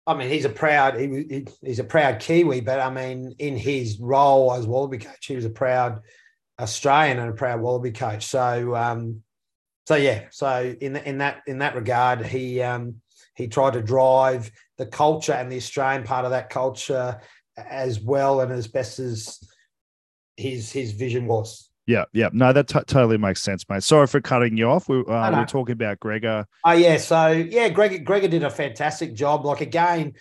I 0.05 0.13
mean, 0.13 0.29
he's 0.29 0.45
a 0.45 0.49
proud 0.49 0.99
he, 0.99 1.07
he, 1.29 1.47
he's 1.61 1.79
a 1.79 1.83
proud 1.83 2.19
Kiwi, 2.19 2.61
but 2.61 2.79
I 2.79 2.89
mean, 2.89 3.35
in 3.39 3.57
his 3.57 3.99
role 3.99 4.53
as 4.53 4.67
Wallaby 4.67 4.99
coach, 4.99 5.25
he 5.25 5.35
was 5.35 5.45
a 5.45 5.49
proud 5.49 6.01
Australian 6.59 7.19
and 7.19 7.29
a 7.29 7.33
proud 7.33 7.61
Wallaby 7.61 7.91
coach. 7.91 8.25
So 8.25 8.75
um, 8.75 9.23
so 9.87 9.95
yeah, 9.95 10.25
so 10.31 10.75
in 10.79 10.95
in 10.97 11.17
that 11.19 11.41
in 11.47 11.59
that 11.59 11.75
regard, 11.75 12.25
he 12.25 12.61
um, 12.61 13.01
he 13.35 13.47
tried 13.47 13.73
to 13.73 13.81
drive 13.81 14.51
the 14.77 14.85
culture 14.85 15.33
and 15.33 15.51
the 15.51 15.57
Australian 15.57 16.03
part 16.03 16.25
of 16.25 16.31
that 16.31 16.49
culture 16.49 17.19
as 17.57 17.99
well 17.99 18.41
and 18.41 18.51
as 18.51 18.67
best 18.67 18.99
as 18.99 19.39
his 20.37 20.71
his 20.71 20.91
vision 20.91 21.25
was. 21.25 21.69
Yeah, 21.85 22.05
yeah. 22.13 22.29
No, 22.31 22.53
that 22.53 22.67
t- 22.67 22.79
totally 22.87 23.17
makes 23.17 23.41
sense, 23.41 23.65
mate. 23.67 23.83
Sorry 23.83 24.07
for 24.07 24.21
cutting 24.21 24.55
you 24.55 24.69
off. 24.69 24.87
We, 24.87 24.99
uh, 24.99 25.01
we 25.01 25.13
are 25.13 25.45
talking 25.45 25.73
about 25.73 25.99
Gregor. 25.99 26.47
Oh, 26.63 26.71
yeah. 26.71 26.97
So, 26.97 27.27
yeah, 27.27 27.67
Gregor, 27.69 27.97
Gregor 27.97 28.29
did 28.29 28.43
a 28.43 28.49
fantastic 28.49 29.13
job. 29.13 29.45
Like, 29.45 29.59
again, 29.59 30.13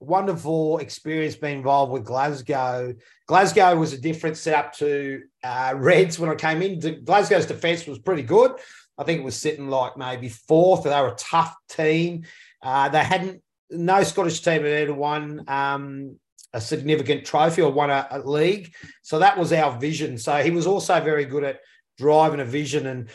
wonderful 0.00 0.78
experience 0.78 1.34
being 1.34 1.58
involved 1.58 1.90
with 1.90 2.04
Glasgow. 2.04 2.94
Glasgow 3.26 3.76
was 3.76 3.92
a 3.92 4.00
different 4.00 4.36
setup 4.36 4.72
to 4.74 5.22
uh, 5.42 5.74
Reds 5.76 6.20
when 6.20 6.30
I 6.30 6.36
came 6.36 6.62
in. 6.62 7.02
Glasgow's 7.04 7.46
defence 7.46 7.84
was 7.86 7.98
pretty 7.98 8.22
good. 8.22 8.52
I 8.96 9.04
think 9.04 9.20
it 9.20 9.24
was 9.24 9.36
sitting 9.36 9.68
like 9.68 9.96
maybe 9.96 10.28
fourth. 10.28 10.84
They 10.84 10.90
were 10.90 11.08
a 11.08 11.16
tough 11.16 11.54
team. 11.68 12.24
Uh, 12.62 12.88
they 12.88 13.02
hadn't, 13.02 13.42
no 13.70 14.02
Scottish 14.02 14.40
team 14.40 14.62
had 14.62 14.72
ever 14.72 14.94
won 14.94 15.44
um, 15.48 16.16
a 16.52 16.60
significant 16.60 17.24
trophy 17.24 17.62
or 17.62 17.70
won 17.70 17.90
a, 17.90 18.06
a, 18.10 18.20
league. 18.20 18.72
So 19.02 19.18
that 19.18 19.36
was 19.36 19.52
our 19.52 19.78
vision. 19.78 20.16
So 20.18 20.36
he 20.36 20.50
was 20.50 20.66
also 20.66 21.00
very 21.00 21.24
good 21.24 21.44
at 21.44 21.60
driving 21.98 22.40
a 22.40 22.44
vision. 22.44 22.86
And 22.86 23.08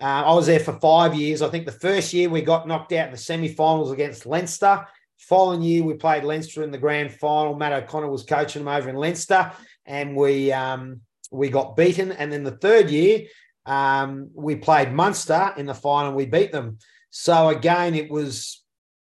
uh, 0.00 0.24
I 0.26 0.34
was 0.34 0.46
there 0.46 0.60
for 0.60 0.78
five 0.80 1.14
years. 1.14 1.42
I 1.42 1.48
think 1.48 1.64
the 1.64 1.72
first 1.72 2.12
year 2.12 2.28
we 2.28 2.42
got 2.42 2.66
knocked 2.66 2.92
out 2.92 3.06
in 3.06 3.12
the 3.12 3.18
semi 3.18 3.48
finals 3.48 3.92
against 3.92 4.26
Leinster. 4.26 4.86
Following 5.18 5.62
year, 5.62 5.84
we 5.84 5.94
played 5.94 6.24
Leinster 6.24 6.64
in 6.64 6.72
the 6.72 6.78
grand 6.78 7.12
final. 7.12 7.54
Matt 7.54 7.72
O'Connor 7.72 8.10
was 8.10 8.24
coaching 8.24 8.64
them 8.64 8.74
over 8.74 8.90
in 8.90 8.96
Leinster, 8.96 9.52
and 9.86 10.16
we 10.16 10.50
um, 10.50 11.00
we 11.30 11.48
got 11.48 11.76
beaten. 11.76 12.10
And 12.10 12.32
then 12.32 12.42
the 12.42 12.56
third 12.56 12.90
year, 12.90 13.26
um, 13.64 14.30
we 14.34 14.56
played 14.56 14.92
Munster 14.92 15.54
in 15.56 15.66
the 15.66 15.74
final. 15.74 16.12
We 16.12 16.26
beat 16.26 16.50
them. 16.50 16.78
So 17.10 17.50
again, 17.50 17.94
it 17.94 18.10
was 18.10 18.61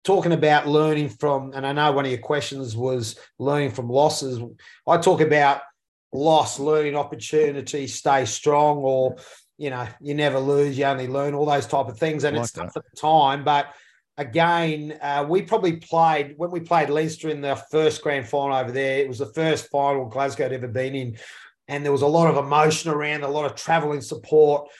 talking 0.08 0.32
about 0.32 0.66
learning 0.66 1.10
from, 1.10 1.52
and 1.54 1.66
I 1.66 1.72
know 1.72 1.92
one 1.92 2.06
of 2.06 2.10
your 2.10 2.18
questions 2.18 2.74
was 2.74 3.18
learning 3.38 3.72
from 3.72 3.90
losses. 3.90 4.40
I 4.86 4.96
talk 4.96 5.20
about 5.20 5.60
loss, 6.14 6.58
learning 6.58 6.96
opportunity, 6.96 7.86
stay 7.86 8.24
strong, 8.24 8.78
or 8.78 9.16
you 9.58 9.68
know, 9.68 9.86
you 10.00 10.14
never 10.14 10.38
lose, 10.38 10.78
you 10.78 10.86
only 10.86 11.08
learn, 11.08 11.34
all 11.34 11.44
those 11.44 11.66
type 11.66 11.88
of 11.88 11.98
things. 11.98 12.24
And 12.24 12.34
like 12.34 12.44
it's 12.44 12.52
tough 12.52 12.74
at 12.74 12.84
the 12.90 12.96
time, 12.98 13.44
but 13.44 13.74
again, 14.16 14.98
uh, 15.02 15.26
we 15.28 15.42
probably 15.42 15.76
played 15.76 16.32
when 16.38 16.50
we 16.50 16.60
played 16.60 16.88
Leinster 16.88 17.28
in 17.28 17.42
the 17.42 17.56
first 17.70 18.00
grand 18.00 18.26
final 18.26 18.56
over 18.56 18.72
there. 18.72 19.00
It 19.00 19.08
was 19.08 19.18
the 19.18 19.34
first 19.34 19.68
final 19.68 20.06
Glasgow 20.06 20.44
had 20.44 20.54
ever 20.54 20.68
been 20.68 20.94
in, 20.94 21.18
and 21.68 21.84
there 21.84 21.92
was 21.92 22.00
a 22.00 22.06
lot 22.06 22.30
of 22.30 22.42
emotion 22.42 22.90
around, 22.90 23.24
a 23.24 23.28
lot 23.28 23.44
of 23.44 23.56
travelling 23.56 24.00
support. 24.00 24.70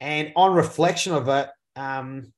And 0.00 0.32
on 0.34 0.54
reflection 0.54 1.14
of 1.14 1.28
it, 1.28 1.48
um, 1.76 2.32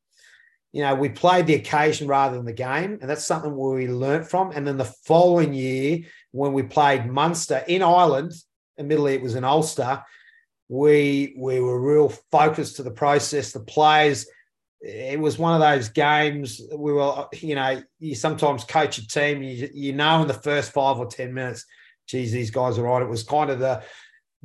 you 0.75 0.83
know, 0.83 0.97
we 0.97 1.09
played 1.09 1.47
the 1.47 1.55
occasion 1.55 2.09
rather 2.09 2.37
than 2.37 2.47
the 2.47 2.53
game, 2.53 2.99
and 3.01 3.09
that's 3.09 3.25
something 3.25 3.57
we 3.57 3.87
learnt 3.87 4.29
from. 4.29 4.51
And 4.51 4.67
then 4.67 4.77
the 4.77 4.93
following 5.07 5.55
year, 5.55 6.01
when 6.33 6.53
we 6.53 6.65
played 6.65 7.07
Munster 7.07 7.63
in 7.69 7.81
Ireland, 7.81 8.33
admittedly 8.77 9.15
it 9.15 9.23
was 9.23 9.37
in 9.37 9.45
Ulster, 9.45 10.03
we 10.69 11.37
we 11.39 11.61
were 11.61 11.81
real 11.81 12.09
focused 12.33 12.75
to 12.77 12.83
the 12.83 12.91
process. 12.91 13.53
The 13.53 13.61
players, 13.61 14.27
it 14.81 15.21
was 15.21 15.39
one 15.39 15.55
of 15.55 15.61
those 15.61 15.91
games. 15.91 16.61
We 16.77 16.93
were, 16.93 17.27
you 17.41 17.55
know, 17.55 17.81
you 18.01 18.17
sometimes 18.17 18.65
coach 18.65 18.99
a 18.99 19.07
team, 19.07 19.45
you 19.45 19.71
you 19.73 19.93
know, 19.93 20.23
in 20.23 20.27
the 20.27 20.35
first 20.35 20.73
five 20.73 20.99
or 20.99 21.07
ten 21.07 21.33
minutes, 21.33 21.67
geez, 22.09 22.33
these 22.33 22.51
guys 22.51 22.79
are 22.79 22.89
on. 22.89 23.01
It 23.01 23.09
was 23.09 23.23
kind 23.23 23.51
of 23.51 23.61
the 23.61 23.85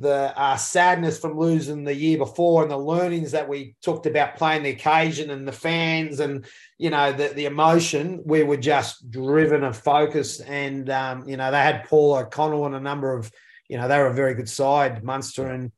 the 0.00 0.32
uh, 0.36 0.56
sadness 0.56 1.18
from 1.18 1.38
losing 1.38 1.84
the 1.84 1.94
year 1.94 2.16
before 2.16 2.62
and 2.62 2.70
the 2.70 2.76
learnings 2.76 3.32
that 3.32 3.46
we 3.46 3.74
talked 3.82 4.06
about 4.06 4.36
playing 4.36 4.62
the 4.62 4.70
occasion 4.70 5.30
and 5.30 5.46
the 5.46 5.52
fans 5.52 6.20
and 6.20 6.46
you 6.78 6.88
know 6.88 7.12
the, 7.12 7.28
the 7.28 7.44
emotion 7.44 8.22
we 8.24 8.42
were 8.42 8.56
just 8.56 9.10
driven 9.10 9.62
and 9.62 9.76
focused. 9.76 10.40
And 10.46 10.88
um, 10.88 11.28
you 11.28 11.36
know 11.36 11.50
they 11.50 11.58
had 11.58 11.84
paul 11.84 12.16
o'connell 12.16 12.66
and 12.66 12.74
a 12.74 12.80
number 12.80 13.14
of 13.14 13.30
you 13.68 13.76
know 13.76 13.88
they 13.88 13.98
were 13.98 14.06
a 14.06 14.14
very 14.14 14.34
good 14.34 14.48
side 14.48 15.04
munster. 15.04 15.46
And 15.46 15.70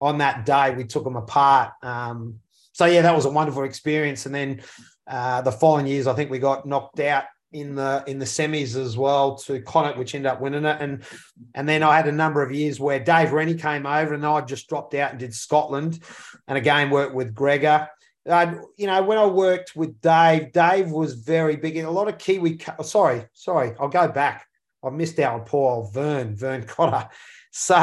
on 0.00 0.18
that 0.18 0.44
day 0.44 0.74
we 0.74 0.84
took 0.84 1.04
them 1.04 1.16
apart. 1.16 1.72
Um, 1.82 2.40
so 2.72 2.86
yeah 2.86 3.02
that 3.02 3.14
was 3.14 3.24
a 3.24 3.30
wonderful 3.30 3.62
experience. 3.62 4.26
And 4.26 4.34
then 4.34 4.62
uh, 5.06 5.42
the 5.42 5.52
following 5.52 5.86
years 5.86 6.06
i 6.06 6.14
think 6.14 6.30
we 6.30 6.38
got 6.38 6.66
knocked 6.66 7.00
out 7.00 7.24
in 7.52 7.74
the 7.74 8.04
in 8.06 8.18
the 8.18 8.24
semis 8.24 8.76
as 8.76 8.96
well 8.96 9.36
to 9.36 9.60
Connacht, 9.60 9.98
which 9.98 10.14
ended 10.14 10.30
up 10.30 10.40
winning 10.40 10.64
it. 10.64 10.76
And 10.80 11.02
and 11.54 11.68
then 11.68 11.82
I 11.82 11.96
had 11.96 12.08
a 12.08 12.12
number 12.12 12.42
of 12.42 12.52
years 12.52 12.78
where 12.78 13.00
Dave 13.00 13.32
Rennie 13.32 13.54
came 13.54 13.86
over 13.86 14.14
and 14.14 14.24
I 14.24 14.40
just 14.42 14.68
dropped 14.68 14.94
out 14.94 15.10
and 15.10 15.18
did 15.20 15.34
Scotland, 15.34 16.00
and 16.46 16.56
again 16.56 16.90
worked 16.90 17.14
with 17.14 17.34
Gregor. 17.34 17.88
Uh, 18.28 18.54
you 18.76 18.86
know, 18.86 19.02
when 19.02 19.18
I 19.18 19.26
worked 19.26 19.74
with 19.74 20.00
Dave, 20.00 20.52
Dave 20.52 20.90
was 20.90 21.14
very 21.14 21.56
big 21.56 21.76
in 21.76 21.86
a 21.86 21.90
lot 21.90 22.08
of 22.08 22.18
Kiwi. 22.18 22.60
Oh, 22.78 22.82
sorry, 22.82 23.24
sorry, 23.32 23.74
I'll 23.80 23.88
go 23.88 24.08
back. 24.08 24.46
I 24.84 24.90
missed 24.90 25.18
out 25.18 25.40
on 25.40 25.46
poor 25.46 25.76
old 25.76 25.94
Vern, 25.94 26.36
Vern 26.36 26.64
Cotter. 26.64 27.08
So 27.52 27.74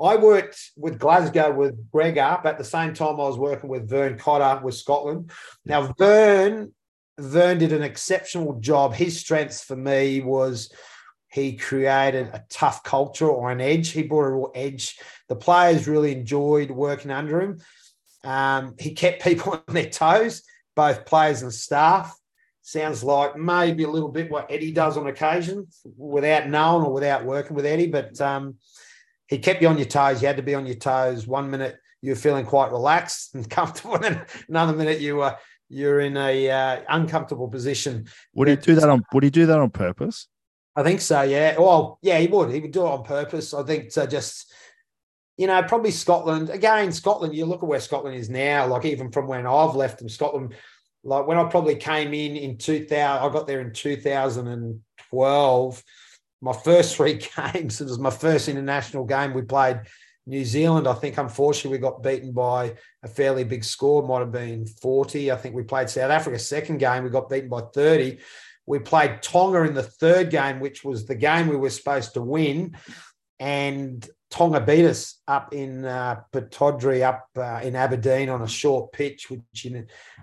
I 0.00 0.16
worked 0.16 0.72
with 0.76 0.98
Glasgow 0.98 1.52
with 1.52 1.92
Gregor, 1.92 2.40
but 2.42 2.54
at 2.54 2.58
the 2.58 2.64
same 2.64 2.92
time 2.92 3.14
I 3.14 3.28
was 3.28 3.38
working 3.38 3.70
with 3.70 3.88
Vern 3.88 4.18
Cotter 4.18 4.60
with 4.64 4.74
Scotland. 4.74 5.30
Now 5.64 5.94
Vern 5.96 6.72
Vern 7.18 7.58
did 7.58 7.72
an 7.72 7.82
exceptional 7.82 8.60
job. 8.60 8.94
His 8.94 9.18
strengths 9.18 9.64
for 9.64 9.76
me 9.76 10.20
was 10.20 10.70
he 11.28 11.56
created 11.56 12.28
a 12.28 12.44
tough 12.48 12.82
culture 12.82 13.28
or 13.28 13.50
an 13.50 13.60
edge. 13.60 13.90
He 13.90 14.02
brought 14.02 14.26
a 14.26 14.30
real 14.30 14.52
edge. 14.54 14.98
The 15.28 15.36
players 15.36 15.88
really 15.88 16.12
enjoyed 16.12 16.70
working 16.70 17.10
under 17.10 17.40
him. 17.40 17.60
Um, 18.24 18.74
he 18.78 18.92
kept 18.92 19.22
people 19.24 19.52
on 19.52 19.74
their 19.74 19.90
toes, 19.90 20.42
both 20.74 21.06
players 21.06 21.42
and 21.42 21.52
staff. 21.52 22.16
Sounds 22.62 23.04
like 23.04 23.36
maybe 23.36 23.84
a 23.84 23.90
little 23.90 24.08
bit 24.08 24.30
what 24.30 24.50
Eddie 24.50 24.72
does 24.72 24.96
on 24.96 25.06
occasion 25.06 25.68
without 25.96 26.48
knowing 26.48 26.84
or 26.84 26.92
without 26.92 27.24
working 27.24 27.54
with 27.54 27.64
Eddie, 27.64 27.86
but 27.86 28.20
um, 28.20 28.56
he 29.28 29.38
kept 29.38 29.62
you 29.62 29.68
on 29.68 29.78
your 29.78 29.86
toes. 29.86 30.20
You 30.20 30.26
had 30.26 30.36
to 30.36 30.42
be 30.42 30.54
on 30.54 30.66
your 30.66 30.74
toes. 30.74 31.28
One 31.28 31.48
minute 31.48 31.76
you 32.02 32.10
were 32.10 32.16
feeling 32.16 32.44
quite 32.44 32.72
relaxed 32.72 33.36
and 33.36 33.48
comfortable, 33.50 33.96
and 34.04 34.26
another 34.48 34.72
minute 34.72 35.00
you 35.00 35.16
were 35.16 35.36
you're 35.68 36.00
in 36.00 36.16
a 36.16 36.50
uh, 36.50 36.80
uncomfortable 36.88 37.48
position. 37.48 38.06
Would 38.34 38.48
he 38.48 38.56
do 38.56 38.74
that 38.74 38.88
on? 38.88 39.04
Would 39.12 39.24
he 39.24 39.30
do 39.30 39.46
that 39.46 39.58
on 39.58 39.70
purpose? 39.70 40.28
I 40.74 40.82
think 40.82 41.00
so. 41.00 41.22
Yeah. 41.22 41.58
Well, 41.58 41.98
yeah, 42.02 42.18
he 42.18 42.26
would. 42.26 42.50
He 42.50 42.60
would 42.60 42.72
do 42.72 42.86
it 42.86 42.90
on 42.90 43.02
purpose. 43.02 43.54
I 43.54 43.62
think 43.62 43.92
to 43.94 44.06
just, 44.06 44.52
you 45.36 45.46
know, 45.46 45.62
probably 45.62 45.90
Scotland. 45.90 46.50
Again, 46.50 46.92
Scotland. 46.92 47.34
You 47.34 47.46
look 47.46 47.62
at 47.62 47.68
where 47.68 47.80
Scotland 47.80 48.16
is 48.16 48.28
now. 48.28 48.66
Like 48.66 48.84
even 48.84 49.10
from 49.10 49.26
when 49.26 49.46
I've 49.46 49.74
left 49.74 49.98
them, 49.98 50.08
Scotland. 50.08 50.54
Like 51.02 51.26
when 51.26 51.38
I 51.38 51.44
probably 51.44 51.76
came 51.76 52.12
in 52.14 52.36
in 52.36 52.58
2000, 52.58 52.98
I 52.98 53.32
got 53.32 53.46
there 53.46 53.60
in 53.60 53.72
2012. 53.72 55.84
My 56.42 56.52
first 56.52 56.96
three 56.96 57.20
games. 57.36 57.80
It 57.80 57.84
was 57.84 57.98
my 57.98 58.10
first 58.10 58.48
international 58.48 59.04
game. 59.04 59.32
We 59.32 59.42
played 59.42 59.80
New 60.26 60.44
Zealand, 60.44 60.88
I 60.88 60.94
think, 60.94 61.18
unfortunately, 61.18 61.78
we 61.78 61.80
got 61.80 62.02
beaten 62.02 62.32
by 62.32 62.74
a 63.02 63.08
fairly 63.08 63.44
big 63.44 63.62
score. 63.62 64.02
Might 64.02 64.20
have 64.20 64.32
been 64.32 64.66
40. 64.66 65.30
I 65.30 65.36
think 65.36 65.54
we 65.54 65.62
played 65.62 65.88
South 65.88 66.10
Africa 66.10 66.38
second 66.38 66.78
game. 66.78 67.04
We 67.04 67.10
got 67.10 67.30
beaten 67.30 67.48
by 67.48 67.60
30. 67.72 68.18
We 68.66 68.80
played 68.80 69.22
Tonga 69.22 69.62
in 69.62 69.74
the 69.74 69.84
third 69.84 70.30
game, 70.30 70.58
which 70.58 70.82
was 70.82 71.06
the 71.06 71.14
game 71.14 71.46
we 71.46 71.56
were 71.56 71.70
supposed 71.70 72.14
to 72.14 72.22
win. 72.22 72.76
And 73.38 74.08
Tonga 74.30 74.60
beat 74.60 74.84
us 74.84 75.20
up 75.28 75.54
in 75.54 75.84
uh, 75.84 76.22
Pittodrie, 76.32 77.02
up 77.02 77.28
uh, 77.36 77.60
in 77.62 77.76
Aberdeen 77.76 78.28
on 78.28 78.42
a 78.42 78.48
short 78.48 78.92
pitch, 78.92 79.30
which 79.30 79.66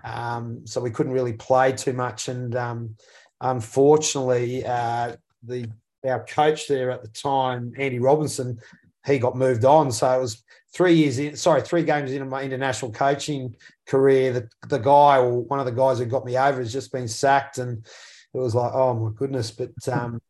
um, 0.04 0.68
so 0.68 0.82
we 0.82 0.92
couldn't 0.92 1.14
really 1.14 1.34
play 1.34 1.72
too 1.72 1.94
much. 1.94 2.28
And 2.28 2.54
um, 2.58 2.98
unfortunately, 3.40 4.66
uh, 4.66 5.16
the 5.44 5.70
our 6.06 6.26
coach 6.26 6.68
there 6.68 6.92
at 6.92 7.02
the 7.02 7.08
time, 7.08 7.72
Andy 7.78 8.00
Robinson, 8.00 8.60
he 9.06 9.20
got 9.20 9.36
moved 9.36 9.66
on. 9.66 9.92
So 9.92 10.10
it 10.12 10.22
was 10.22 10.44
three 10.74 10.96
years 10.96 11.20
in, 11.20 11.36
sorry, 11.36 11.62
three 11.62 11.84
games 11.84 12.12
into 12.12 12.26
my 12.26 12.44
international 12.44 12.92
coaching 12.92 13.56
career. 13.88 14.34
The, 14.34 14.50
the 14.68 14.80
guy 14.80 15.18
or 15.18 15.42
one 15.42 15.60
of 15.60 15.66
the 15.66 15.72
guys 15.72 16.00
who 16.00 16.06
got 16.06 16.26
me 16.26 16.38
over 16.38 16.60
has 16.60 16.74
just 16.74 16.92
been 16.92 17.08
sacked. 17.08 17.58
And 17.58 17.86
it 18.34 18.38
was 18.38 18.56
like, 18.56 18.72
oh 18.74 18.94
my 18.94 19.12
goodness. 19.16 19.52
But 19.52 19.72
um, 19.88 20.22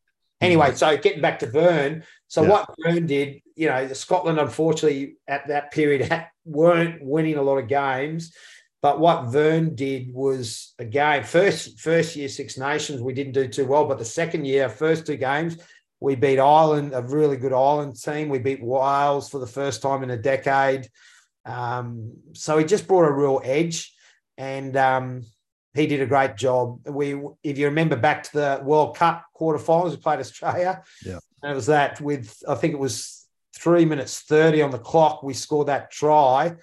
Anyway, 0.44 0.76
so 0.76 0.98
getting 0.98 1.22
back 1.22 1.40
to 1.40 1.48
Vern. 1.48 2.04
So 2.28 2.44
yeah. 2.44 2.50
what 2.50 2.76
Vern 2.80 3.06
did, 3.06 3.42
you 3.56 3.68
know, 3.68 3.88
Scotland 3.94 4.40
unfortunately 4.40 5.16
at 5.28 5.48
that 5.48 5.72
period 5.72 6.26
weren't 6.46 7.02
winning 7.02 7.38
a 7.38 7.42
lot 7.42 7.58
of 7.58 7.68
games. 7.68 8.36
But 8.82 9.00
what 9.00 9.28
Vern 9.28 9.76
did 9.76 10.14
was 10.14 10.74
again 10.78 11.24
first 11.24 11.80
first 11.80 12.18
year 12.18 12.28
Six 12.28 12.58
Nations 12.58 13.02
we 13.02 13.14
didn't 13.14 13.32
do 13.32 13.48
too 13.48 13.66
well, 13.66 13.86
but 13.86 13.98
the 13.98 14.06
second 14.06 14.46
year, 14.46 14.68
first 14.68 15.06
two 15.06 15.16
games, 15.16 15.58
we 16.04 16.16
beat 16.16 16.38
Ireland, 16.38 16.92
a 16.94 17.02
really 17.02 17.38
good 17.38 17.54
Ireland 17.54 17.96
team. 17.96 18.28
We 18.28 18.38
beat 18.38 18.62
Wales 18.62 19.30
for 19.30 19.40
the 19.40 19.48
first 19.48 19.82
time 19.82 20.04
in 20.04 20.10
a 20.10 20.18
decade. 20.18 20.90
Um, 21.46 22.12
so 22.34 22.58
he 22.58 22.66
just 22.66 22.90
brought 22.90 23.06
a 23.06 23.12
real 23.12 23.40
edge, 23.42 23.96
and 24.38 24.76
um, 24.76 25.24
he 25.74 25.88
did 25.88 26.02
a 26.02 26.06
great 26.06 26.36
job. 26.36 26.86
We, 26.86 27.16
if 27.42 27.58
you 27.58 27.68
remember 27.68 27.96
back 27.96 28.24
to 28.24 28.34
the 28.34 28.62
World 28.66 28.98
Cup 28.98 29.24
quarterfinals, 29.34 29.92
we 29.92 29.98
played 29.98 30.20
Australia. 30.20 30.84
Yeah, 31.06 31.20
and 31.42 31.54
it 31.54 31.56
was 31.56 31.68
that 31.68 32.02
with 32.02 32.36
I 32.50 32.56
think 32.56 32.74
it 32.74 32.80
was 32.80 33.26
three 33.56 33.86
minutes 33.86 34.24
thirty 34.24 34.62
on 34.62 34.72
the 34.72 34.80
clock. 34.80 35.24
We 35.24 35.34
scored 35.34 35.68
that 35.68 35.90
try, 35.90 36.56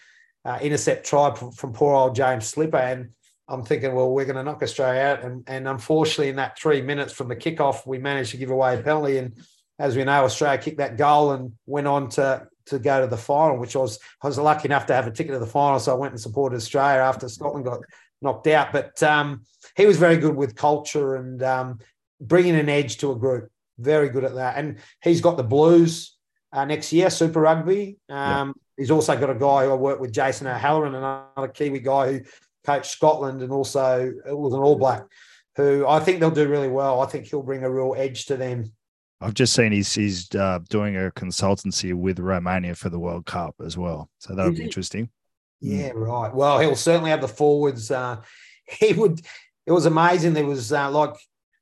uh, 0.44 0.58
intercept 0.60 1.06
try 1.06 1.34
from, 1.34 1.52
from 1.52 1.72
poor 1.72 1.94
old 1.94 2.14
James 2.14 2.46
Slipper, 2.46 2.76
and 2.76 3.12
I'm 3.50 3.64
thinking, 3.64 3.94
well, 3.94 4.10
we're 4.10 4.24
going 4.24 4.36
to 4.36 4.44
knock 4.44 4.62
Australia 4.62 5.00
out. 5.00 5.24
And, 5.24 5.42
and 5.48 5.66
unfortunately, 5.66 6.28
in 6.28 6.36
that 6.36 6.58
three 6.58 6.80
minutes 6.80 7.12
from 7.12 7.28
the 7.28 7.36
kickoff, 7.36 7.86
we 7.86 7.98
managed 7.98 8.30
to 8.30 8.36
give 8.36 8.50
away 8.50 8.78
a 8.78 8.82
penalty. 8.82 9.18
And 9.18 9.34
as 9.78 9.96
we 9.96 10.04
know, 10.04 10.24
Australia 10.24 10.62
kicked 10.62 10.78
that 10.78 10.96
goal 10.96 11.32
and 11.32 11.52
went 11.66 11.88
on 11.88 12.08
to 12.10 12.46
to 12.66 12.78
go 12.78 13.00
to 13.00 13.06
the 13.08 13.16
final, 13.16 13.58
which 13.58 13.74
I 13.74 13.80
was 13.80 13.98
I 14.22 14.28
was 14.28 14.38
lucky 14.38 14.68
enough 14.68 14.86
to 14.86 14.94
have 14.94 15.06
a 15.06 15.10
ticket 15.10 15.32
to 15.32 15.38
the 15.38 15.46
final, 15.46 15.80
so 15.80 15.92
I 15.92 15.98
went 15.98 16.12
and 16.12 16.20
supported 16.20 16.56
Australia 16.56 17.00
after 17.00 17.28
Scotland 17.28 17.64
got 17.64 17.80
knocked 18.22 18.46
out. 18.46 18.72
But 18.72 19.02
um, 19.02 19.42
he 19.76 19.86
was 19.86 19.96
very 19.96 20.16
good 20.16 20.36
with 20.36 20.54
culture 20.54 21.16
and 21.16 21.42
um, 21.42 21.78
bringing 22.20 22.54
an 22.54 22.68
edge 22.68 22.98
to 22.98 23.10
a 23.10 23.16
group. 23.16 23.50
Very 23.78 24.10
good 24.10 24.24
at 24.24 24.34
that, 24.34 24.56
and 24.56 24.78
he's 25.02 25.20
got 25.20 25.36
the 25.36 25.42
Blues 25.42 26.16
uh, 26.52 26.64
next 26.64 26.92
year, 26.92 27.10
Super 27.10 27.40
Rugby. 27.40 27.96
Um, 28.08 28.48
yeah. 28.48 28.52
He's 28.76 28.90
also 28.90 29.18
got 29.18 29.30
a 29.30 29.34
guy 29.34 29.64
who 29.64 29.72
I 29.72 29.74
work 29.74 30.00
with, 30.00 30.12
Jason 30.12 30.46
O'Halloran, 30.46 30.94
another 30.94 31.48
Kiwi 31.52 31.80
guy 31.80 32.12
who 32.12 32.20
coached 32.64 32.90
Scotland 32.90 33.42
and 33.42 33.52
also 33.52 34.12
was 34.26 34.54
an 34.54 34.60
All 34.60 34.76
Black, 34.76 35.04
who 35.56 35.86
I 35.86 36.00
think 36.00 36.20
they'll 36.20 36.30
do 36.30 36.48
really 36.48 36.68
well. 36.68 37.00
I 37.00 37.06
think 37.06 37.26
he'll 37.26 37.42
bring 37.42 37.64
a 37.64 37.70
real 37.70 37.94
edge 37.96 38.26
to 38.26 38.36
them. 38.36 38.72
I've 39.20 39.34
just 39.34 39.52
seen 39.52 39.72
he's 39.72 39.92
he's 39.92 40.34
uh, 40.34 40.60
doing 40.70 40.96
a 40.96 41.10
consultancy 41.10 41.92
with 41.94 42.18
Romania 42.18 42.74
for 42.74 42.88
the 42.88 42.98
World 42.98 43.26
Cup 43.26 43.54
as 43.64 43.76
well, 43.76 44.08
so 44.18 44.34
that'll 44.34 44.52
be 44.52 44.62
interesting. 44.62 45.10
Yeah, 45.60 45.90
right. 45.94 46.34
Well, 46.34 46.58
he'll 46.58 46.74
certainly 46.74 47.10
have 47.10 47.20
the 47.20 47.28
forwards. 47.28 47.90
Uh, 47.90 48.22
he 48.66 48.92
would. 48.94 49.20
It 49.66 49.72
was 49.72 49.86
amazing. 49.86 50.32
There 50.32 50.46
was 50.46 50.72
uh, 50.72 50.90
like 50.90 51.14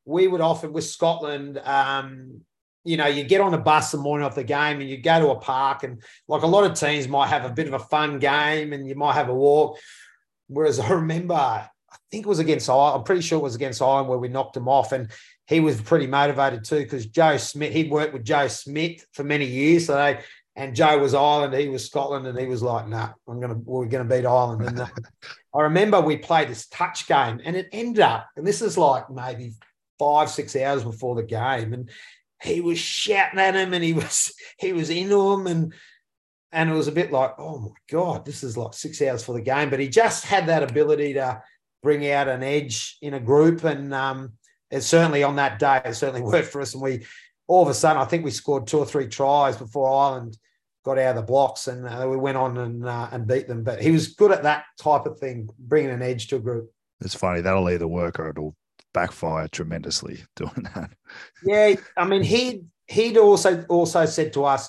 we 0.04 0.28
would 0.28 0.40
often 0.40 0.72
with 0.72 0.84
Scotland. 0.84 1.58
Um, 1.58 2.42
you 2.84 2.96
know, 2.96 3.06
you 3.06 3.24
get 3.24 3.40
on 3.40 3.52
a 3.52 3.58
bus 3.58 3.90
the 3.90 3.98
morning 3.98 4.26
of 4.26 4.34
the 4.34 4.44
game 4.44 4.80
and 4.80 4.88
you 4.88 4.96
go 4.96 5.20
to 5.20 5.30
a 5.30 5.36
park, 5.36 5.82
and 5.82 6.00
like 6.28 6.42
a 6.42 6.46
lot 6.46 6.64
of 6.64 6.78
teams 6.78 7.08
might 7.08 7.28
have 7.28 7.44
a 7.44 7.52
bit 7.52 7.66
of 7.66 7.74
a 7.74 7.78
fun 7.80 8.20
game, 8.20 8.72
and 8.72 8.86
you 8.88 8.94
might 8.94 9.14
have 9.14 9.28
a 9.28 9.34
walk. 9.34 9.78
Whereas 10.48 10.80
I 10.80 10.90
remember, 10.92 11.34
I 11.34 11.68
think 12.10 12.26
it 12.26 12.28
was 12.28 12.38
against 12.38 12.68
I'm 12.68 13.04
pretty 13.04 13.22
sure 13.22 13.38
it 13.38 13.42
was 13.42 13.54
against 13.54 13.82
Ireland 13.82 14.08
where 14.08 14.18
we 14.18 14.28
knocked 14.28 14.56
him 14.56 14.68
off, 14.68 14.92
and 14.92 15.10
he 15.46 15.60
was 15.60 15.80
pretty 15.80 16.06
motivated 16.06 16.64
too 16.64 16.80
because 16.80 17.06
Joe 17.06 17.38
Schmidt, 17.38 17.72
he'd 17.72 17.90
worked 17.90 18.12
with 18.12 18.24
Joe 18.24 18.48
Schmidt 18.48 19.04
for 19.12 19.24
many 19.24 19.46
years, 19.46 19.86
so 19.86 19.94
they 19.94 20.20
and 20.58 20.74
Joe 20.74 20.98
was 20.98 21.14
Ireland, 21.14 21.54
he 21.54 21.68
was 21.68 21.86
Scotland, 21.86 22.26
and 22.26 22.36
he 22.36 22.46
was 22.46 22.62
like, 22.62 22.88
"Nah, 22.88 23.10
I'm 23.28 23.40
gonna 23.40 23.54
we're 23.54 23.86
gonna 23.86 24.04
beat 24.04 24.26
Ireland." 24.26 24.66
And 24.66 24.80
uh, 24.80 24.86
I 25.54 25.62
remember 25.62 26.00
we 26.00 26.16
played 26.16 26.48
this 26.48 26.66
touch 26.66 27.06
game, 27.06 27.40
and 27.44 27.54
it 27.54 27.68
ended 27.72 28.02
up, 28.02 28.26
and 28.36 28.44
this 28.44 28.60
is 28.60 28.76
like 28.76 29.08
maybe 29.08 29.52
five 30.00 30.28
six 30.28 30.56
hours 30.56 30.82
before 30.82 31.14
the 31.14 31.22
game, 31.22 31.72
and 31.72 31.88
he 32.42 32.60
was 32.60 32.78
shouting 32.78 33.38
at 33.38 33.54
him, 33.54 33.72
and 33.72 33.84
he 33.84 33.92
was 33.94 34.34
he 34.58 34.72
was 34.72 34.90
into 34.90 35.32
him, 35.32 35.46
and 35.46 35.72
and 36.52 36.70
it 36.70 36.74
was 36.74 36.88
a 36.88 36.92
bit 36.92 37.12
like, 37.12 37.34
oh 37.38 37.58
my 37.58 37.74
God, 37.90 38.24
this 38.24 38.42
is 38.42 38.56
like 38.56 38.72
six 38.74 39.02
hours 39.02 39.24
for 39.24 39.34
the 39.34 39.40
game. 39.40 39.70
But 39.70 39.80
he 39.80 39.88
just 39.88 40.24
had 40.24 40.46
that 40.46 40.62
ability 40.62 41.14
to 41.14 41.42
bring 41.82 42.10
out 42.10 42.28
an 42.28 42.42
edge 42.42 42.96
in 43.02 43.14
a 43.14 43.20
group. 43.20 43.64
And 43.64 43.92
um, 43.92 44.32
it 44.70 44.80
certainly 44.80 45.22
on 45.22 45.36
that 45.36 45.58
day, 45.58 45.80
it 45.84 45.94
certainly 45.94 46.22
worked 46.30 46.48
for 46.48 46.60
us. 46.60 46.74
And 46.74 46.82
we 46.82 47.04
all 47.46 47.62
of 47.62 47.68
a 47.68 47.74
sudden, 47.74 48.00
I 48.00 48.06
think 48.06 48.24
we 48.24 48.30
scored 48.30 48.66
two 48.66 48.78
or 48.78 48.86
three 48.86 49.08
tries 49.08 49.56
before 49.56 49.90
Ireland 49.90 50.36
got 50.84 50.98
out 50.98 51.10
of 51.10 51.16
the 51.16 51.22
blocks 51.22 51.66
and 51.66 51.86
uh, 51.86 52.06
we 52.08 52.16
went 52.16 52.36
on 52.36 52.56
and, 52.56 52.86
uh, 52.86 53.08
and 53.12 53.26
beat 53.26 53.46
them. 53.46 53.62
But 53.62 53.82
he 53.82 53.90
was 53.90 54.08
good 54.08 54.32
at 54.32 54.44
that 54.44 54.64
type 54.78 55.06
of 55.06 55.18
thing, 55.18 55.48
bringing 55.58 55.90
an 55.90 56.02
edge 56.02 56.28
to 56.28 56.36
a 56.36 56.40
group. 56.40 56.72
It's 57.00 57.14
funny. 57.14 57.40
That'll 57.40 57.68
either 57.68 57.88
work 57.88 58.18
or 58.18 58.30
it'll 58.30 58.56
backfire 58.94 59.48
tremendously 59.48 60.24
doing 60.36 60.66
that. 60.74 60.90
yeah. 61.44 61.74
I 61.96 62.06
mean, 62.06 62.22
he, 62.22 62.62
he'd 62.86 63.18
also 63.18 63.64
also 63.68 64.06
said 64.06 64.32
to 64.32 64.44
us, 64.44 64.68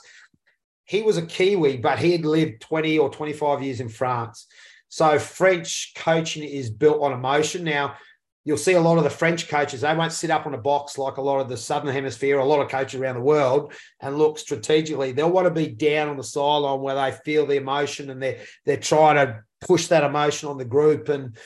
he 0.90 1.04
was 1.04 1.18
a 1.18 1.26
Kiwi, 1.26 1.78
but 1.78 2.00
he 2.00 2.14
had 2.14 2.26
lived 2.26 2.62
20 2.62 2.98
or 2.98 3.12
25 3.12 3.62
years 3.62 3.80
in 3.80 3.90
France. 3.90 4.48
So 4.88 5.20
French 5.20 5.94
coaching 5.96 6.44
is 6.44 6.72
built 6.72 7.04
on 7.04 7.14
emotion. 7.14 7.64
Now, 7.64 7.96
you'll 8.44 8.58
see 8.58 8.74
a 8.74 8.82
lot 8.82 8.98
of 8.98 9.04
the 9.04 9.10
French 9.12 9.48
coaches, 9.48 9.82
they 9.82 9.96
won't 9.96 10.12
sit 10.12 10.32
up 10.32 10.48
on 10.48 10.56
a 10.56 10.58
box 10.58 10.98
like 10.98 11.18
a 11.18 11.22
lot 11.22 11.42
of 11.42 11.48
the 11.48 11.58
Southern 11.58 11.94
Hemisphere, 11.94 12.40
a 12.40 12.44
lot 12.46 12.60
of 12.60 12.72
coaches 12.72 13.00
around 13.00 13.16
the 13.18 13.22
world 13.22 13.72
and 14.02 14.18
look 14.18 14.40
strategically. 14.40 15.12
They'll 15.12 15.30
want 15.30 15.46
to 15.46 15.54
be 15.54 15.68
down 15.68 16.10
on 16.10 16.18
the 16.18 16.24
sideline 16.24 16.82
where 16.82 16.96
they 16.96 17.16
feel 17.24 17.46
the 17.46 17.58
emotion 17.58 18.10
and 18.10 18.20
they're, 18.20 18.40
they're 18.66 18.78
trying 18.78 19.18
to 19.18 19.44
push 19.62 19.88
that 19.88 20.04
emotion 20.04 20.50
on 20.50 20.58
the 20.58 20.66
group. 20.66 21.08
And 21.10 21.38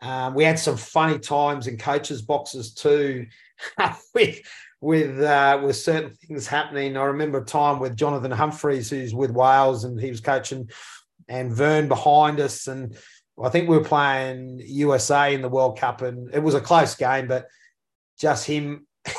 um, 0.00 0.34
we 0.34 0.42
had 0.42 0.58
some 0.58 0.76
funny 0.76 1.20
times 1.20 1.68
in 1.68 1.78
coaches' 1.78 2.22
boxes 2.22 2.74
too. 2.74 3.26
with 4.14 4.40
with 4.82 5.22
uh, 5.22 5.60
with 5.62 5.76
certain 5.76 6.10
things 6.10 6.46
happening. 6.46 6.96
I 6.96 7.04
remember 7.04 7.38
a 7.38 7.44
time 7.44 7.78
with 7.78 7.96
Jonathan 7.96 8.32
Humphreys, 8.32 8.90
who's 8.90 9.14
with 9.14 9.30
Wales, 9.30 9.84
and 9.84 9.98
he 9.98 10.10
was 10.10 10.20
coaching, 10.20 10.68
and 11.28 11.52
Vern 11.52 11.86
behind 11.86 12.40
us, 12.40 12.66
and 12.66 12.98
I 13.42 13.48
think 13.48 13.68
we 13.68 13.78
were 13.78 13.84
playing 13.84 14.60
USA 14.62 15.32
in 15.32 15.40
the 15.40 15.48
World 15.48 15.78
Cup, 15.78 16.02
and 16.02 16.34
it 16.34 16.40
was 16.40 16.54
a 16.54 16.60
close 16.60 16.96
game, 16.96 17.28
but 17.28 17.46
just 18.18 18.44
him 18.44 18.88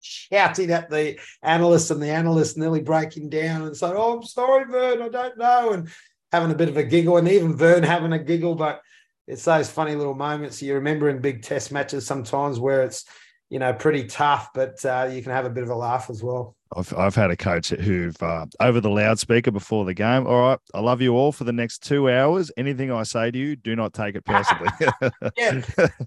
shouting 0.00 0.70
at 0.70 0.90
the 0.90 1.18
analyst 1.42 1.90
and 1.90 2.02
the 2.02 2.10
analyst 2.10 2.58
nearly 2.58 2.82
breaking 2.82 3.30
down 3.30 3.62
and 3.62 3.74
saying, 3.74 3.94
"Oh, 3.96 4.18
I'm 4.18 4.22
sorry, 4.22 4.66
Vern, 4.70 5.00
I 5.00 5.08
don't 5.08 5.38
know," 5.38 5.72
and 5.72 5.88
having 6.32 6.50
a 6.50 6.54
bit 6.54 6.68
of 6.68 6.76
a 6.76 6.84
giggle, 6.84 7.16
and 7.16 7.28
even 7.28 7.56
Vern 7.56 7.82
having 7.82 8.12
a 8.12 8.22
giggle, 8.22 8.54
but. 8.54 8.82
It's 9.30 9.44
those 9.44 9.68
funny 9.68 9.94
little 9.94 10.14
moments 10.14 10.62
you 10.62 10.72
remember 10.72 11.10
in 11.10 11.20
big 11.20 11.42
test 11.42 11.70
matches 11.70 12.06
sometimes 12.06 12.58
where 12.58 12.82
it's 12.82 13.04
you 13.50 13.58
know, 13.58 13.72
pretty 13.72 14.04
tough, 14.04 14.50
but 14.52 14.84
uh, 14.84 15.08
you 15.10 15.22
can 15.22 15.32
have 15.32 15.44
a 15.44 15.50
bit 15.50 15.62
of 15.62 15.70
a 15.70 15.74
laugh 15.74 16.10
as 16.10 16.22
well. 16.22 16.54
I've, 16.76 16.92
I've 16.94 17.14
had 17.14 17.30
a 17.30 17.36
coach 17.36 17.70
who've 17.70 18.22
uh, 18.22 18.44
over 18.60 18.80
the 18.80 18.90
loudspeaker 18.90 19.50
before 19.50 19.86
the 19.86 19.94
game. 19.94 20.26
All 20.26 20.40
right, 20.40 20.58
I 20.74 20.80
love 20.80 21.00
you 21.00 21.16
all 21.16 21.32
for 21.32 21.44
the 21.44 21.52
next 21.52 21.82
two 21.82 22.10
hours. 22.10 22.50
Anything 22.58 22.92
I 22.92 23.04
say 23.04 23.30
to 23.30 23.38
you, 23.38 23.56
do 23.56 23.74
not 23.74 23.94
take 23.94 24.16
it 24.16 24.24
personally. 24.26 24.68
yeah, 25.36 25.62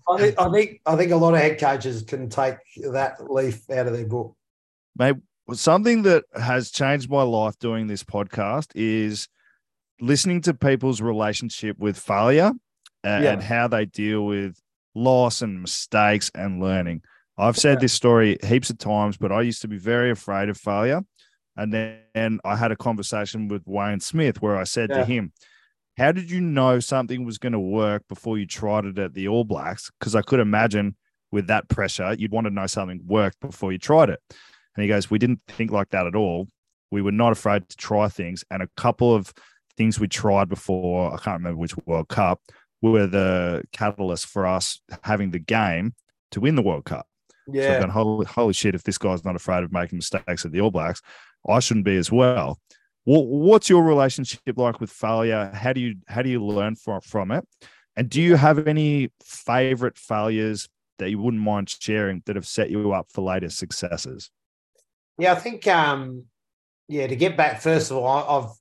I 0.08 0.18
think, 0.18 0.40
I 0.40 0.52
think 0.52 0.82
I 0.86 0.96
think 0.96 1.12
a 1.12 1.16
lot 1.16 1.34
of 1.34 1.40
head 1.40 1.60
coaches 1.60 2.04
can 2.04 2.30
take 2.30 2.58
that 2.92 3.32
leaf 3.32 3.68
out 3.72 3.88
of 3.88 3.94
their 3.94 4.06
book. 4.06 4.36
Mate, 4.96 5.16
something 5.54 6.04
that 6.04 6.26
has 6.36 6.70
changed 6.70 7.10
my 7.10 7.24
life 7.24 7.58
doing 7.58 7.88
this 7.88 8.04
podcast 8.04 8.68
is 8.76 9.28
listening 10.00 10.42
to 10.42 10.54
people's 10.54 11.02
relationship 11.02 11.78
with 11.80 11.98
failure 11.98 12.52
and, 13.04 13.24
yeah. 13.24 13.34
and 13.34 13.42
how 13.42 13.68
they 13.68 13.86
deal 13.86 14.26
with 14.26 14.60
loss 14.94 15.42
and 15.42 15.62
mistakes 15.62 16.30
and 16.36 16.62
learning. 16.62 17.02
I've 17.38 17.58
said 17.58 17.80
this 17.80 17.94
story 17.94 18.38
heaps 18.44 18.70
of 18.70 18.78
times, 18.78 19.18
but 19.18 19.32
I 19.32 19.42
used 19.42 19.62
to 19.62 19.68
be 19.68 19.78
very 19.78 20.12
afraid 20.12 20.50
of 20.50 20.58
failure. 20.58 21.02
And 21.58 21.74
then 21.74 22.40
I 22.46 22.56
had 22.56 22.72
a 22.72 22.76
conversation 22.76 23.48
with 23.48 23.64
Wayne 23.66 24.00
Smith 24.00 24.42
where 24.42 24.58
I 24.58 24.64
said 24.64 24.90
yeah. 24.90 25.00
to 25.00 25.06
him, 25.06 25.34
How 25.98 26.12
did 26.12 26.32
you 26.32 26.42
know 26.42 26.80
something 26.80 27.26
was 27.26 27.38
going 27.38 27.54
to 27.54 27.60
work 27.60 28.04
before 28.08 28.38
you 28.38 28.46
tried 28.46 28.86
it 28.86 29.00
at 29.00 29.14
the 29.14 29.28
All 29.28 29.44
Blacks? 29.44 29.92
Because 30.00 30.16
I 30.16 30.22
could 30.22 30.40
imagine 30.40 30.96
with 31.32 31.48
that 31.48 31.70
pressure, 31.70 32.16
you'd 32.18 32.32
want 32.32 32.46
to 32.46 32.54
know 32.54 32.68
something 32.68 33.02
worked 33.06 33.40
before 33.40 33.72
you 33.72 33.78
tried 33.78 34.10
it. 34.10 34.20
And 34.76 34.84
he 34.84 34.88
goes, 34.88 35.10
We 35.10 35.20
didn't 35.20 35.42
think 35.48 35.72
like 35.72 35.90
that 35.90 36.08
at 36.08 36.16
all. 36.16 36.48
We 36.90 37.02
were 37.02 37.12
not 37.12 37.32
afraid 37.32 37.68
to 37.70 37.78
try 37.78 38.08
things. 38.08 38.44
And 38.52 38.62
a 38.62 38.70
couple 38.78 39.14
of 39.14 39.34
things 39.78 40.00
we 40.00 40.08
tried 40.08 40.50
before, 40.50 41.14
I 41.14 41.18
can't 41.18 41.40
remember 41.40 41.58
which 41.58 41.76
World 41.86 42.10
Cup, 42.10 42.42
were 42.82 43.08
the 43.08 43.64
catalyst 43.72 44.26
for 44.26 44.46
us 44.46 44.82
having 45.04 45.32
the 45.32 45.40
game 45.40 45.94
to 46.32 46.42
win 46.42 46.56
the 46.56 46.62
World 46.62 46.86
Cup. 46.86 47.08
Yeah. 47.54 47.82
So 47.82 47.88
holy, 47.88 48.26
holy 48.26 48.54
shit, 48.54 48.76
if 48.76 48.84
this 48.84 48.98
guy's 48.98 49.26
not 49.26 49.36
afraid 49.36 49.64
of 49.64 49.72
making 49.72 49.98
mistakes 49.98 50.46
at 50.46 50.52
the 50.52 50.62
All 50.62 50.72
Blacks, 50.72 51.02
I 51.48 51.60
shouldn't 51.60 51.86
be 51.86 51.98
as 51.98 52.12
well. 52.12 52.60
what's 53.04 53.70
your 53.70 53.84
relationship 53.84 54.42
like 54.58 54.80
with 54.80 54.92
failure? 54.92 55.52
How 55.54 55.74
do 55.74 55.82
you 55.82 55.96
how 56.08 56.22
do 56.22 56.30
you 56.30 56.44
learn 56.44 56.76
from 56.76 57.02
from 57.02 57.32
it? 57.32 57.48
And 57.96 58.10
do 58.10 58.22
you 58.22 58.36
have 58.36 58.68
any 58.68 59.12
favorite 59.24 59.98
failures 59.98 60.70
that 61.00 61.10
you 61.10 61.20
wouldn't 61.20 61.44
mind 61.44 61.70
sharing 61.70 62.22
that 62.26 62.36
have 62.36 62.48
set 62.48 62.70
you 62.70 62.94
up 62.94 63.08
for 63.12 63.22
later 63.22 63.50
successes? 63.50 64.30
Yeah, 65.18 65.34
I 65.34 65.36
think 65.36 65.68
um 65.68 66.26
yeah, 66.88 67.08
to 67.08 67.16
get 67.16 67.38
back 67.38 67.62
first 67.62 67.92
of 67.92 67.98
all, 67.98 68.08
I've 68.08 68.52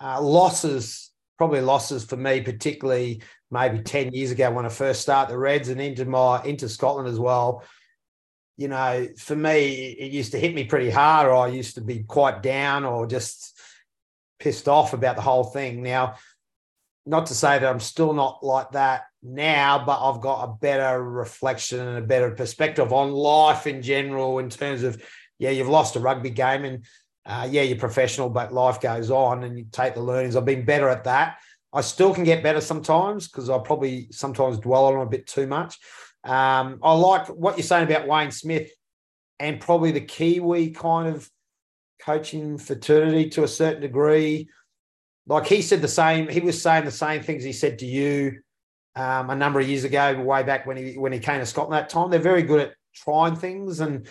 uh, 0.00 0.20
losses 0.20 1.12
probably 1.38 1.60
losses 1.60 2.04
for 2.04 2.16
me, 2.16 2.40
particularly 2.40 3.22
maybe 3.50 3.80
10 3.80 4.12
years 4.12 4.30
ago 4.30 4.50
when 4.50 4.66
I 4.66 4.68
first 4.68 5.00
started 5.00 5.32
the 5.32 5.38
Reds 5.38 5.68
and 5.68 5.80
into 5.80 6.04
my 6.04 6.42
into 6.42 6.68
Scotland 6.68 7.08
as 7.08 7.18
well 7.18 7.64
you 8.56 8.68
know, 8.68 9.08
for 9.18 9.34
me, 9.34 9.96
it 9.98 10.12
used 10.12 10.32
to 10.32 10.38
hit 10.38 10.54
me 10.54 10.64
pretty 10.64 10.90
hard, 10.90 11.26
or 11.26 11.34
I 11.34 11.48
used 11.48 11.74
to 11.74 11.80
be 11.80 12.04
quite 12.04 12.42
down 12.42 12.84
or 12.84 13.06
just 13.06 13.58
pissed 14.38 14.68
off 14.68 14.92
about 14.92 15.16
the 15.16 15.22
whole 15.22 15.44
thing. 15.44 15.82
Now, 15.82 16.16
not 17.06 17.26
to 17.26 17.34
say 17.34 17.58
that 17.58 17.68
I'm 17.68 17.80
still 17.80 18.12
not 18.12 18.44
like 18.44 18.72
that 18.72 19.04
now, 19.22 19.84
but 19.84 20.00
I've 20.00 20.20
got 20.20 20.44
a 20.44 20.56
better 20.60 21.02
reflection 21.02 21.80
and 21.80 21.98
a 21.98 22.06
better 22.06 22.30
perspective 22.30 22.92
on 22.92 23.12
life 23.12 23.66
in 23.66 23.82
general 23.82 24.38
in 24.38 24.48
terms 24.48 24.82
of, 24.82 25.02
yeah, 25.38 25.50
you've 25.50 25.68
lost 25.68 25.96
a 25.96 26.00
rugby 26.00 26.30
game 26.30 26.64
and 26.64 26.84
uh, 27.26 27.48
yeah, 27.50 27.62
you're 27.62 27.78
professional, 27.78 28.28
but 28.28 28.52
life 28.52 28.80
goes 28.80 29.10
on 29.10 29.44
and 29.44 29.58
you 29.58 29.66
take 29.72 29.94
the 29.94 30.00
learnings. 30.00 30.36
I've 30.36 30.44
been 30.44 30.64
better 30.64 30.88
at 30.88 31.04
that. 31.04 31.38
I 31.72 31.80
still 31.80 32.14
can 32.14 32.24
get 32.24 32.42
better 32.42 32.60
sometimes 32.60 33.28
because 33.28 33.50
I 33.50 33.58
probably 33.58 34.08
sometimes 34.10 34.58
dwell 34.58 34.86
on 34.86 35.00
a 35.00 35.10
bit 35.10 35.26
too 35.26 35.46
much. 35.46 35.78
Um, 36.24 36.80
I 36.82 36.92
like 36.94 37.26
what 37.28 37.56
you're 37.56 37.64
saying 37.64 37.90
about 37.90 38.08
Wayne 38.08 38.30
Smith 38.30 38.70
and 39.38 39.60
probably 39.60 39.90
the 39.90 40.00
Kiwi 40.00 40.70
kind 40.70 41.14
of 41.14 41.28
coaching 42.00 42.58
fraternity 42.58 43.30
to 43.30 43.44
a 43.44 43.48
certain 43.48 43.82
degree. 43.82 44.48
Like 45.26 45.46
he 45.46 45.62
said 45.62 45.82
the 45.82 45.88
same, 45.88 46.28
he 46.28 46.40
was 46.40 46.60
saying 46.60 46.84
the 46.84 46.90
same 46.90 47.22
things 47.22 47.44
he 47.44 47.52
said 47.52 47.78
to 47.80 47.86
you 47.86 48.40
um, 48.96 49.30
a 49.30 49.36
number 49.36 49.60
of 49.60 49.68
years 49.68 49.84
ago, 49.84 50.20
way 50.20 50.42
back 50.42 50.66
when 50.66 50.76
he 50.76 50.94
when 50.94 51.12
he 51.12 51.18
came 51.18 51.40
to 51.40 51.46
Scotland 51.46 51.74
that 51.74 51.88
time. 51.88 52.10
They're 52.10 52.20
very 52.20 52.42
good 52.42 52.60
at 52.60 52.74
trying 52.94 53.36
things 53.36 53.80
and 53.80 54.06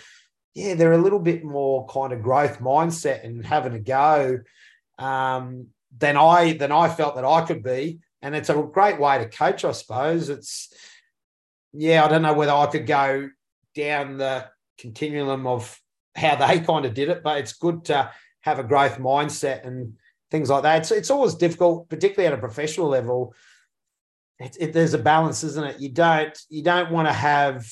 yeah, 0.54 0.76
they're 0.76 0.94
a 0.94 1.02
little 1.02 1.20
bit 1.20 1.44
more 1.44 1.88
kind 1.88 2.14
of 2.14 2.22
growth 2.22 2.60
mindset 2.60 3.24
and 3.24 3.46
having 3.46 3.74
a 3.74 3.80
go 3.80 4.40
um, 5.00 5.68
than 5.98 6.18
I 6.18 6.54
than 6.54 6.72
I 6.72 6.90
felt 6.90 7.16
that 7.16 7.26
I 7.26 7.42
could 7.42 7.64
be. 7.64 8.00
And 8.22 8.36
it's 8.36 8.50
a 8.50 8.70
great 8.72 9.00
way 9.00 9.18
to 9.18 9.30
coach, 9.30 9.66
I 9.66 9.72
suppose. 9.72 10.30
It's 10.30 10.74
yeah, 11.74 12.06
I 12.06 12.08
don't 12.08 12.22
know 12.22 12.34
whether 12.34 12.52
I 12.52 12.68
could 12.68 12.86
go 12.86 13.30
down 13.76 14.18
the 14.18 14.48
continuum 14.78 15.48
of 15.48 15.80
how 16.16 16.36
they 16.48 16.60
kind 16.60 16.86
of 16.86 16.94
did 16.94 17.10
it, 17.10 17.24
but 17.24 17.40
it's 17.40 17.54
good 17.54 17.86
to 17.86 18.12
have 18.42 18.60
a 18.60 18.64
growth 18.64 18.98
mindset 19.00 19.66
and 19.66 19.94
things 20.32 20.50
like 20.50 20.64
that. 20.64 20.80
It's, 20.80 20.92
it's 20.92 21.12
always 21.12 21.36
difficult, 21.36 21.90
particularly 21.90 22.28
at 22.28 22.38
a 22.38 22.42
professional 22.42 22.88
level. 22.88 23.34
It, 24.40 24.58
it, 24.60 24.74
there's 24.74 24.94
a 24.94 25.00
balance, 25.00 25.44
isn't 25.44 25.64
it? 25.64 25.80
You 25.80 25.90
don't 25.90 26.38
you 26.50 26.64
don't 26.64 26.92
want 26.92 27.08
to 27.08 27.14
have 27.14 27.66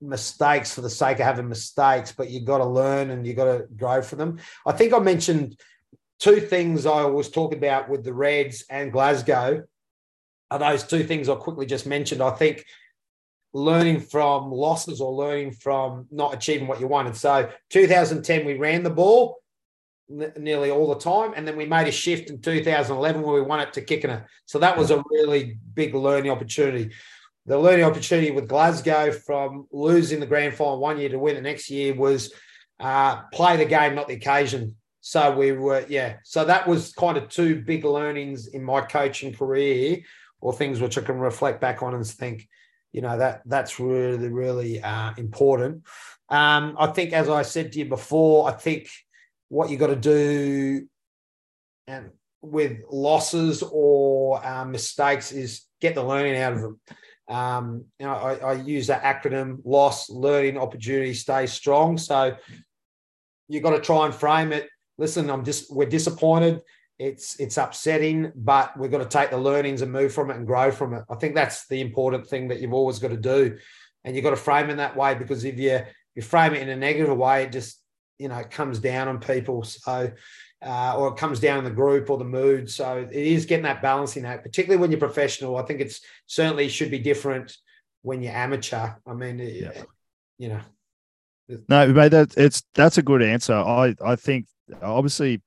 mistakes 0.00 0.72
for 0.72 0.80
the 0.80 0.90
sake 0.90 1.18
of 1.18 1.26
having 1.26 1.48
mistakes, 1.48 2.12
but 2.12 2.30
you've 2.30 2.44
got 2.44 2.58
to 2.58 2.64
learn 2.64 3.10
and 3.10 3.26
you've 3.26 3.36
got 3.36 3.58
to 3.58 3.66
grow 3.76 4.00
from 4.00 4.18
them. 4.18 4.38
I 4.64 4.72
think 4.72 4.94
I 4.94 5.00
mentioned 5.00 5.58
two 6.20 6.40
things 6.40 6.86
I 6.86 7.04
was 7.04 7.30
talking 7.30 7.58
about 7.58 7.88
with 7.88 8.04
the 8.04 8.14
Reds 8.14 8.64
and 8.70 8.92
Glasgow. 8.92 9.64
Are 10.50 10.58
those 10.58 10.84
two 10.84 11.02
things 11.02 11.28
I 11.28 11.34
quickly 11.34 11.66
just 11.66 11.86
mentioned? 11.86 12.22
I 12.22 12.30
think 12.30 12.64
learning 13.58 14.00
from 14.00 14.50
losses 14.50 15.00
or 15.00 15.12
learning 15.12 15.52
from 15.52 16.06
not 16.10 16.34
achieving 16.34 16.68
what 16.68 16.80
you 16.80 16.86
wanted. 16.86 17.16
So 17.16 17.50
2010, 17.70 18.44
we 18.44 18.54
ran 18.54 18.82
the 18.82 18.90
ball 18.90 19.40
nearly 20.08 20.70
all 20.70 20.88
the 20.88 21.00
time. 21.00 21.32
And 21.36 21.46
then 21.46 21.56
we 21.56 21.66
made 21.66 21.88
a 21.88 21.92
shift 21.92 22.30
in 22.30 22.40
2011 22.40 23.22
where 23.22 23.34
we 23.34 23.42
won 23.42 23.60
it 23.60 23.72
to 23.74 23.82
kicking 23.82 24.10
it. 24.10 24.22
So 24.46 24.58
that 24.60 24.76
was 24.76 24.90
a 24.90 25.02
really 25.10 25.58
big 25.74 25.94
learning 25.94 26.30
opportunity. 26.30 26.94
The 27.46 27.58
learning 27.58 27.84
opportunity 27.84 28.30
with 28.30 28.48
Glasgow 28.48 29.10
from 29.10 29.66
losing 29.72 30.20
the 30.20 30.26
grand 30.26 30.54
final 30.54 30.78
one 30.78 30.98
year 30.98 31.08
to 31.08 31.18
win 31.18 31.34
the 31.34 31.42
next 31.42 31.70
year 31.70 31.94
was 31.94 32.32
uh, 32.78 33.22
play 33.32 33.56
the 33.56 33.64
game, 33.64 33.94
not 33.94 34.08
the 34.08 34.14
occasion. 34.14 34.76
So 35.00 35.34
we 35.34 35.52
were, 35.52 35.84
yeah. 35.88 36.16
So 36.24 36.44
that 36.44 36.68
was 36.68 36.92
kind 36.92 37.16
of 37.16 37.28
two 37.28 37.62
big 37.62 37.84
learnings 37.84 38.48
in 38.48 38.62
my 38.62 38.82
coaching 38.82 39.34
career, 39.34 40.00
or 40.40 40.52
things 40.52 40.80
which 40.80 40.98
I 40.98 41.02
can 41.02 41.18
reflect 41.18 41.60
back 41.60 41.82
on 41.82 41.94
and 41.94 42.06
think, 42.06 42.48
you 42.92 43.00
know, 43.00 43.18
that 43.18 43.42
that's 43.46 43.78
really, 43.78 44.28
really 44.28 44.82
uh, 44.82 45.12
important. 45.16 45.84
Um, 46.28 46.76
I 46.78 46.88
think, 46.88 47.12
as 47.12 47.28
I 47.28 47.42
said 47.42 47.72
to 47.72 47.78
you 47.78 47.84
before, 47.86 48.48
I 48.48 48.52
think 48.52 48.88
what 49.48 49.70
you 49.70 49.76
got 49.76 49.88
to 49.88 49.96
do 49.96 50.86
and 51.86 52.10
with 52.42 52.78
losses 52.90 53.62
or 53.62 54.44
um, 54.46 54.70
mistakes 54.70 55.32
is 55.32 55.62
get 55.80 55.94
the 55.94 56.02
learning 56.02 56.36
out 56.36 56.52
of 56.52 56.60
them. 56.60 56.80
Um, 57.28 57.84
you 57.98 58.06
know, 58.06 58.14
I, 58.14 58.34
I, 58.36 58.52
use 58.54 58.86
that 58.86 59.02
acronym: 59.02 59.58
loss, 59.64 60.08
learning, 60.08 60.56
opportunity, 60.56 61.12
stay 61.12 61.46
strong. 61.46 61.98
So 61.98 62.36
you 63.48 63.60
got 63.60 63.70
to 63.76 63.80
try 63.80 64.06
and 64.06 64.14
frame 64.14 64.52
it. 64.52 64.68
Listen, 64.96 65.28
I'm 65.28 65.44
just 65.44 65.72
we're 65.72 65.88
disappointed. 65.88 66.62
It's 66.98 67.38
it's 67.38 67.58
upsetting, 67.58 68.32
but 68.34 68.76
we've 68.78 68.90
got 68.90 68.98
to 68.98 69.18
take 69.18 69.30
the 69.30 69.38
learnings 69.38 69.82
and 69.82 69.92
move 69.92 70.12
from 70.12 70.30
it 70.30 70.36
and 70.36 70.46
grow 70.46 70.70
from 70.70 70.94
it. 70.94 71.04
I 71.08 71.14
think 71.14 71.34
that's 71.34 71.66
the 71.68 71.80
important 71.80 72.26
thing 72.26 72.48
that 72.48 72.60
you've 72.60 72.72
always 72.72 72.98
got 72.98 73.08
to 73.08 73.16
do, 73.16 73.56
and 74.04 74.16
you've 74.16 74.24
got 74.24 74.30
to 74.30 74.36
frame 74.36 74.66
it 74.66 74.72
in 74.72 74.76
that 74.78 74.96
way 74.96 75.14
because 75.14 75.44
if 75.44 75.58
you 75.58 75.80
you 76.16 76.22
frame 76.22 76.54
it 76.54 76.62
in 76.62 76.68
a 76.68 76.76
negative 76.76 77.16
way, 77.16 77.44
it 77.44 77.52
just 77.52 77.80
you 78.18 78.28
know, 78.28 78.36
it 78.36 78.50
comes 78.50 78.78
down 78.78 79.08
on 79.08 79.20
people. 79.20 79.62
So, 79.62 80.10
uh, 80.60 80.94
or 80.96 81.08
it 81.08 81.16
comes 81.16 81.38
down 81.38 81.58
in 81.58 81.64
the 81.64 81.70
group 81.70 82.10
or 82.10 82.18
the 82.18 82.24
mood. 82.24 82.68
So 82.68 82.98
it 82.98 83.12
is 83.12 83.46
getting 83.46 83.62
that 83.64 83.80
balancing 83.80 84.24
act, 84.24 84.42
particularly 84.42 84.80
when 84.80 84.90
you're 84.90 84.98
professional. 84.98 85.56
I 85.56 85.62
think 85.62 85.80
it's 85.80 86.00
certainly 86.26 86.68
should 86.68 86.90
be 86.90 86.98
different 86.98 87.56
when 88.02 88.22
you're 88.22 88.34
amateur. 88.34 88.90
I 89.06 89.14
mean, 89.14 89.38
yeah. 89.38 89.82
you 90.38 90.48
know. 90.48 90.60
No, 91.68 91.86
mate, 91.92 92.10
that 92.10 92.36
it's 92.36 92.62
that's 92.74 92.98
a 92.98 93.02
good 93.02 93.22
answer. 93.22 93.54
I 93.54 93.94
I 94.04 94.16
think 94.16 94.46
obviously 94.82 95.40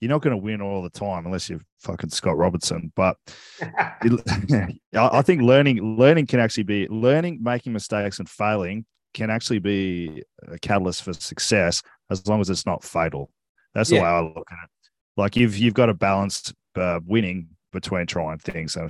you're 0.00 0.10
not 0.10 0.22
going 0.22 0.36
to 0.36 0.42
win 0.42 0.60
all 0.60 0.82
the 0.82 0.90
time 0.90 1.26
unless 1.26 1.48
you're 1.48 1.60
fucking 1.80 2.10
Scott 2.10 2.36
Robertson. 2.36 2.92
But 2.94 3.16
I 3.60 5.22
think 5.22 5.42
learning 5.42 5.96
learning 5.96 6.26
can 6.26 6.40
actually 6.40 6.64
be 6.64 6.88
learning, 6.88 7.40
making 7.42 7.72
mistakes, 7.72 8.18
and 8.18 8.28
failing 8.28 8.84
can 9.14 9.30
actually 9.30 9.58
be 9.58 10.22
a 10.46 10.58
catalyst 10.58 11.02
for 11.02 11.12
success 11.12 11.82
as 12.10 12.26
long 12.26 12.40
as 12.40 12.50
it's 12.50 12.66
not 12.66 12.84
fatal. 12.84 13.30
That's 13.74 13.90
the 13.90 13.96
way 13.96 14.02
I 14.02 14.20
look 14.20 14.48
at 14.50 14.64
it. 14.64 14.70
Like 15.16 15.36
you've 15.36 15.56
you've 15.56 15.74
got 15.74 15.88
a 15.88 15.94
balanced 15.94 16.54
uh, 16.76 17.00
winning 17.04 17.48
between 17.72 18.06
trying 18.06 18.38
things. 18.38 18.72
So 18.72 18.88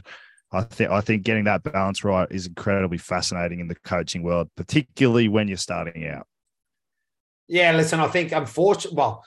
I 0.53 0.63
think 0.63 0.91
I 0.91 1.01
think 1.01 1.23
getting 1.23 1.45
that 1.45 1.63
balance 1.63 2.05
right 2.05 2.29
is 2.31 2.47
incredibly 2.47 2.99
fascinating 2.99 3.61
in 3.61 3.69
the 3.69 3.75
coaching 3.77 4.23
world, 4.23 4.49
particularly 4.57 5.29
when 5.29 5.49
you're 5.49 5.57
starting 5.57 6.07
out. 6.09 6.27
Yeah, 7.49 7.73
listen, 7.73 8.01
I 8.01 8.09
think 8.09 8.33
unfortunately, 8.33 8.97
well, 8.97 9.25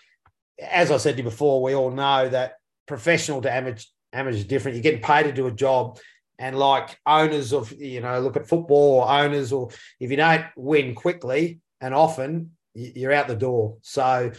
as 0.60 0.92
I 0.92 0.98
said 0.98 1.16
to 1.16 1.18
you 1.18 1.24
before, 1.24 1.62
we 1.62 1.76
all 1.76 1.92
know 1.92 2.30
that 2.30 2.56
professional 2.88 3.42
to 3.42 3.52
amateur, 3.52 3.84
amateur 4.14 4.38
is 4.38 4.46
different. 4.46 4.76
You're 4.76 4.84
getting 4.84 5.02
paid 5.02 5.24
to 5.24 5.32
do 5.32 5.48
a 5.48 5.52
job, 5.52 6.00
and 6.40 6.58
like 6.58 7.00
owners 7.06 7.54
of, 7.54 7.72
you 7.74 8.02
know, 8.02 8.20
look 8.20 8.36
at 8.36 8.48
football 8.48 9.02
or 9.02 9.10
owners, 9.10 9.54
or 9.54 9.70
if 10.00 10.10
you 10.10 10.18
don't 10.18 10.46
win 10.56 10.96
quickly 10.96 11.60
and 11.80 11.94
often, 11.94 12.52
you're 12.74 13.14
out 13.14 13.28
the 13.28 13.36
door. 13.36 13.78
So, 13.82 14.32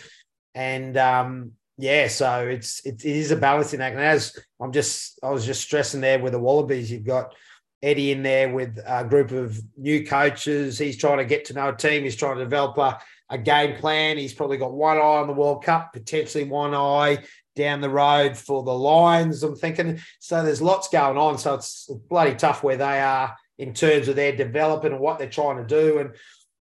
and 0.54 0.96
um, 0.96 1.52
yeah, 1.78 2.08
so 2.08 2.46
it's 2.46 2.84
it, 2.84 3.04
it 3.04 3.16
is 3.16 3.30
a 3.30 3.36
balancing 3.36 3.80
act. 3.80 3.94
And 3.94 4.04
as 4.04 4.36
I'm 4.60 4.72
just, 4.72 5.18
I 5.22 5.30
was 5.30 5.46
just 5.46 5.62
stressing 5.62 6.00
there 6.00 6.18
with 6.18 6.32
the 6.32 6.40
Wallabies, 6.40 6.90
you've 6.90 7.04
got 7.04 7.34
Eddie 7.82 8.12
in 8.12 8.22
there 8.22 8.52
with 8.52 8.78
a 8.84 9.04
group 9.04 9.30
of 9.30 9.60
new 9.76 10.04
coaches. 10.06 10.78
He's 10.78 10.96
trying 10.96 11.18
to 11.18 11.24
get 11.24 11.46
to 11.46 11.54
know 11.54 11.68
a 11.68 11.76
team. 11.76 12.04
He's 12.04 12.16
trying 12.16 12.38
to 12.38 12.44
develop 12.44 12.78
a, 12.78 13.00
a 13.30 13.38
game 13.38 13.76
plan. 13.76 14.18
He's 14.18 14.34
probably 14.34 14.58
got 14.58 14.72
one 14.72 14.98
eye 14.98 15.00
on 15.00 15.26
the 15.26 15.32
World 15.32 15.64
Cup, 15.64 15.92
potentially 15.92 16.44
one 16.44 16.74
eye 16.74 17.24
down 17.54 17.80
the 17.80 17.90
road 17.90 18.36
for 18.36 18.62
the 18.62 18.74
Lions. 18.74 19.42
I'm 19.42 19.56
thinking 19.56 20.00
so. 20.20 20.42
There's 20.42 20.62
lots 20.62 20.88
going 20.88 21.18
on. 21.18 21.38
So 21.38 21.54
it's 21.54 21.90
bloody 22.08 22.34
tough 22.34 22.62
where 22.62 22.76
they 22.76 23.00
are 23.00 23.36
in 23.58 23.74
terms 23.74 24.08
of 24.08 24.16
their 24.16 24.34
development 24.34 24.94
and 24.94 25.02
what 25.02 25.18
they're 25.18 25.28
trying 25.28 25.58
to 25.58 25.66
do. 25.66 25.98
And 25.98 26.10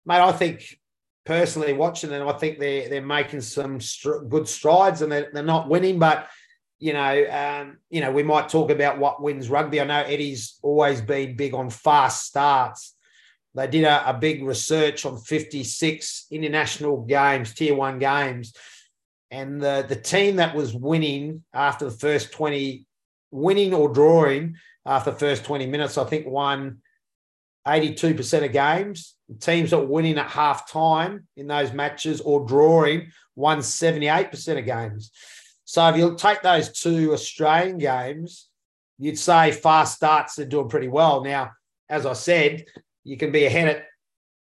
mate, 0.06 0.20
I 0.20 0.32
think 0.32 0.78
personally 1.24 1.72
watching 1.72 2.10
them, 2.10 2.26
I 2.28 2.32
think 2.32 2.58
they're 2.58 2.88
they're 2.88 3.02
making 3.02 3.42
some 3.42 3.80
str- 3.80 4.24
good 4.28 4.48
strides, 4.48 5.02
and 5.02 5.10
they're, 5.12 5.30
they're 5.32 5.42
not 5.42 5.68
winning, 5.68 5.98
but. 5.98 6.28
You 6.82 6.94
know, 6.94 7.26
um, 7.30 7.76
you 7.90 8.00
know, 8.00 8.10
we 8.10 8.22
might 8.22 8.48
talk 8.48 8.70
about 8.70 8.98
what 8.98 9.22
wins 9.22 9.50
rugby. 9.50 9.82
I 9.82 9.84
know 9.84 10.00
Eddie's 10.00 10.58
always 10.62 11.02
been 11.02 11.36
big 11.36 11.52
on 11.52 11.68
fast 11.68 12.24
starts. 12.24 12.96
They 13.54 13.66
did 13.66 13.84
a, 13.84 14.10
a 14.10 14.14
big 14.14 14.44
research 14.44 15.04
on 15.04 15.18
56 15.18 16.26
international 16.30 17.02
games, 17.02 17.52
tier 17.52 17.74
one 17.74 17.98
games, 17.98 18.54
and 19.30 19.60
the 19.60 19.84
the 19.88 19.96
team 19.96 20.36
that 20.36 20.54
was 20.54 20.74
winning 20.74 21.44
after 21.52 21.84
the 21.84 21.96
first 21.96 22.32
20 22.32 22.86
winning 23.30 23.74
or 23.74 23.88
drawing 23.88 24.56
after 24.84 25.12
the 25.12 25.18
first 25.18 25.44
20 25.44 25.66
minutes 25.66 25.96
i 25.96 26.04
think 26.04 26.26
won 26.26 26.80
82% 27.66 28.44
of 28.44 28.52
games. 28.52 29.16
Teams 29.38 29.70
that 29.70 29.78
were 29.78 29.86
winning 29.86 30.18
at 30.18 30.30
half 30.30 30.70
time 30.70 31.26
in 31.36 31.46
those 31.46 31.72
matches 31.72 32.20
or 32.20 32.46
drawing 32.46 33.12
won 33.36 33.58
78% 33.58 34.58
of 34.58 34.64
games. 34.64 35.12
So 35.64 35.86
if 35.88 35.96
you 35.96 36.16
take 36.16 36.42
those 36.42 36.72
two 36.72 37.12
australian 37.12 37.78
games 37.78 38.48
you'd 38.98 39.18
say 39.18 39.52
fast 39.52 39.96
starts 39.96 40.38
are 40.38 40.44
doing 40.44 40.68
pretty 40.68 40.88
well. 40.88 41.22
Now 41.22 41.52
as 41.88 42.06
i 42.06 42.12
said 42.12 42.64
you 43.04 43.16
can 43.16 43.32
be 43.32 43.46
ahead 43.46 43.68
at 43.68 43.86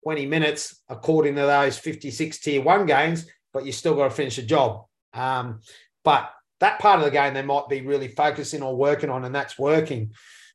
20 0.04 0.26
minutes 0.26 0.82
according 0.88 1.36
to 1.36 1.42
those 1.42 1.78
56 1.78 2.40
tier 2.40 2.62
one 2.62 2.86
games 2.86 3.26
but 3.56 3.66
you 3.66 3.72
still 3.72 3.96
got 3.96 4.10
to 4.10 4.14
finish 4.14 4.36
the 4.36 4.42
job. 4.42 4.84
Um, 5.14 5.62
but 6.04 6.30
that 6.60 6.78
part 6.78 7.00
of 7.00 7.06
the 7.06 7.12
game 7.12 7.34
they 7.34 7.42
might 7.42 7.70
be 7.70 7.82
really 7.82 8.10
focusing 8.10 8.62
or 8.62 8.76
working 8.76 9.10
on, 9.10 9.26
and 9.26 9.34
that's 9.34 9.58
working. 9.58 10.12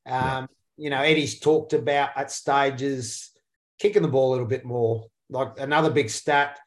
Um. 0.07 0.49
You 0.77 0.89
know, 0.89 1.03
Eddie's 1.03 1.41
talked 1.41 1.75
about 1.75 2.11
at 2.17 2.31
stages 2.31 3.31
kicking 3.79 4.01
the 4.01 4.09
ball 4.09 4.31
a 4.31 4.33
little 4.33 4.47
bit 4.47 4.65
more. 4.65 5.07
like 5.29 5.59
another 5.59 5.91
big 5.91 6.09
stat 6.09 6.59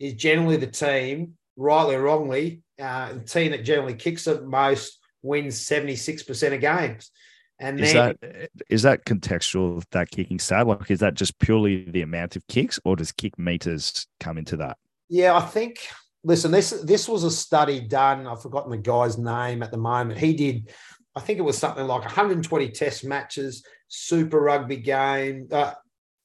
is 0.00 0.14
generally 0.14 0.56
the 0.56 0.66
team, 0.66 1.34
rightly 1.56 1.94
or 1.94 2.02
wrongly, 2.02 2.62
uh, 2.80 3.12
the 3.12 3.20
team 3.20 3.52
that 3.52 3.64
generally 3.64 3.94
kicks 3.94 4.24
the 4.24 4.42
most 4.42 4.98
wins 5.22 5.56
76% 5.60 6.54
of 6.54 6.60
games. 6.60 7.12
And 7.60 7.78
is 7.78 7.92
then, 7.92 8.16
that 8.20 8.50
is 8.68 8.82
that 8.82 9.04
contextual 9.04 9.84
that 9.92 10.10
kicking 10.10 10.38
stat? 10.38 10.66
Like, 10.66 10.90
is 10.90 11.00
that 11.00 11.14
just 11.14 11.38
purely 11.38 11.84
the 11.84 12.02
amount 12.02 12.34
of 12.34 12.46
kicks, 12.48 12.80
or 12.84 12.96
does 12.96 13.12
kick 13.12 13.38
meters 13.38 14.06
come 14.18 14.38
into 14.38 14.56
that? 14.56 14.78
yeah, 15.10 15.36
I 15.36 15.40
think. 15.40 15.78
Listen, 16.22 16.50
this 16.50 16.70
this 16.70 17.08
was 17.08 17.24
a 17.24 17.30
study 17.30 17.80
done. 17.80 18.26
I've 18.26 18.42
forgotten 18.42 18.70
the 18.70 18.78
guy's 18.78 19.18
name 19.18 19.62
at 19.62 19.70
the 19.70 19.78
moment. 19.78 20.18
He 20.18 20.34
did, 20.34 20.70
I 21.16 21.20
think 21.20 21.38
it 21.38 21.42
was 21.42 21.58
something 21.58 21.86
like 21.86 22.02
120 22.02 22.70
Test 22.70 23.04
matches, 23.04 23.64
Super 23.88 24.38
Rugby 24.38 24.76
game, 24.76 25.48
uh, 25.50 25.72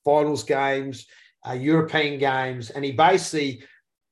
finals 0.03 0.43
games, 0.43 1.07
uh, 1.47 1.53
European 1.53 2.19
games, 2.19 2.69
and 2.69 2.83
he 2.83 2.91
basically 2.91 3.63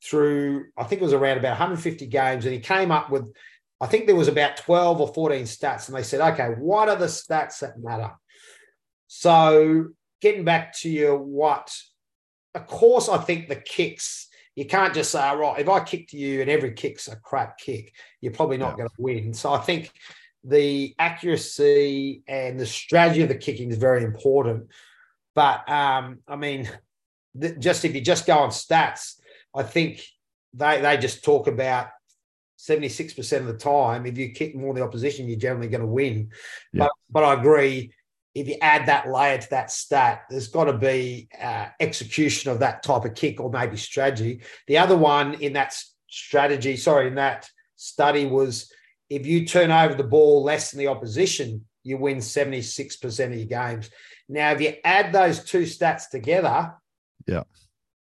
through 0.03 0.65
I 0.77 0.83
think 0.85 1.01
it 1.01 1.05
was 1.05 1.13
around 1.13 1.37
about 1.37 1.59
150 1.59 2.07
games, 2.07 2.45
and 2.45 2.53
he 2.53 2.59
came 2.59 2.91
up 2.91 3.09
with 3.09 3.31
I 3.83 3.87
think 3.87 4.05
there 4.07 4.15
was 4.15 4.29
about 4.29 4.55
12 4.55 5.01
or 5.01 5.13
14 5.13 5.43
stats, 5.43 5.89
and 5.89 5.97
they 5.97 6.03
said, 6.03 6.21
okay, 6.21 6.53
what 6.57 6.87
are 6.87 6.95
the 6.95 7.07
stats 7.07 7.59
that 7.59 7.77
matter? 7.77 8.11
So 9.07 9.89
getting 10.21 10.45
back 10.45 10.73
to 10.79 10.89
your 10.89 11.17
what, 11.17 11.69
of 12.55 12.65
course, 12.65 13.09
I 13.09 13.17
think 13.17 13.49
the 13.49 13.57
kicks, 13.57 14.29
you 14.55 14.65
can't 14.65 14.93
just 14.93 15.11
say, 15.11 15.19
all 15.19 15.35
right, 15.35 15.59
if 15.59 15.67
I 15.67 15.81
kick 15.81 16.07
to 16.09 16.17
you 16.17 16.39
and 16.39 16.49
every 16.49 16.71
kick's 16.71 17.09
a 17.09 17.17
crap 17.17 17.57
kick, 17.57 17.93
you're 18.21 18.31
probably 18.31 18.57
not 18.57 18.71
Yeah. 18.71 18.77
going 18.77 18.89
to 18.89 19.01
win. 19.01 19.33
So 19.33 19.51
I 19.51 19.59
think 19.59 19.91
the 20.45 20.95
accuracy 20.97 22.23
and 22.25 22.57
the 22.57 22.65
strategy 22.65 23.21
of 23.21 23.27
the 23.27 23.35
kicking 23.35 23.69
is 23.69 23.77
very 23.77 24.05
important. 24.05 24.67
But 25.35 25.69
um, 25.69 26.19
I 26.25 26.37
mean, 26.37 26.69
th- 27.39 27.59
just 27.59 27.83
if 27.83 27.93
you 27.95 27.99
just 28.01 28.25
go 28.25 28.37
on 28.37 28.49
stats, 28.49 29.19
I 29.53 29.63
think 29.63 30.01
they 30.53 30.79
they 30.79 30.95
just 30.97 31.23
talk 31.25 31.47
about 31.47 31.87
76% 32.67 33.37
of 33.39 33.47
the 33.47 33.57
time, 33.57 34.05
if 34.05 34.17
you 34.17 34.31
kick 34.31 34.55
more 34.55 34.73
than 34.73 34.81
the 34.81 34.87
opposition, 34.87 35.27
you're 35.27 35.39
generally 35.39 35.67
going 35.67 35.81
to 35.81 35.87
win. 35.87 36.31
Yeah. 36.71 36.85
But, 36.85 36.91
but 37.09 37.23
I 37.23 37.33
agree, 37.39 37.93
if 38.33 38.47
you 38.47 38.55
add 38.61 38.87
that 38.87 39.09
layer 39.09 39.37
to 39.37 39.49
that 39.51 39.69
stat, 39.69 40.23
there's 40.29 40.47
got 40.47 40.65
to 40.65 40.77
be 40.77 41.27
uh, 41.39 41.67
execution 41.79 42.51
of 42.51 42.59
that 42.59 42.81
type 42.81 43.05
of 43.05 43.15
kick 43.15 43.39
or 43.39 43.51
maybe 43.51 43.77
strategy. 43.77 44.41
The 44.67 44.77
other 44.77 44.97
one 44.97 45.35
in 45.35 45.53
that 45.53 45.75
strategy, 46.09 46.77
sorry, 46.77 47.07
in 47.07 47.15
that 47.15 47.49
study 47.75 48.25
was 48.25 48.71
if 49.09 49.25
you 49.25 49.45
turn 49.45 49.69
over 49.69 49.93
the 49.93 50.03
ball 50.03 50.43
less 50.43 50.71
than 50.71 50.79
the 50.79 50.87
opposition, 50.87 51.65
you 51.83 51.97
win 51.97 52.17
76% 52.17 53.25
of 53.25 53.33
your 53.35 53.45
games. 53.45 53.89
Now, 54.29 54.51
if 54.51 54.61
you 54.61 54.75
add 54.85 55.11
those 55.11 55.43
two 55.43 55.63
stats 55.63 56.09
together, 56.09 56.73
Yeah. 57.27 57.43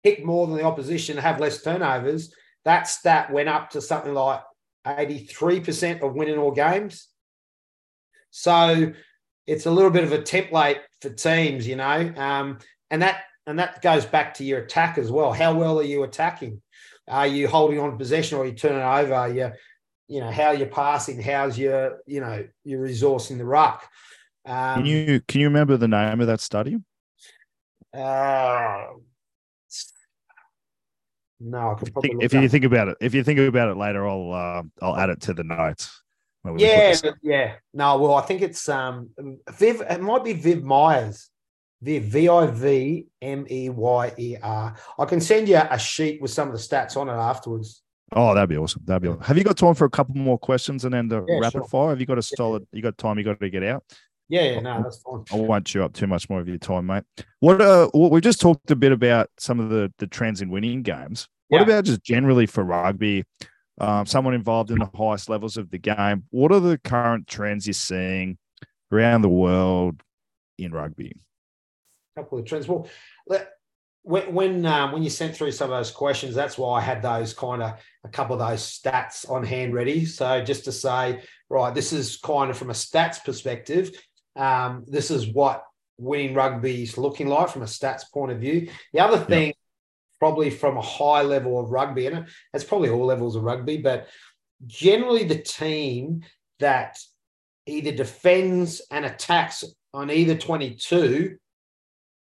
kick 0.04 0.24
more 0.24 0.46
than 0.46 0.56
the 0.56 0.64
opposition, 0.64 1.16
have 1.16 1.40
less 1.40 1.62
turnovers, 1.62 2.34
that 2.64 2.88
stat 2.88 3.32
went 3.32 3.48
up 3.48 3.70
to 3.70 3.80
something 3.80 4.14
like 4.14 4.42
83% 4.86 6.02
of 6.02 6.14
winning 6.14 6.38
all 6.38 6.52
games. 6.52 7.08
So 8.30 8.92
it's 9.46 9.66
a 9.66 9.70
little 9.70 9.90
bit 9.90 10.04
of 10.04 10.12
a 10.12 10.18
template 10.18 10.78
for 11.00 11.10
teams, 11.10 11.66
you 11.66 11.76
know. 11.76 12.12
Um, 12.16 12.58
and 12.90 13.02
that 13.02 13.22
and 13.46 13.58
that 13.58 13.82
goes 13.82 14.04
back 14.06 14.34
to 14.34 14.44
your 14.44 14.60
attack 14.60 14.98
as 14.98 15.10
well. 15.10 15.32
How 15.32 15.54
well 15.54 15.80
are 15.80 15.84
you 15.84 16.04
attacking? 16.04 16.62
Are 17.08 17.26
you 17.26 17.48
holding 17.48 17.80
on 17.80 17.90
to 17.90 17.96
possession 17.96 18.38
or 18.38 18.42
are 18.42 18.46
you 18.46 18.52
turning 18.52 18.80
over? 18.80 19.14
Are 19.14 19.28
you, 19.28 19.50
you 20.06 20.20
know, 20.20 20.30
how 20.30 20.52
you're 20.52 20.68
passing, 20.68 21.20
how's 21.20 21.58
your, 21.58 21.98
you 22.06 22.20
know, 22.20 22.46
your 22.64 22.80
resource 22.80 23.30
in 23.30 23.38
the 23.38 23.44
ruck. 23.44 23.84
Um, 24.46 24.82
Can 24.82 24.86
you 24.86 25.20
can 25.26 25.40
you 25.40 25.48
remember 25.48 25.76
the 25.76 25.88
name 25.88 26.20
of 26.20 26.26
that 26.28 26.40
study? 26.40 26.78
uh, 27.94 28.86
no, 31.42 31.72
I 31.72 31.74
could 31.74 31.92
probably 31.92 32.10
Think- 32.10 32.22
look 32.22 32.32
if 32.32 32.34
you 32.42 32.48
think 32.48 32.64
about 32.64 32.88
it, 32.88 32.96
if 33.00 33.14
you 33.14 33.24
think 33.24 33.38
about 33.40 33.68
it 33.70 33.76
later, 33.76 34.06
I'll 34.06 34.32
uh, 34.32 34.62
I'll 34.84 34.96
add 34.96 35.10
it 35.10 35.20
to 35.22 35.34
the 35.34 35.44
notes. 35.44 36.02
when 36.42 36.54
we 36.54 36.60
put 36.60 36.66
Yeah, 36.68 36.94
yeah. 37.22 37.54
No, 37.74 37.98
well, 37.98 38.14
I 38.14 38.22
think 38.22 38.42
it's 38.42 38.68
um 38.68 39.10
Viv. 39.58 39.82
It 39.82 40.00
might 40.00 40.24
be 40.24 40.32
Viv 40.32 40.62
Myers. 40.62 41.28
Viv 41.82 42.04
V 42.04 42.28
I 42.28 42.46
V 42.46 43.06
M 43.20 43.44
E 43.50 43.68
Y 43.68 44.12
E 44.16 44.36
R. 44.42 44.76
I 44.98 45.04
can 45.04 45.20
send 45.20 45.48
you 45.48 45.56
a 45.58 45.78
sheet 45.78 46.22
with 46.22 46.30
some 46.30 46.48
of 46.48 46.54
the 46.54 46.60
stats 46.60 46.96
on 46.96 47.08
it 47.08 47.12
afterwards. 47.12 47.82
Oh, 48.14 48.34
that'd 48.34 48.48
be 48.48 48.56
awesome. 48.56 48.82
That'd 48.84 49.02
be. 49.02 49.08
Awesome. 49.08 49.22
Have 49.22 49.36
you 49.38 49.42
got 49.42 49.56
time 49.56 49.74
for 49.74 49.84
a 49.86 49.90
couple 49.90 50.14
more 50.14 50.38
questions 50.38 50.84
and 50.84 50.94
then 50.94 51.08
the 51.08 51.24
Yeah, 51.26 51.38
rapid 51.40 51.52
sure. 51.62 51.64
fire? 51.68 51.88
Have 51.90 51.98
you 52.00 52.06
got 52.06 52.18
a 52.18 52.22
solid? 52.22 52.66
You 52.70 52.82
got 52.82 52.96
time? 52.98 53.18
You 53.18 53.24
got 53.24 53.40
to 53.40 53.50
get 53.50 53.64
out. 53.64 53.82
Yeah, 54.28 54.42
yeah, 54.52 54.60
no, 54.60 54.82
that's 54.82 54.98
fine. 55.02 55.24
I 55.32 55.36
won't 55.44 55.66
chew 55.66 55.82
up 55.82 55.92
too 55.92 56.06
much 56.06 56.30
more 56.30 56.40
of 56.40 56.48
your 56.48 56.56
time, 56.56 56.86
mate. 56.86 57.02
What 57.40 57.60
uh, 57.60 57.88
what 57.92 58.12
we 58.12 58.20
just 58.20 58.40
talked 58.40 58.70
a 58.70 58.76
bit 58.76 58.92
about 58.92 59.28
some 59.38 59.58
of 59.60 59.68
the 59.70 59.92
the 59.98 60.06
trends 60.06 60.40
in 60.40 60.50
winning 60.50 60.82
games. 60.82 61.26
What 61.52 61.58
Yeah. 61.58 61.64
about 61.64 61.84
just 61.84 62.02
generally 62.02 62.46
for 62.46 62.64
rugby? 62.64 63.24
Um, 63.78 64.06
someone 64.06 64.32
involved 64.32 64.70
in 64.70 64.78
the 64.78 64.88
highest 64.94 65.28
levels 65.28 65.58
of 65.58 65.70
the 65.70 65.76
game. 65.76 66.24
What 66.30 66.50
are 66.50 66.60
the 66.60 66.78
current 66.78 67.26
trends 67.26 67.66
you're 67.66 67.74
seeing 67.74 68.38
around 68.90 69.20
the 69.20 69.28
world 69.28 70.02
in 70.56 70.72
rugby? 70.72 71.12
A 72.16 72.20
couple 72.22 72.38
of 72.38 72.46
trends. 72.46 72.66
Well, 72.66 72.88
let, 73.26 73.50
when 74.00 74.32
when 74.32 74.64
um, 74.64 74.92
when 74.92 75.02
you 75.02 75.10
sent 75.10 75.36
through 75.36 75.52
some 75.52 75.70
of 75.70 75.78
those 75.78 75.90
questions, 75.90 76.34
that's 76.34 76.56
why 76.56 76.78
I 76.78 76.80
had 76.80 77.02
those 77.02 77.34
kind 77.34 77.62
of 77.62 77.74
a 78.02 78.08
couple 78.08 78.40
of 78.40 78.48
those 78.48 78.62
stats 78.62 79.30
on 79.30 79.44
hand 79.44 79.74
ready. 79.74 80.06
So 80.06 80.42
just 80.42 80.64
to 80.64 80.72
say, 80.72 81.20
right, 81.50 81.74
this 81.74 81.92
is 81.92 82.16
kind 82.16 82.50
of 82.50 82.56
from 82.56 82.70
a 82.70 82.74
stats 82.74 83.22
perspective. 83.22 83.90
Um, 84.36 84.86
this 84.88 85.10
is 85.10 85.26
what 85.28 85.66
winning 85.98 86.34
rugby 86.34 86.82
is 86.84 86.96
looking 86.96 87.26
like 87.26 87.50
from 87.50 87.60
a 87.60 87.66
stats 87.66 88.10
point 88.10 88.32
of 88.32 88.38
view. 88.40 88.70
The 88.94 89.00
other 89.00 89.18
thing, 89.18 89.52
probably 90.22 90.50
from 90.50 90.76
a 90.76 90.80
high 90.80 91.22
level 91.22 91.58
of 91.58 91.72
rugby, 91.72 92.06
and 92.06 92.28
it's 92.54 92.62
probably 92.62 92.88
all 92.88 93.04
levels 93.04 93.34
of 93.34 93.42
rugby, 93.42 93.78
but 93.78 94.06
generally 94.66 95.24
the 95.24 95.42
team 95.42 96.22
that 96.60 96.96
either 97.66 97.90
defends 97.90 98.80
and 98.92 99.04
attacks 99.04 99.64
on 99.92 100.12
either 100.12 100.36
22 100.36 101.36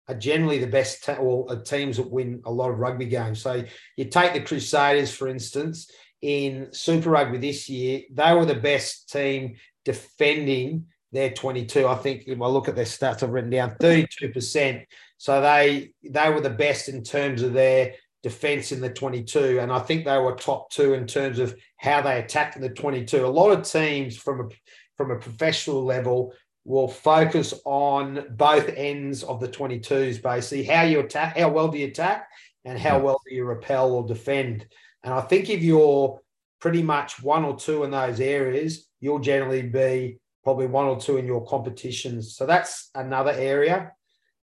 are 0.09 0.15
generally 0.15 0.57
the 0.57 0.67
best 0.67 1.05
te- 1.05 1.13
or 1.17 1.45
uh, 1.53 1.63
teams 1.63 1.99
that 1.99 2.11
win 2.11 2.41
a 2.47 2.51
lot 2.51 2.71
of 2.71 2.79
rugby 2.79 3.05
games. 3.05 3.43
So 3.43 3.63
you 3.99 4.07
take 4.07 4.33
the 4.33 4.41
Crusaders, 4.41 5.15
for 5.15 5.29
instance, 5.29 5.91
in 6.23 6.69
Super 6.73 7.11
Rugby 7.11 7.37
this 7.37 7.69
year, 7.69 8.01
they 8.11 8.33
were 8.33 8.47
the 8.47 8.55
best 8.55 9.13
team 9.13 9.57
defending 9.85 10.87
their 11.13 11.33
22. 11.33 11.87
I 11.87 11.97
think 11.97 12.25
if 12.29 12.41
I 12.41 12.47
look 12.47 12.67
at 12.67 12.77
their 12.77 12.87
stats, 12.87 13.23
I've 13.23 13.29
written 13.29 13.51
down 13.51 13.77
32%. 13.79 14.87
So 15.19 15.41
they 15.41 15.93
they 16.03 16.31
were 16.31 16.41
the 16.41 16.51
best 16.51 16.89
in 16.89 17.03
terms 17.03 17.43
of 17.43 17.53
their 17.53 17.95
defense 18.23 18.73
in 18.73 18.81
the 18.81 18.91
22. 18.91 19.61
And 19.61 19.71
I 19.71 19.79
think 19.79 20.05
they 20.05 20.19
were 20.19 20.35
top 20.35 20.71
two 20.71 20.95
in 20.95 21.07
terms 21.07 21.39
of 21.39 21.55
how 21.77 22.01
they 22.01 22.19
attacked 22.19 22.57
in 22.57 22.63
the 22.63 22.71
22. 22.71 23.25
A 23.25 23.29
lot 23.29 23.51
of 23.51 23.71
teams 23.71 24.17
from 24.17 24.41
a 24.41 24.49
from 24.97 25.11
a 25.11 25.19
professional 25.19 25.85
level 25.85 26.33
will 26.65 26.89
focus 26.89 27.53
on 27.65 28.27
both 28.31 28.69
ends 28.69 29.23
of 29.23 29.41
the 29.41 29.49
22s, 29.49 30.23
basically 30.23 30.65
how 30.65 30.83
you 30.83 31.01
attack, 31.01 31.37
how 31.37 31.51
well 31.51 31.69
do 31.69 31.79
you 31.79 31.87
attack, 31.87 32.29
and 32.65 32.79
how 32.79 32.99
well 32.99 33.21
do 33.29 33.35
you 33.35 33.45
repel 33.45 33.93
or 33.93 34.07
defend. 34.07 34.67
And 35.03 35.13
I 35.13 35.21
think 35.21 35.51
if 35.51 35.63
you're 35.63 36.21
pretty 36.61 36.83
much 36.83 37.23
one 37.23 37.45
or 37.45 37.57
two 37.57 37.85
in 37.85 37.91
those 37.91 38.21
areas, 38.21 38.89
you'll 39.01 39.19
generally 39.19 39.63
be 39.63 40.19
probably 40.43 40.67
one 40.67 40.87
or 40.87 40.99
two 40.99 41.19
in 41.19 41.27
your 41.27 41.45
competitions. 41.47 42.37
So 42.37 42.47
that's 42.47 42.91
another 42.95 43.33
area. 43.33 43.93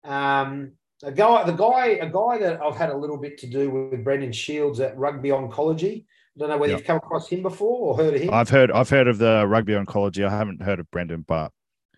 Um, 0.04 0.74
a 1.04 1.12
guy, 1.12 1.44
the 1.44 1.54
guy, 1.54 1.88
a 1.88 2.10
guy 2.10 2.38
that 2.40 2.62
I've 2.62 2.76
had 2.76 2.90
a 2.90 2.98
little 2.98 3.18
bit 3.18 3.38
to 3.40 3.48
do 3.48 3.70
with 3.70 4.04
Brendan 4.04 4.32
Shields 4.32 4.80
at 4.80 4.98
Rugby 4.98 5.32
Ontology. 5.32 6.06
I 6.36 6.40
don't 6.40 6.50
know 6.50 6.58
whether 6.58 6.72
Yeah. 6.72 6.78
you've 6.78 6.88
come 6.88 6.98
across 6.98 7.28
him 7.28 7.42
before 7.42 7.88
or 7.90 7.98
heard 7.98 8.14
of 8.16 8.22
him. 8.22 8.34
I've 8.34 8.50
heard 8.50 8.72
I've 8.72 8.90
heard 8.90 9.08
of 9.08 9.18
the 9.18 9.46
rugby 9.48 9.76
ontology. 9.76 10.24
I 10.24 10.30
haven't 10.30 10.62
heard 10.62 10.80
of 10.80 10.90
Brendan, 10.92 11.26
but 11.28 11.52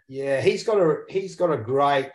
Yeah, 0.07 0.41
he's 0.41 0.63
got 0.63 0.77
a 0.79 1.01
he's 1.09 1.35
got 1.35 1.51
a 1.51 1.57
great 1.57 2.11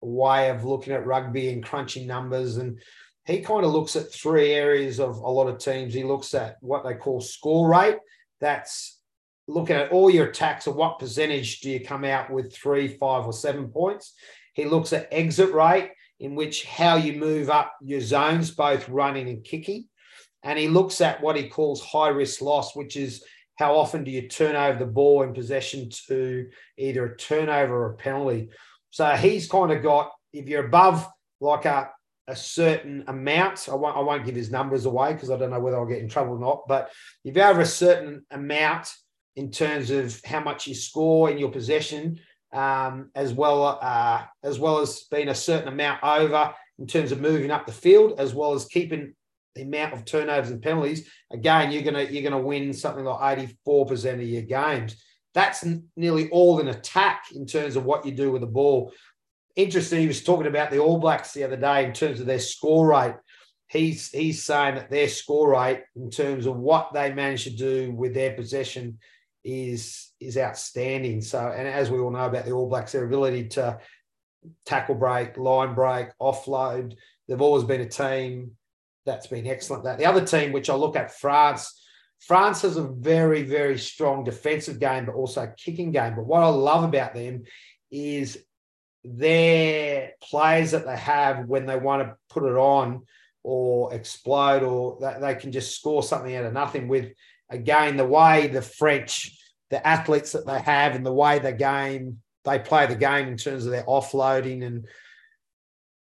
way 0.00 0.50
of 0.50 0.64
looking 0.64 0.92
at 0.92 1.04
rugby 1.06 1.48
and 1.52 1.64
crunching 1.64 2.06
numbers, 2.06 2.58
and 2.58 2.78
he 3.24 3.40
kind 3.40 3.64
of 3.64 3.72
looks 3.72 3.96
at 3.96 4.12
three 4.12 4.52
areas 4.52 5.00
of 5.00 5.16
a 5.18 5.30
lot 5.30 5.48
of 5.48 5.58
teams. 5.58 5.92
He 5.94 6.04
looks 6.04 6.32
at 6.34 6.56
what 6.60 6.84
they 6.84 6.94
call 6.94 7.20
score 7.20 7.68
rate. 7.68 7.98
That's 8.40 9.00
looking 9.48 9.76
at 9.76 9.90
all 9.90 10.10
your 10.10 10.26
attacks 10.28 10.66
and 10.66 10.76
what 10.76 10.98
percentage 10.98 11.60
do 11.60 11.70
you 11.70 11.80
come 11.84 12.04
out 12.04 12.30
with 12.30 12.52
three, 12.54 12.86
five, 12.86 13.26
or 13.26 13.32
seven 13.32 13.68
points. 13.68 14.14
He 14.58 14.64
looks 14.64 14.92
at 14.92 15.06
exit 15.12 15.52
rate, 15.52 15.92
in 16.18 16.34
which 16.34 16.64
how 16.64 16.96
you 16.96 17.12
move 17.12 17.48
up 17.48 17.76
your 17.80 18.00
zones, 18.00 18.50
both 18.50 18.88
running 18.88 19.28
and 19.28 19.44
kicking. 19.44 19.86
And 20.42 20.58
he 20.58 20.66
looks 20.66 21.00
at 21.00 21.22
what 21.22 21.36
he 21.36 21.48
calls 21.48 21.80
high 21.80 22.08
risk 22.08 22.42
loss, 22.42 22.74
which 22.74 22.96
is 22.96 23.22
how 23.54 23.76
often 23.76 24.02
do 24.02 24.10
you 24.10 24.28
turn 24.28 24.56
over 24.56 24.76
the 24.76 24.90
ball 24.90 25.22
in 25.22 25.32
possession 25.32 25.88
to 26.08 26.48
either 26.76 27.06
a 27.06 27.16
turnover 27.16 27.72
or 27.72 27.92
a 27.92 27.96
penalty. 27.98 28.50
So 28.90 29.08
he's 29.10 29.48
kind 29.48 29.70
of 29.70 29.80
got, 29.80 30.10
if 30.32 30.48
you're 30.48 30.66
above 30.66 31.08
like 31.40 31.64
a, 31.64 31.90
a 32.26 32.34
certain 32.34 33.04
amount, 33.06 33.68
I 33.70 33.76
won't, 33.76 33.96
I 33.96 34.00
won't 34.00 34.26
give 34.26 34.34
his 34.34 34.50
numbers 34.50 34.86
away 34.86 35.12
because 35.12 35.30
I 35.30 35.36
don't 35.36 35.50
know 35.50 35.60
whether 35.60 35.76
I'll 35.76 35.86
get 35.86 36.02
in 36.02 36.08
trouble 36.08 36.34
or 36.34 36.40
not, 36.40 36.62
but 36.66 36.90
if 37.24 37.36
you're 37.36 37.46
over 37.46 37.60
a 37.60 37.66
certain 37.66 38.26
amount 38.32 38.92
in 39.36 39.52
terms 39.52 39.92
of 39.92 40.20
how 40.24 40.40
much 40.40 40.66
you 40.66 40.74
score 40.74 41.30
in 41.30 41.38
your 41.38 41.52
possession, 41.52 42.18
um, 42.52 43.10
as 43.14 43.32
well 43.32 43.78
uh, 43.80 44.22
as 44.42 44.58
well 44.58 44.78
as 44.78 45.04
being 45.10 45.28
a 45.28 45.34
certain 45.34 45.68
amount 45.68 46.02
over, 46.02 46.54
in 46.78 46.86
terms 46.86 47.12
of 47.12 47.20
moving 47.20 47.50
up 47.50 47.66
the 47.66 47.72
field 47.72 48.18
as 48.18 48.34
well 48.34 48.52
as 48.54 48.64
keeping 48.66 49.14
the 49.54 49.62
amount 49.62 49.92
of 49.92 50.04
turnovers 50.04 50.50
and 50.50 50.62
penalties, 50.62 51.08
again, 51.32 51.72
you're 51.72 51.82
gonna 51.82 52.04
you're 52.04 52.22
gonna 52.22 52.42
win 52.42 52.72
something 52.72 53.04
like 53.04 53.38
84% 53.66 54.14
of 54.14 54.22
your 54.22 54.42
games. 54.42 55.02
That's 55.34 55.64
nearly 55.96 56.28
all 56.30 56.58
in 56.58 56.68
attack 56.68 57.24
in 57.34 57.46
terms 57.46 57.76
of 57.76 57.84
what 57.84 58.06
you 58.06 58.12
do 58.12 58.32
with 58.32 58.40
the 58.40 58.46
ball. 58.46 58.92
Interesting, 59.56 60.00
he 60.00 60.06
was 60.06 60.22
talking 60.22 60.46
about 60.46 60.70
the 60.70 60.78
All 60.78 60.98
Blacks 60.98 61.32
the 61.32 61.44
other 61.44 61.56
day 61.56 61.84
in 61.84 61.92
terms 61.92 62.20
of 62.20 62.26
their 62.26 62.38
score 62.38 62.88
rate. 62.88 63.16
He's 63.68 64.08
he's 64.10 64.44
saying 64.44 64.76
that 64.76 64.90
their 64.90 65.08
score 65.08 65.52
rate 65.52 65.82
in 65.94 66.10
terms 66.10 66.46
of 66.46 66.56
what 66.56 66.92
they 66.94 67.12
manage 67.12 67.44
to 67.44 67.50
do 67.50 67.92
with 67.92 68.14
their 68.14 68.32
possession 68.34 68.98
is 69.44 70.07
is 70.20 70.36
outstanding. 70.36 71.20
So, 71.20 71.38
and 71.38 71.66
as 71.66 71.90
we 71.90 71.98
all 71.98 72.10
know 72.10 72.26
about 72.26 72.44
the 72.44 72.52
All 72.52 72.68
Blacks, 72.68 72.92
their 72.92 73.04
ability 73.04 73.48
to 73.48 73.78
tackle 74.66 74.94
break, 74.94 75.36
line 75.36 75.74
break, 75.74 76.08
offload, 76.20 76.94
they've 77.26 77.40
always 77.40 77.64
been 77.64 77.80
a 77.80 77.88
team 77.88 78.52
that's 79.04 79.26
been 79.26 79.46
excellent. 79.46 79.84
That 79.84 79.98
the 79.98 80.06
other 80.06 80.24
team, 80.24 80.52
which 80.52 80.70
I 80.70 80.74
look 80.74 80.96
at, 80.96 81.18
France. 81.18 81.74
France 82.20 82.62
has 82.62 82.76
a 82.76 82.82
very, 82.82 83.44
very 83.44 83.78
strong 83.78 84.24
defensive 84.24 84.80
game, 84.80 85.06
but 85.06 85.14
also 85.14 85.52
kicking 85.56 85.92
game. 85.92 86.16
But 86.16 86.26
what 86.26 86.42
I 86.42 86.48
love 86.48 86.82
about 86.82 87.14
them 87.14 87.44
is 87.92 88.38
their 89.04 90.12
players 90.20 90.72
that 90.72 90.84
they 90.84 90.96
have 90.96 91.46
when 91.46 91.66
they 91.66 91.76
want 91.76 92.02
to 92.02 92.16
put 92.28 92.42
it 92.42 92.56
on 92.56 93.02
or 93.44 93.94
explode 93.94 94.62
or 94.62 94.98
they 95.20 95.34
can 95.36 95.52
just 95.52 95.76
score 95.76 96.02
something 96.02 96.34
out 96.34 96.44
of 96.44 96.52
nothing 96.52 96.88
with 96.88 97.12
again 97.50 97.96
the 97.96 98.04
way 98.04 98.48
the 98.48 98.62
French, 98.62 99.37
the 99.70 99.86
athletes 99.86 100.32
that 100.32 100.46
they 100.46 100.60
have 100.60 100.94
and 100.94 101.04
the 101.04 101.12
way 101.12 101.38
the 101.38 101.52
game 101.52 102.20
they 102.44 102.58
play 102.58 102.86
the 102.86 102.96
game 102.96 103.28
in 103.28 103.36
terms 103.36 103.66
of 103.66 103.72
their 103.72 103.84
offloading 103.84 104.64
and 104.64 104.86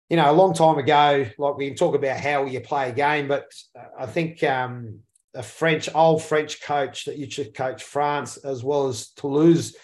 you 0.10 0.18
know, 0.18 0.30
a 0.30 0.34
long 0.34 0.54
time 0.54 0.78
ago, 0.78 1.26
like 1.40 1.58
we 1.58 1.68
can 1.68 1.76
talk 1.76 1.96
about 1.96 2.20
how 2.20 2.46
you 2.46 2.60
play 2.62 2.90
a 2.90 2.94
game, 2.94 3.28
but 3.28 3.52
I 3.98 4.06
think 4.06 4.44
um, 4.44 5.00
a 5.34 5.42
French, 5.42 5.90
old 5.96 6.22
French 6.22 6.62
coach 6.62 7.06
that 7.06 7.18
used 7.18 7.38
to 7.38 7.46
coach 7.46 7.84
France 7.84 8.38
as 8.38 8.64
well 8.64 8.88
as 8.88 9.10
Toulouse, 9.16 9.76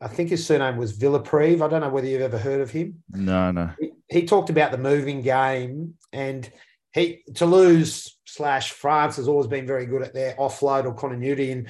I 0.00 0.08
think 0.08 0.30
his 0.30 0.44
surname 0.44 0.76
was 0.76 0.98
Villepreux. 0.98 1.62
I 1.62 1.68
don't 1.68 1.82
know 1.82 1.88
whether 1.88 2.08
you've 2.08 2.20
ever 2.20 2.38
heard 2.38 2.62
of 2.62 2.70
him. 2.70 3.02
No, 3.10 3.52
no. 3.52 3.70
He, 3.78 3.92
he 4.08 4.26
talked 4.26 4.50
about 4.50 4.72
the 4.72 4.78
moving 4.78 5.22
game 5.22 5.94
and 6.12 6.50
he 6.92 7.22
Toulouse 7.34 8.18
slash 8.24 8.72
France 8.72 9.16
has 9.16 9.28
always 9.28 9.46
been 9.46 9.66
very 9.66 9.86
good 9.86 10.02
at 10.02 10.12
their 10.12 10.34
offload 10.34 10.84
or 10.84 10.94
continuity. 10.94 11.52
And 11.52 11.68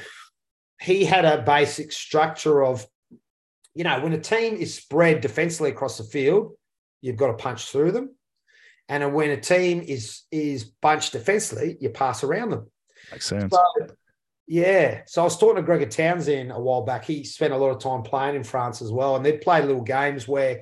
he 0.80 1.04
had 1.04 1.24
a 1.24 1.42
basic 1.42 1.92
structure 1.92 2.64
of, 2.64 2.86
you 3.74 3.84
know, 3.84 4.00
when 4.00 4.12
a 4.12 4.20
team 4.20 4.54
is 4.56 4.74
spread 4.74 5.20
defensively 5.20 5.70
across 5.70 5.98
the 5.98 6.04
field, 6.04 6.52
you've 7.00 7.16
got 7.16 7.28
to 7.28 7.34
punch 7.34 7.70
through 7.70 7.92
them. 7.92 8.14
And 8.88 9.14
when 9.14 9.30
a 9.30 9.40
team 9.40 9.82
is 9.86 10.22
is 10.30 10.64
bunched 10.64 11.12
defensively, 11.12 11.76
you 11.80 11.90
pass 11.90 12.22
around 12.22 12.50
them. 12.50 12.70
Makes 13.10 13.26
sense. 13.26 13.52
So, 13.52 13.86
yeah. 14.46 15.02
So 15.06 15.22
I 15.22 15.24
was 15.24 15.36
talking 15.36 15.56
to 15.56 15.62
Gregor 15.62 15.86
Townsend 15.86 16.52
a 16.52 16.60
while 16.60 16.82
back. 16.82 17.04
He 17.04 17.24
spent 17.24 17.52
a 17.52 17.56
lot 17.56 17.70
of 17.70 17.80
time 17.80 18.02
playing 18.02 18.36
in 18.36 18.44
France 18.44 18.80
as 18.80 18.92
well. 18.92 19.16
And 19.16 19.26
they'd 19.26 19.40
play 19.40 19.60
little 19.60 19.82
games 19.82 20.28
where 20.28 20.60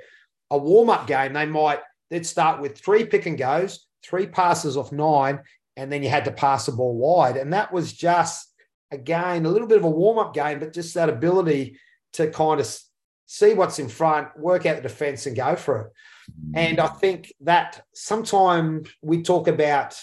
a 0.51 0.57
warm-up 0.57 1.07
game, 1.07 1.35
they 1.35 1.47
might 1.47 1.81
they'd 2.11 2.27
start 2.27 2.61
with 2.61 2.79
three 2.79 3.05
pick 3.05 3.27
and 3.27 3.37
goes, 3.37 3.87
three 4.03 4.27
passes 4.27 4.77
off 4.77 4.93
nine, 4.93 5.41
and 5.77 5.91
then 5.93 6.03
you 6.03 6.09
had 6.09 6.25
to 6.25 6.33
pass 6.33 6.67
the 6.67 6.73
ball 6.73 6.97
wide. 6.97 7.37
And 7.37 7.53
that 7.53 7.73
was 7.73 7.93
just 7.93 8.54
again 8.95 9.45
a 9.45 9.51
little 9.51 9.69
bit 9.69 9.79
of 9.79 9.85
a 9.85 9.91
warm-up 9.91 10.33
game, 10.33 10.59
but 10.61 10.73
just 10.73 10.95
that 10.95 11.09
ability 11.09 11.79
to 12.15 12.31
kind 12.31 12.61
of 12.61 12.79
see 13.27 13.55
what's 13.55 13.79
in 13.79 13.89
front, 13.89 14.29
work 14.39 14.67
out 14.67 14.77
the 14.77 14.83
defense, 14.83 15.27
and 15.27 15.37
go 15.37 15.57
for 15.57 15.81
it. 15.81 15.93
Mm. 16.31 16.53
And 16.57 16.81
I 16.81 16.89
think 16.89 17.33
that 17.41 17.83
sometimes 17.95 18.89
we 19.03 19.23
talk 19.23 19.49
about, 19.49 19.99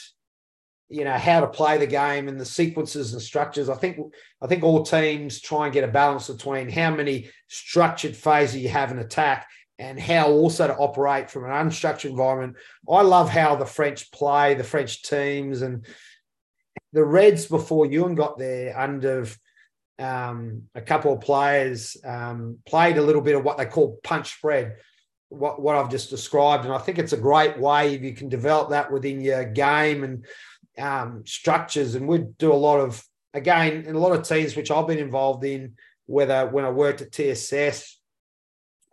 you 0.89 1.03
know, 1.03 1.17
how 1.17 1.39
to 1.39 1.47
play 1.47 1.77
the 1.77 1.87
game 1.87 2.27
and 2.27 2.39
the 2.39 2.45
sequences 2.45 3.13
and 3.13 3.21
structures. 3.21 3.69
I 3.69 3.75
think 3.75 3.97
I 4.41 4.47
think 4.47 4.63
all 4.63 4.83
teams 4.83 5.39
try 5.39 5.65
and 5.65 5.73
get 5.73 5.83
a 5.83 5.91
balance 5.91 6.27
between 6.27 6.69
how 6.69 6.93
many 6.93 7.29
structured 7.47 8.15
phases 8.15 8.61
you 8.61 8.69
have 8.69 8.91
in 8.91 8.99
attack 8.99 9.47
and 9.79 9.99
how 9.99 10.29
also 10.29 10.67
to 10.67 10.75
operate 10.75 11.29
from 11.29 11.45
an 11.45 11.51
unstructured 11.51 12.11
environment. 12.11 12.57
I 12.89 13.01
love 13.01 13.29
how 13.29 13.55
the 13.55 13.65
French 13.65 14.11
play, 14.11 14.53
the 14.53 14.63
French 14.63 15.01
teams, 15.01 15.63
and 15.63 15.85
the 16.93 17.03
Reds 17.03 17.45
before 17.45 17.85
Ewen 17.85 18.15
got 18.15 18.37
there 18.37 18.77
under 18.77 19.27
um, 19.99 20.63
a 20.75 20.81
couple 20.81 21.13
of 21.13 21.21
players 21.21 21.97
um, 22.03 22.57
played 22.65 22.97
a 22.97 23.01
little 23.01 23.21
bit 23.21 23.35
of 23.35 23.43
what 23.43 23.57
they 23.57 23.65
call 23.65 23.99
punch 24.03 24.35
spread 24.35 24.77
what, 25.31 25.61
what 25.61 25.75
I've 25.75 25.89
just 25.89 26.09
described. 26.09 26.65
And 26.65 26.73
I 26.73 26.77
think 26.77 26.99
it's 26.99 27.13
a 27.13 27.17
great 27.17 27.57
way 27.57 27.95
if 27.95 28.01
you 28.01 28.13
can 28.13 28.29
develop 28.29 28.69
that 28.69 28.91
within 28.91 29.21
your 29.21 29.45
game 29.45 30.03
and 30.03 30.25
um, 30.77 31.23
structures. 31.25 31.95
And 31.95 32.07
we 32.07 32.19
do 32.37 32.51
a 32.51 32.53
lot 32.53 32.79
of, 32.79 33.03
again, 33.33 33.85
in 33.85 33.95
a 33.95 33.99
lot 33.99 34.11
of 34.11 34.27
teams 34.27 34.55
which 34.55 34.69
I've 34.69 34.87
been 34.87 34.99
involved 34.99 35.45
in, 35.45 35.75
whether 36.05 36.47
when 36.47 36.65
I 36.65 36.69
worked 36.69 37.01
at 37.01 37.13
TSS, 37.13 37.97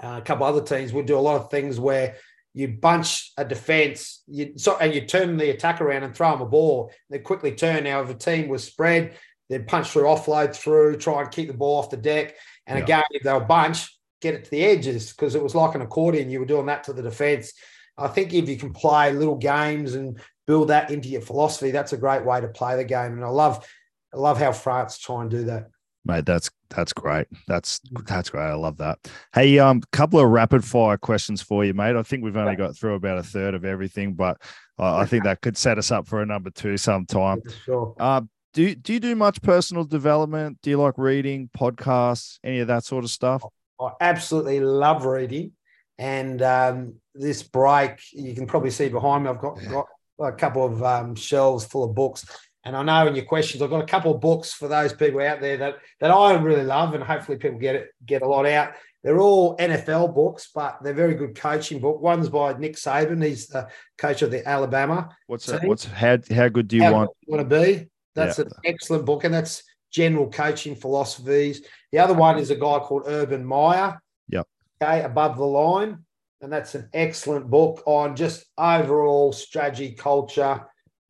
uh, 0.03 0.19
a 0.19 0.23
couple 0.23 0.47
other 0.47 0.63
teams, 0.63 0.93
we 0.93 1.03
do 1.03 1.19
a 1.19 1.21
lot 1.21 1.41
of 1.41 1.51
things 1.51 1.81
where 1.81 2.15
you 2.59 2.67
bunch 2.67 3.33
a 3.37 3.45
defense, 3.45 4.25
you 4.27 4.55
so 4.57 4.77
and 4.79 4.93
you 4.93 5.03
turn 5.03 5.37
the 5.37 5.51
attack 5.51 5.81
around 5.81 6.03
and 6.03 6.13
throw 6.13 6.33
them 6.33 6.41
a 6.41 6.47
ball. 6.47 6.91
They 7.09 7.21
quickly 7.21 7.53
turn. 7.53 7.85
Now, 7.85 8.03
if 8.03 8.11
a 8.11 8.15
team 8.15 8.49
was 8.49 8.65
spread, 8.65 9.15
they'd 9.49 9.69
punch 9.69 9.91
through, 9.91 10.03
offload 10.03 10.57
through, 10.57 10.97
try 10.97 11.23
and 11.23 11.31
keep 11.31 11.47
the 11.47 11.55
ball 11.55 11.79
off 11.79 11.91
the 11.91 11.97
deck. 11.97 12.35
And 12.67 12.77
yeah. 12.77 12.85
again, 12.85 13.05
if 13.13 13.23
they 13.23 13.33
were 13.33 13.45
bunch, 13.45 13.97
get 14.21 14.35
it 14.35 14.45
to 14.45 14.51
the 14.51 14.65
edges 14.65 15.13
because 15.13 15.37
it 15.37 15.43
was 15.43 15.55
like 15.55 15.77
an 15.77 15.83
accordion. 15.83 16.31
You 16.31 16.41
were 16.41 16.47
doing 16.47 16.67
that 16.67 16.83
to 16.85 16.93
the 16.93 17.03
defense. 17.03 17.53
I 17.97 18.09
think 18.09 18.35
if 18.35 18.49
you 18.49 18.57
can 18.57 18.73
play 18.73 19.13
little 19.13 19.37
games 19.37 19.95
and 19.95 20.19
build 20.49 20.69
that 20.69 20.91
into 20.91 21.09
your 21.09 21.21
philosophy, 21.21 21.71
that's 21.71 21.93
a 21.93 21.97
great 21.97 22.25
way 22.25 22.41
to 22.41 22.49
play 22.49 22.75
the 22.75 22.83
game. 22.83 23.13
And 23.13 23.25
I 23.25 23.29
love, 23.29 23.65
I 24.13 24.17
love 24.17 24.41
how 24.41 24.51
France 24.51 24.99
try 24.99 25.23
and 25.23 25.31
do 25.31 25.45
that. 25.45 25.69
Mate, 26.05 26.27
that's 26.27 26.51
that's 26.71 26.93
great. 26.93 27.27
That's 27.47 27.81
that's 28.07 28.31
great. 28.31 28.43
I 28.43 28.55
love 28.55 28.77
that. 28.79 28.99
Hey, 29.33 29.59
um, 29.59 29.83
couple 29.93 30.21
of 30.21 30.29
rapid 30.29 30.65
fire 30.65 30.97
questions 30.97 31.43
for 31.43 31.65
you, 31.65 31.75
mate. 31.75 31.97
I 31.97 32.03
think 32.03 32.25
we've 32.25 32.37
only 32.37 32.57
got 32.57 32.77
through 32.77 32.95
about 32.95 33.19
a 33.19 33.23
third 33.23 33.55
of 33.55 33.65
everything, 33.65 34.15
but 34.15 34.41
uh, 34.79 34.97
I 34.97 35.07
think 35.07 35.25
that 35.25 35.41
could 35.41 35.57
set 35.57 35.79
us 35.79 35.91
up 35.91 36.07
for 36.07 36.23
a 36.23 36.27
number 36.27 36.51
two 36.51 36.77
sometime. 36.77 37.43
Sure. 37.65 37.95
Uh, 37.99 38.23
do 38.55 38.75
do 38.75 38.93
you 38.93 39.01
do 39.01 39.15
much 39.15 39.43
personal 39.43 39.85
development? 39.85 40.59
Do 40.63 40.71
you 40.71 40.79
like 40.79 40.99
reading, 40.99 41.51
podcasts, 41.57 42.39
any 42.45 42.61
of 42.61 42.69
that 42.69 42.85
sort 42.85 43.05
of 43.05 43.11
stuff? 43.11 43.43
I 43.81 43.91
absolutely 44.01 44.61
love 44.61 45.05
reading. 45.05 45.53
And 45.99 46.41
um, 46.43 46.95
this 47.15 47.43
break, 47.43 48.01
you 48.13 48.35
can 48.35 48.47
probably 48.47 48.71
see 48.71 48.89
behind 48.89 49.25
me, 49.25 49.31
I've 49.31 49.41
got, 49.41 49.61
yeah. 49.61 49.71
got 49.71 49.87
a 50.21 50.33
couple 50.33 50.65
of 50.65 50.83
um, 50.83 51.15
shelves 51.15 51.65
full 51.65 51.85
of 51.85 51.95
books. 51.95 52.25
And 52.65 52.77
I 52.77 52.83
know 52.83 53.07
in 53.07 53.15
your 53.15 53.25
questions, 53.25 53.63
I've 53.63 53.71
got 53.71 53.83
a 53.83 53.87
couple 53.87 54.15
of 54.15 54.21
books 54.21 54.53
for 54.53 54.69
those 54.69 54.93
people 54.93 55.21
out 55.21 55.41
there 55.41 55.57
that 55.59 55.77
that 56.01 56.11
I 56.11 56.35
really 56.35 56.65
love, 56.65 56.95
and 56.95 57.03
hopefully 57.03 57.39
people 57.39 57.59
get 57.59 57.75
it 57.75 57.91
get 58.05 58.23
a 58.23 58.29
lot 58.29 58.47
out. 58.47 58.73
They're 59.05 59.21
all 59.21 59.57
NFL 59.57 60.15
books, 60.15 60.51
but 60.53 60.79
they're 60.83 60.93
very 60.93 61.15
good 61.15 61.37
coaching 61.37 61.81
book. 61.81 62.01
One's 62.01 62.29
by 62.29 62.55
Nick 62.55 62.75
Saban. 62.75 63.25
He's 63.25 63.47
the 63.47 63.69
coach 63.97 64.23
of 64.23 64.31
the 64.31 64.47
Alabama. 64.47 65.09
What's 65.29 65.47
that? 65.47 65.65
What's 65.65 65.85
how 65.85 66.19
how 66.31 66.49
good 66.49 66.69
do 66.69 66.77
you 66.77 66.83
how 66.83 66.93
want? 66.93 67.11
You 67.27 67.37
want 67.37 67.49
to 67.49 67.61
be? 67.61 67.89
That's 68.15 68.39
yeah. 68.39 68.47
an 68.47 68.51
excellent 68.65 69.07
book, 69.07 69.25
and 69.25 69.33
that's 69.33 69.63
general 69.93 70.29
coaching 70.31 70.75
philosophies. 70.75 71.65
The 71.93 71.99
other 72.01 72.15
one 72.15 72.39
is 72.39 72.51
a 72.51 72.57
guy 72.57 72.81
called 72.81 73.05
Urban 73.07 73.45
Meyer. 73.45 74.01
Yep. 74.29 74.47
Okay, 74.83 75.03
above 75.03 75.37
the 75.37 75.47
line. 75.47 76.05
And 76.41 76.53
that's 76.53 76.77
an 76.77 76.89
excellent 76.93 77.51
book 77.51 77.83
on 77.85 78.15
just 78.15 78.45
overall 78.57 79.33
strategy, 79.33 79.93
culture, 79.93 80.67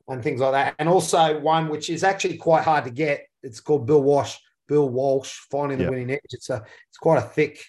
and 0.08 0.22
things 0.22 0.40
like 0.40 0.52
that. 0.52 0.74
And 0.78 0.88
also 0.88 1.38
one 1.40 1.68
which 1.68 1.90
is 1.90 2.04
actually 2.04 2.36
quite 2.36 2.64
hard 2.64 2.84
to 2.84 2.90
get. 2.90 3.26
It's 3.42 3.60
called 3.60 3.86
Bill 3.86 4.02
Walsh, 4.02 4.36
Bill 4.66 4.88
Walsh, 4.88 5.38
Finding 5.50 5.78
the 5.78 5.84
yep. 5.84 5.90
Winning 5.92 6.10
Edge. 6.10 6.20
It's 6.30 6.50
a 6.50 6.64
it's 6.88 6.98
quite 6.98 7.18
a 7.18 7.26
thick 7.26 7.64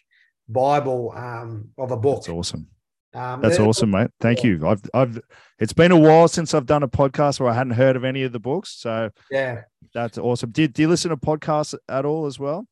Bible 0.47 1.13
um, 1.15 1.69
of 1.77 1.91
a 1.91 1.97
book. 1.97 2.21
That's 2.21 2.29
awesome. 2.29 2.67
Um, 3.13 3.41
That's 3.41 3.57
awesome, 3.57 3.89
mate. 3.89 4.11
Thank 4.19 4.43
yeah. 4.43 4.51
you. 4.51 4.67
I've, 4.67 4.81
I've, 4.93 5.19
it's 5.57 5.73
been 5.73 5.91
a 5.91 5.99
while 5.99 6.27
since 6.27 6.53
I've 6.53 6.67
done 6.67 6.83
a 6.83 6.87
podcast 6.87 7.39
where 7.39 7.49
I 7.49 7.55
hadn't 7.55 7.73
heard 7.73 7.95
of 7.95 8.03
any 8.03 8.21
of 8.21 8.31
the 8.31 8.39
books. 8.39 8.69
So 8.69 9.09
yeah, 9.31 9.63
that's 9.93 10.19
awesome. 10.19 10.51
Did 10.51 10.73
do 10.73 10.83
you 10.83 10.87
listen 10.87 11.09
to 11.09 11.17
podcasts 11.17 11.73
at 11.87 12.05
all 12.05 12.27
as 12.27 12.37
well? 12.37 12.67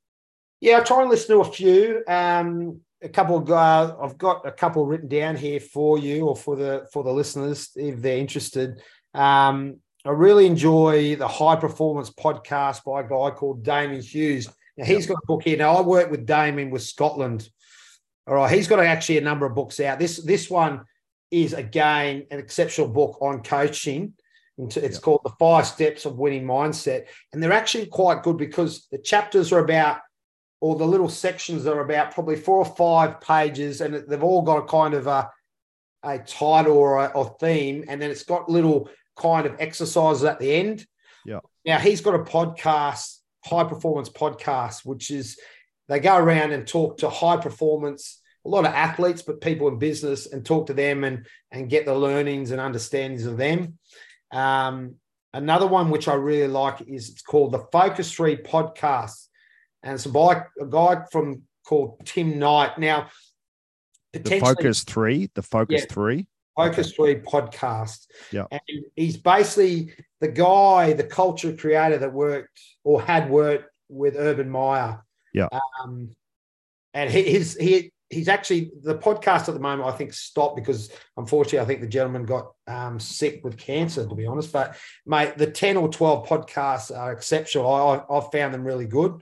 Yeah, 0.62 0.78
I 0.78 0.82
try 0.82 1.02
and 1.02 1.10
listen 1.10 1.36
to 1.36 1.42
a 1.42 1.52
few. 1.52 2.04
Um, 2.08 2.82
a 3.02 3.10
couple 3.10 3.38
of 3.38 3.50
uh, 3.50 3.96
I've 4.02 4.18
got 4.18 4.46
a 4.46 4.52
couple 4.52 4.86
written 4.86 5.08
down 5.08 5.36
here 5.36 5.60
for 5.60 5.98
you 5.98 6.28
or 6.28 6.36
for 6.36 6.56
the 6.56 6.88
for 6.94 7.04
the 7.04 7.12
listeners 7.12 7.72
if 7.76 8.02
they're 8.02 8.18
interested. 8.18 8.82
Um, 9.18 9.78
I 10.06 10.12
really 10.12 10.46
enjoy 10.46 11.16
the 11.16 11.28
High 11.28 11.58
Performance 11.58 12.10
podcast 12.12 12.84
by 12.86 13.02
a 13.02 13.04
guy 13.04 13.36
called 13.36 13.64
Damian 13.64 14.02
Hughes. 14.02 14.48
Now 14.78 14.86
he's 14.86 15.08
got 15.08 15.18
a 15.22 15.26
book 15.26 15.44
here. 15.44 15.58
Now 15.58 15.76
I 15.76 15.82
work 15.82 16.10
with 16.12 16.26
Damien 16.26 16.70
with 16.70 16.84
Scotland 16.84 17.50
all 18.28 18.36
right, 18.36 18.54
he's 18.54 18.68
got 18.68 18.80
actually 18.80 19.18
a 19.20 19.22
number 19.22 19.46
of 19.46 19.56
books 19.56 19.80
out. 19.80 20.00
This 20.00 20.22
this 20.24 20.50
one 20.50 20.82
is 21.32 21.54
again 21.54 22.26
an 22.30 22.40
exceptional 22.40 22.90
book 22.90 23.18
on 23.22 23.42
coaching. 23.42 24.14
It's 24.58 24.76
yeah. 24.76 24.90
called 25.02 25.22
The 25.24 25.34
Five 25.40 25.68
Steps 25.68 26.06
of 26.06 26.18
Winning 26.18 26.46
Mindset, 26.46 27.06
and 27.32 27.42
they're 27.42 27.54
actually 27.54 27.86
quite 27.86 28.24
good 28.24 28.38
because 28.38 28.88
the 28.92 28.98
chapters 28.98 29.54
are 29.54 29.60
about, 29.60 30.00
or 30.60 30.76
the 30.76 30.86
little 30.86 31.10
sections 31.10 31.68
are 31.68 31.80
about 31.80 32.12
probably 32.12 32.36
four 32.36 32.58
or 32.58 32.66
five 32.66 33.22
pages, 33.22 33.80
and 33.82 33.94
they've 33.94 34.24
all 34.24 34.42
got 34.42 34.58
a 34.58 34.68
kind 34.68 34.94
of 34.94 35.08
a 35.08 35.30
a 36.04 36.20
title 36.20 36.76
or 36.76 37.06
a 37.06 37.08
or 37.08 37.38
theme, 37.40 37.86
and 37.88 38.02
then 38.02 38.12
it's 38.12 38.24
got 38.24 38.50
little 38.50 38.90
kind 39.18 39.46
of 39.46 39.56
exercises 39.60 40.24
at 40.24 40.40
the 40.40 40.52
end. 40.52 40.86
Yeah. 41.26 41.40
Now 41.66 41.80
he's 41.80 42.02
got 42.02 42.16
a 42.16 42.20
podcast, 42.20 43.18
high 43.44 43.66
performance 43.66 44.10
podcast, 44.10 44.86
which 44.86 45.12
is 45.12 45.38
they 45.88 46.00
go 46.00 46.18
around 46.18 46.52
and 46.52 46.68
talk 46.68 46.98
to 47.00 47.10
high 47.10 47.38
performance, 47.38 48.22
a 48.46 48.50
lot 48.50 48.66
of 48.66 48.74
athletes, 48.74 49.22
but 49.22 49.42
people 49.42 49.68
in 49.68 49.80
business, 49.80 50.32
and 50.32 50.46
talk 50.46 50.68
to 50.68 50.74
them 50.74 51.04
and 51.04 51.26
and 51.52 51.70
get 51.70 51.86
the 51.86 51.96
learnings 51.96 52.52
and 52.52 52.62
understandings 52.62 53.26
of 53.26 53.38
them. 53.38 53.78
Um, 54.32 54.96
another 55.34 55.68
one 55.68 55.90
which 55.90 56.08
I 56.08 56.14
really 56.14 56.48
like 56.48 56.82
is 56.88 57.10
it's 57.10 57.22
called 57.22 57.54
the 57.54 57.66
Focus 57.72 58.12
Three 58.12 58.38
Podcast, 58.38 59.28
and 59.84 59.96
it's 59.96 60.08
by 60.08 60.44
a 60.62 60.66
guy 60.66 61.04
from 61.12 61.44
called 61.66 62.02
Tim 62.06 62.40
Kight. 62.40 62.78
Now, 62.78 63.10
The 64.14 64.40
Focus 64.40 64.84
Three, 64.84 65.30
the 65.34 65.42
Focus 65.42 65.82
Yeah. 65.82 65.94
Three. 65.94 66.28
Focus 66.58 66.92
Three 66.94 67.16
podcast. 67.16 68.08
Yeah. 68.32 68.46
And 68.52 68.62
he's 68.96 69.16
basically 69.16 69.94
the 70.20 70.28
guy, 70.28 70.94
the 70.94 71.04
culture 71.04 71.56
creator 71.56 72.00
that 72.00 72.12
worked 72.12 72.60
or 72.84 73.02
had 73.02 73.30
worked 73.30 73.70
with 73.88 74.16
Urban 74.18 74.50
Meyer. 74.50 75.04
Yeah. 75.34 75.50
Um, 75.82 76.16
and 76.94 77.10
he, 77.10 77.24
he's 77.24 77.56
he 77.56 77.92
he's 78.10 78.28
actually 78.28 78.72
the 78.84 78.98
podcast 78.98 79.48
at 79.48 79.54
the 79.54 79.60
moment. 79.60 79.88
I 79.88 79.96
think 79.96 80.14
stopped 80.14 80.56
because 80.56 80.90
unfortunately, 81.16 81.60
I 81.60 81.66
think 81.66 81.82
the 81.82 81.88
gentleman 81.88 82.26
got 82.26 82.52
um, 82.68 83.00
sick 83.00 83.42
with 83.44 83.58
cancer. 83.58 84.08
To 84.08 84.16
be 84.16 84.26
honest, 84.26 84.52
but 84.52 84.76
mate, 85.06 85.38
the 85.38 85.52
ten 85.52 85.78
or 85.78 85.90
twelve 85.90 86.28
podcasts 86.28 86.96
are 86.96 87.12
exceptional. 87.12 87.72
I, 87.72 87.98
I 87.98 88.18
I've 88.18 88.32
found 88.32 88.54
them 88.54 88.64
really 88.64 88.88
good. 88.88 89.22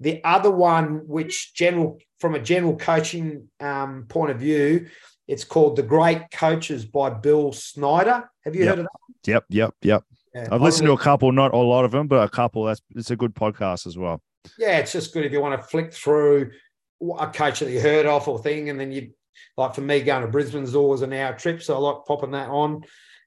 The 0.00 0.24
other 0.24 0.50
one, 0.50 1.06
which 1.06 1.54
general 1.54 2.00
from 2.20 2.34
a 2.34 2.40
general 2.40 2.76
coaching 2.76 3.48
um, 3.60 4.06
point 4.08 4.30
of 4.30 4.38
view, 4.38 4.86
it's 5.26 5.44
called 5.44 5.76
The 5.76 5.82
Great 5.82 6.30
Coaches 6.30 6.84
by 6.84 7.10
Bill 7.10 7.52
Snyder. 7.52 8.28
Have 8.44 8.54
you 8.54 8.64
Yep. 8.64 8.68
heard 8.70 8.78
of 8.80 8.84
that? 8.84 9.30
Yep, 9.30 9.44
yep, 9.48 9.74
yep. 9.82 10.04
Yeah. 10.34 10.48
I've 10.50 10.60
listened 10.60 10.86
to 10.88 10.92
a 10.92 10.98
couple, 10.98 11.30
not 11.32 11.54
a 11.54 11.56
lot 11.58 11.84
of 11.84 11.92
them, 11.92 12.08
but 12.08 12.24
a 12.24 12.28
couple. 12.28 12.64
That's 12.64 12.82
it's 12.94 13.10
a 13.10 13.16
good 13.16 13.34
podcast 13.34 13.86
as 13.86 13.96
well. 13.96 14.20
Yeah, 14.58 14.78
it's 14.78 14.92
just 14.92 15.14
good 15.14 15.24
if 15.24 15.32
you 15.32 15.40
want 15.40 15.60
to 15.60 15.66
flick 15.66 15.92
through 15.92 16.50
a 17.18 17.28
coach 17.28 17.60
that 17.60 17.70
you 17.70 17.80
heard 17.80 18.04
of 18.06 18.26
or 18.28 18.38
thing, 18.38 18.68
and 18.68 18.78
then 18.78 18.90
you 18.92 19.12
like 19.56 19.74
for 19.74 19.80
me 19.80 20.00
going 20.02 20.22
to 20.22 20.28
Brisbane's 20.28 20.74
always 20.74 21.02
an 21.02 21.12
hour 21.12 21.34
trip, 21.34 21.62
so 21.62 21.76
I 21.76 21.78
like 21.78 22.04
popping 22.06 22.32
that 22.32 22.48
on. 22.48 22.82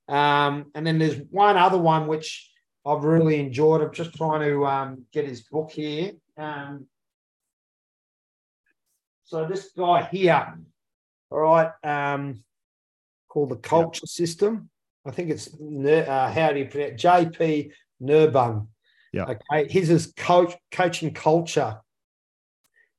Um, 0.10 0.72
and 0.76 0.86
then 0.86 1.00
there's 1.00 1.18
one 1.30 1.58
other 1.58 1.78
one 1.78 2.08
which 2.08 2.52
I've 2.86 3.04
really 3.04 3.40
enjoyed. 3.40 3.82
I'm 3.82 3.94
just 3.94 4.14
trying 4.14 4.42
to 4.42 4.66
um, 4.66 5.06
get 5.12 5.26
his 5.26 5.42
book 5.44 5.72
here. 5.72 6.12
Um, 6.38 6.88
so 9.24 9.46
this 9.46 9.72
guy 9.78 10.04
here, 10.04 10.58
all 11.30 11.40
right, 11.40 11.72
um, 11.84 12.44
called 13.28 13.50
the 13.50 13.58
Culture 13.58 14.06
System. 14.06 14.70
I 15.06 15.12
think 15.12 15.30
it's 15.30 15.48
uh, 15.54 16.32
how 16.34 16.52
do 16.52 16.60
you 16.60 16.66
pronounce 16.66 17.02
JP 17.02 17.72
Nerbun. 18.02 18.68
Yeah. 19.14 19.26
Okay. 19.26 19.72
His 19.72 19.90
is 19.90 20.14
coach 20.18 20.54
coaching 20.72 21.14
culture. 21.14 21.80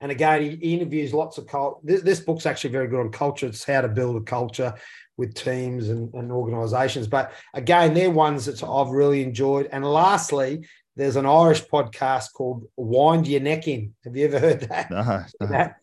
And 0.00 0.12
again, 0.12 0.42
he, 0.42 0.56
he 0.56 0.74
interviews 0.74 1.12
lots 1.12 1.38
of 1.38 1.46
cult. 1.46 1.84
This, 1.84 2.02
this 2.02 2.20
book's 2.20 2.46
actually 2.46 2.70
very 2.70 2.86
good 2.86 3.00
on 3.00 3.10
culture. 3.10 3.46
It's 3.46 3.64
how 3.64 3.80
to 3.80 3.88
build 3.88 4.16
a 4.16 4.20
culture 4.20 4.74
with 5.16 5.34
teams 5.34 5.88
and, 5.88 6.12
and 6.14 6.30
organizations. 6.30 7.08
But 7.08 7.32
again, 7.52 7.94
they're 7.94 8.10
ones 8.10 8.46
that 8.46 8.62
I've 8.62 8.90
really 8.90 9.22
enjoyed. 9.22 9.68
And 9.72 9.84
lastly, 9.84 10.66
there's 10.94 11.16
an 11.16 11.26
Irish 11.26 11.64
podcast 11.64 12.32
called 12.32 12.66
Wind 12.76 13.26
Your 13.26 13.40
Neck 13.40 13.66
In. 13.66 13.94
Have 14.04 14.16
you 14.16 14.26
ever 14.26 14.38
heard 14.38 14.60
that? 14.60 14.90
No, 14.90 15.24
no. 15.40 15.46
that. 15.48 15.76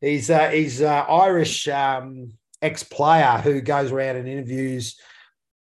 He's 0.00 0.30
uh, 0.30 0.50
he's 0.50 0.82
uh, 0.82 1.04
Irish 1.08 1.68
um, 1.68 2.32
ex 2.60 2.82
player 2.82 3.38
who 3.42 3.60
goes 3.60 3.90
around 3.92 4.16
and 4.16 4.28
interviews 4.28 4.98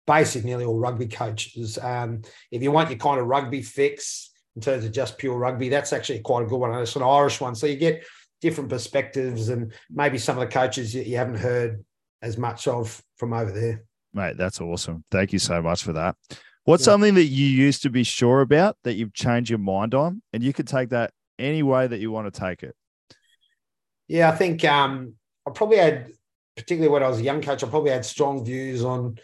basically 0.06 0.48
nearly 0.48 0.64
all 0.64 0.78
rugby 0.78 1.06
coaches. 1.06 1.78
Um, 1.78 2.22
if 2.50 2.62
you 2.62 2.72
want 2.72 2.90
your 2.90 2.98
kind 2.98 3.20
of 3.20 3.26
rugby 3.26 3.62
fix 3.62 4.30
in 4.56 4.62
terms 4.62 4.84
of 4.84 4.92
just 4.92 5.18
pure 5.18 5.36
rugby, 5.38 5.68
that's 5.68 5.92
actually 5.92 6.20
quite 6.20 6.42
a 6.42 6.46
good 6.46 6.56
one. 6.56 6.72
And 6.72 6.80
it's 6.80 6.96
an 6.96 7.02
Irish 7.02 7.40
one, 7.40 7.54
so 7.54 7.66
you 7.66 7.76
get 7.76 8.04
different 8.40 8.70
perspectives 8.70 9.50
and 9.50 9.72
maybe 9.90 10.18
some 10.18 10.36
of 10.36 10.40
the 10.40 10.52
coaches 10.52 10.92
that 10.94 11.06
you 11.06 11.16
haven't 11.16 11.36
heard 11.36 11.84
as 12.22 12.36
much 12.38 12.66
of 12.66 13.00
from 13.16 13.32
over 13.32 13.52
there. 13.52 13.84
Mate, 14.12 14.36
that's 14.36 14.60
awesome. 14.60 15.04
Thank 15.10 15.32
you 15.32 15.38
so 15.38 15.62
much 15.62 15.84
for 15.84 15.92
that. 15.92 16.16
What's 16.64 16.82
Yeah. 16.82 16.92
something 16.92 17.14
that 17.14 17.24
you 17.24 17.46
used 17.46 17.82
to 17.82 17.90
be 17.90 18.02
sure 18.02 18.40
about 18.40 18.76
that 18.82 18.94
you've 18.94 19.14
changed 19.14 19.50
your 19.50 19.58
mind 19.58 19.94
on? 19.94 20.22
And 20.32 20.42
you 20.42 20.52
could 20.52 20.66
take 20.66 20.88
that 20.88 21.12
any 21.38 21.62
way 21.62 21.86
that 21.86 22.00
you 22.00 22.10
want 22.10 22.32
to 22.32 22.40
take 22.40 22.62
it. 22.62 22.74
Yeah, 24.10 24.28
I 24.28 24.34
think 24.34 24.64
um, 24.64 25.14
I 25.46 25.52
probably 25.52 25.76
had, 25.76 26.10
particularly 26.56 26.92
when 26.92 27.04
I 27.04 27.08
was 27.08 27.20
a 27.20 27.22
young 27.22 27.40
coach, 27.40 27.62
I 27.62 27.68
probably 27.68 27.92
had 27.92 28.04
strong 28.04 28.44
views 28.44 28.82
on 28.82 29.20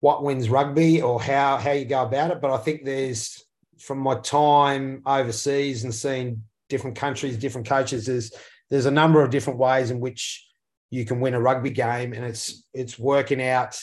what 0.00 0.24
wins 0.24 0.50
rugby 0.50 1.00
or 1.00 1.22
how 1.22 1.58
how 1.58 1.70
you 1.70 1.84
go 1.84 2.02
about 2.02 2.32
it. 2.32 2.40
But 2.40 2.50
I 2.50 2.56
think 2.56 2.84
there's 2.84 3.40
from 3.78 3.98
my 3.98 4.16
time 4.16 5.02
overseas 5.06 5.84
and 5.84 5.94
seeing 5.94 6.42
different 6.68 6.96
countries, 6.96 7.36
different 7.36 7.68
coaches, 7.68 8.06
there's 8.06 8.32
there's 8.68 8.86
a 8.86 8.90
number 8.90 9.22
of 9.22 9.30
different 9.30 9.60
ways 9.60 9.92
in 9.92 10.00
which 10.00 10.44
you 10.90 11.04
can 11.04 11.20
win 11.20 11.34
a 11.34 11.40
rugby 11.40 11.70
game, 11.70 12.12
and 12.14 12.24
it's 12.24 12.64
it's 12.74 12.98
working 12.98 13.40
out 13.40 13.80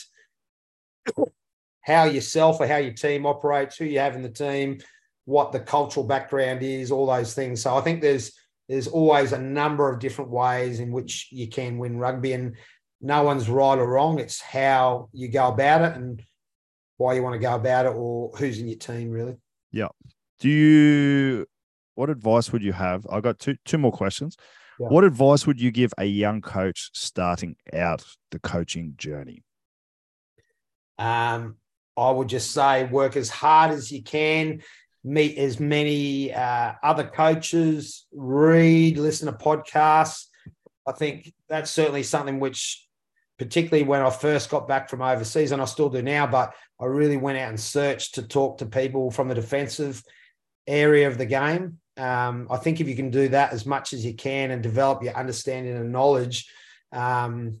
how 1.80 2.04
yourself 2.04 2.60
or 2.60 2.66
how 2.66 2.76
your 2.76 2.92
team 2.92 3.24
operates, 3.24 3.78
who 3.78 3.86
you 3.86 4.00
have 4.00 4.14
in 4.14 4.20
the 4.20 4.28
team, 4.28 4.76
what 5.24 5.52
the 5.52 5.60
cultural 5.60 6.04
background 6.04 6.62
is, 6.62 6.92
all 6.92 7.06
those 7.06 7.32
things. 7.32 7.62
So 7.62 7.74
I 7.74 7.80
think 7.80 8.02
there's 8.02 8.32
there's 8.68 8.88
always 8.88 9.32
a 9.32 9.38
number 9.38 9.90
of 9.90 10.00
different 10.00 10.30
ways 10.30 10.80
in 10.80 10.90
which 10.90 11.28
you 11.30 11.48
can 11.48 11.78
win 11.78 11.98
rugby, 11.98 12.32
and 12.32 12.56
no 13.00 13.22
one's 13.22 13.48
right 13.48 13.78
or 13.78 13.86
wrong. 13.86 14.18
It's 14.18 14.40
how 14.40 15.08
you 15.12 15.28
go 15.28 15.48
about 15.48 15.82
it 15.82 15.96
and 15.96 16.22
why 16.96 17.14
you 17.14 17.22
want 17.22 17.34
to 17.34 17.38
go 17.38 17.54
about 17.54 17.86
it, 17.86 17.92
or 17.94 18.30
who's 18.36 18.58
in 18.58 18.68
your 18.68 18.78
team, 18.78 19.10
really. 19.10 19.36
Yeah. 19.70 19.88
Do 20.40 20.48
you 20.48 21.46
what 21.94 22.10
advice 22.10 22.52
would 22.52 22.62
you 22.62 22.72
have? 22.72 23.06
I 23.10 23.20
got 23.20 23.38
two 23.38 23.56
two 23.64 23.78
more 23.78 23.92
questions. 23.92 24.36
Yeah. 24.78 24.88
What 24.88 25.04
advice 25.04 25.46
would 25.46 25.60
you 25.60 25.70
give 25.70 25.92
a 25.96 26.04
young 26.04 26.42
coach 26.42 26.90
starting 26.92 27.56
out 27.72 28.04
the 28.30 28.38
coaching 28.38 28.94
journey? 28.98 29.42
Um, 30.98 31.56
I 31.96 32.10
would 32.10 32.28
just 32.28 32.50
say 32.52 32.84
work 32.84 33.16
as 33.16 33.30
hard 33.30 33.70
as 33.70 33.90
you 33.90 34.02
can, 34.02 34.62
meet 35.06 35.38
as 35.38 35.60
many 35.60 36.34
uh, 36.34 36.72
other 36.82 37.04
coaches, 37.04 38.06
read, 38.12 38.98
listen 38.98 39.26
to 39.26 39.38
podcasts. 39.38 40.26
I 40.84 40.92
think 40.92 41.32
that's 41.48 41.70
certainly 41.70 42.02
something 42.02 42.40
which, 42.40 42.84
particularly 43.38 43.84
when 43.84 44.02
I 44.02 44.10
first 44.10 44.50
got 44.50 44.66
back 44.66 44.90
from 44.90 45.02
overseas, 45.02 45.52
and 45.52 45.62
I 45.62 45.64
still 45.66 45.88
do 45.88 46.02
now, 46.02 46.26
but 46.26 46.54
I 46.80 46.86
really 46.86 47.16
went 47.16 47.38
out 47.38 47.50
and 47.50 47.60
searched 47.60 48.16
to 48.16 48.22
talk 48.22 48.58
to 48.58 48.66
people 48.66 49.12
from 49.12 49.28
the 49.28 49.34
defensive 49.34 50.02
area 50.66 51.06
of 51.06 51.18
the 51.18 51.26
game. 51.26 51.78
Um, 51.96 52.48
I 52.50 52.56
think 52.56 52.80
if 52.80 52.88
you 52.88 52.96
can 52.96 53.10
do 53.10 53.28
that 53.28 53.52
as 53.52 53.64
much 53.64 53.92
as 53.92 54.04
you 54.04 54.14
can 54.14 54.50
and 54.50 54.62
develop 54.62 55.04
your 55.04 55.16
understanding 55.16 55.76
and 55.76 55.92
knowledge, 55.92 56.50
um, 56.92 57.58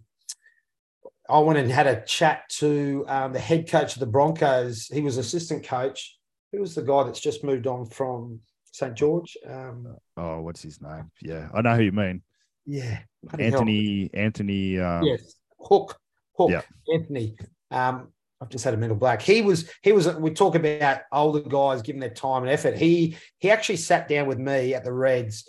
I 1.28 1.38
went 1.38 1.58
and 1.58 1.70
had 1.70 1.86
a 1.86 2.04
chat 2.04 2.48
to 2.58 3.04
um, 3.08 3.32
the 3.32 3.38
head 3.38 3.68
coach 3.68 3.94
of 3.94 4.00
the 4.00 4.06
Broncos. 4.06 4.86
He 4.86 5.00
was 5.00 5.16
assistant 5.16 5.64
coach. 5.64 6.15
Who 6.56 6.62
was 6.62 6.74
the 6.74 6.80
guy 6.82 7.02
that's 7.02 7.20
just 7.20 7.44
moved 7.44 7.66
on 7.66 7.84
from 7.84 8.40
St 8.72 8.94
George? 8.94 9.36
Um, 9.46 9.94
Oh, 10.16 10.40
what's 10.40 10.62
his 10.62 10.80
name? 10.80 11.10
Yeah, 11.20 11.50
I 11.52 11.60
know 11.60 11.76
who 11.76 11.82
you 11.82 11.92
mean. 11.92 12.22
yeah, 12.64 13.00
hell. 13.30 13.40
Anthony, 13.40 14.08
Anthony, 14.14 14.80
um, 14.80 15.04
Yes, 15.04 15.34
Hook, 15.60 15.98
Hook, 16.38 16.50
Yeah. 16.50 16.62
Anthony. 16.90 17.36
Um, 17.70 18.08
I've 18.40 18.48
just 18.48 18.64
had 18.64 18.72
a 18.72 18.78
mental 18.78 18.96
black. 18.96 19.20
He 19.20 19.42
was, 19.42 19.70
he 19.82 19.92
was. 19.92 20.08
We 20.16 20.30
talk 20.30 20.54
about 20.54 21.00
older 21.12 21.40
guys 21.40 21.82
giving 21.82 22.00
their 22.00 22.08
time 22.08 22.42
and 22.42 22.50
effort. 22.50 22.78
He 22.78 23.18
he 23.38 23.50
actually 23.50 23.76
sat 23.76 24.08
down 24.08 24.26
with 24.26 24.38
me 24.38 24.72
at 24.72 24.82
the 24.82 24.92
Reds. 24.94 25.46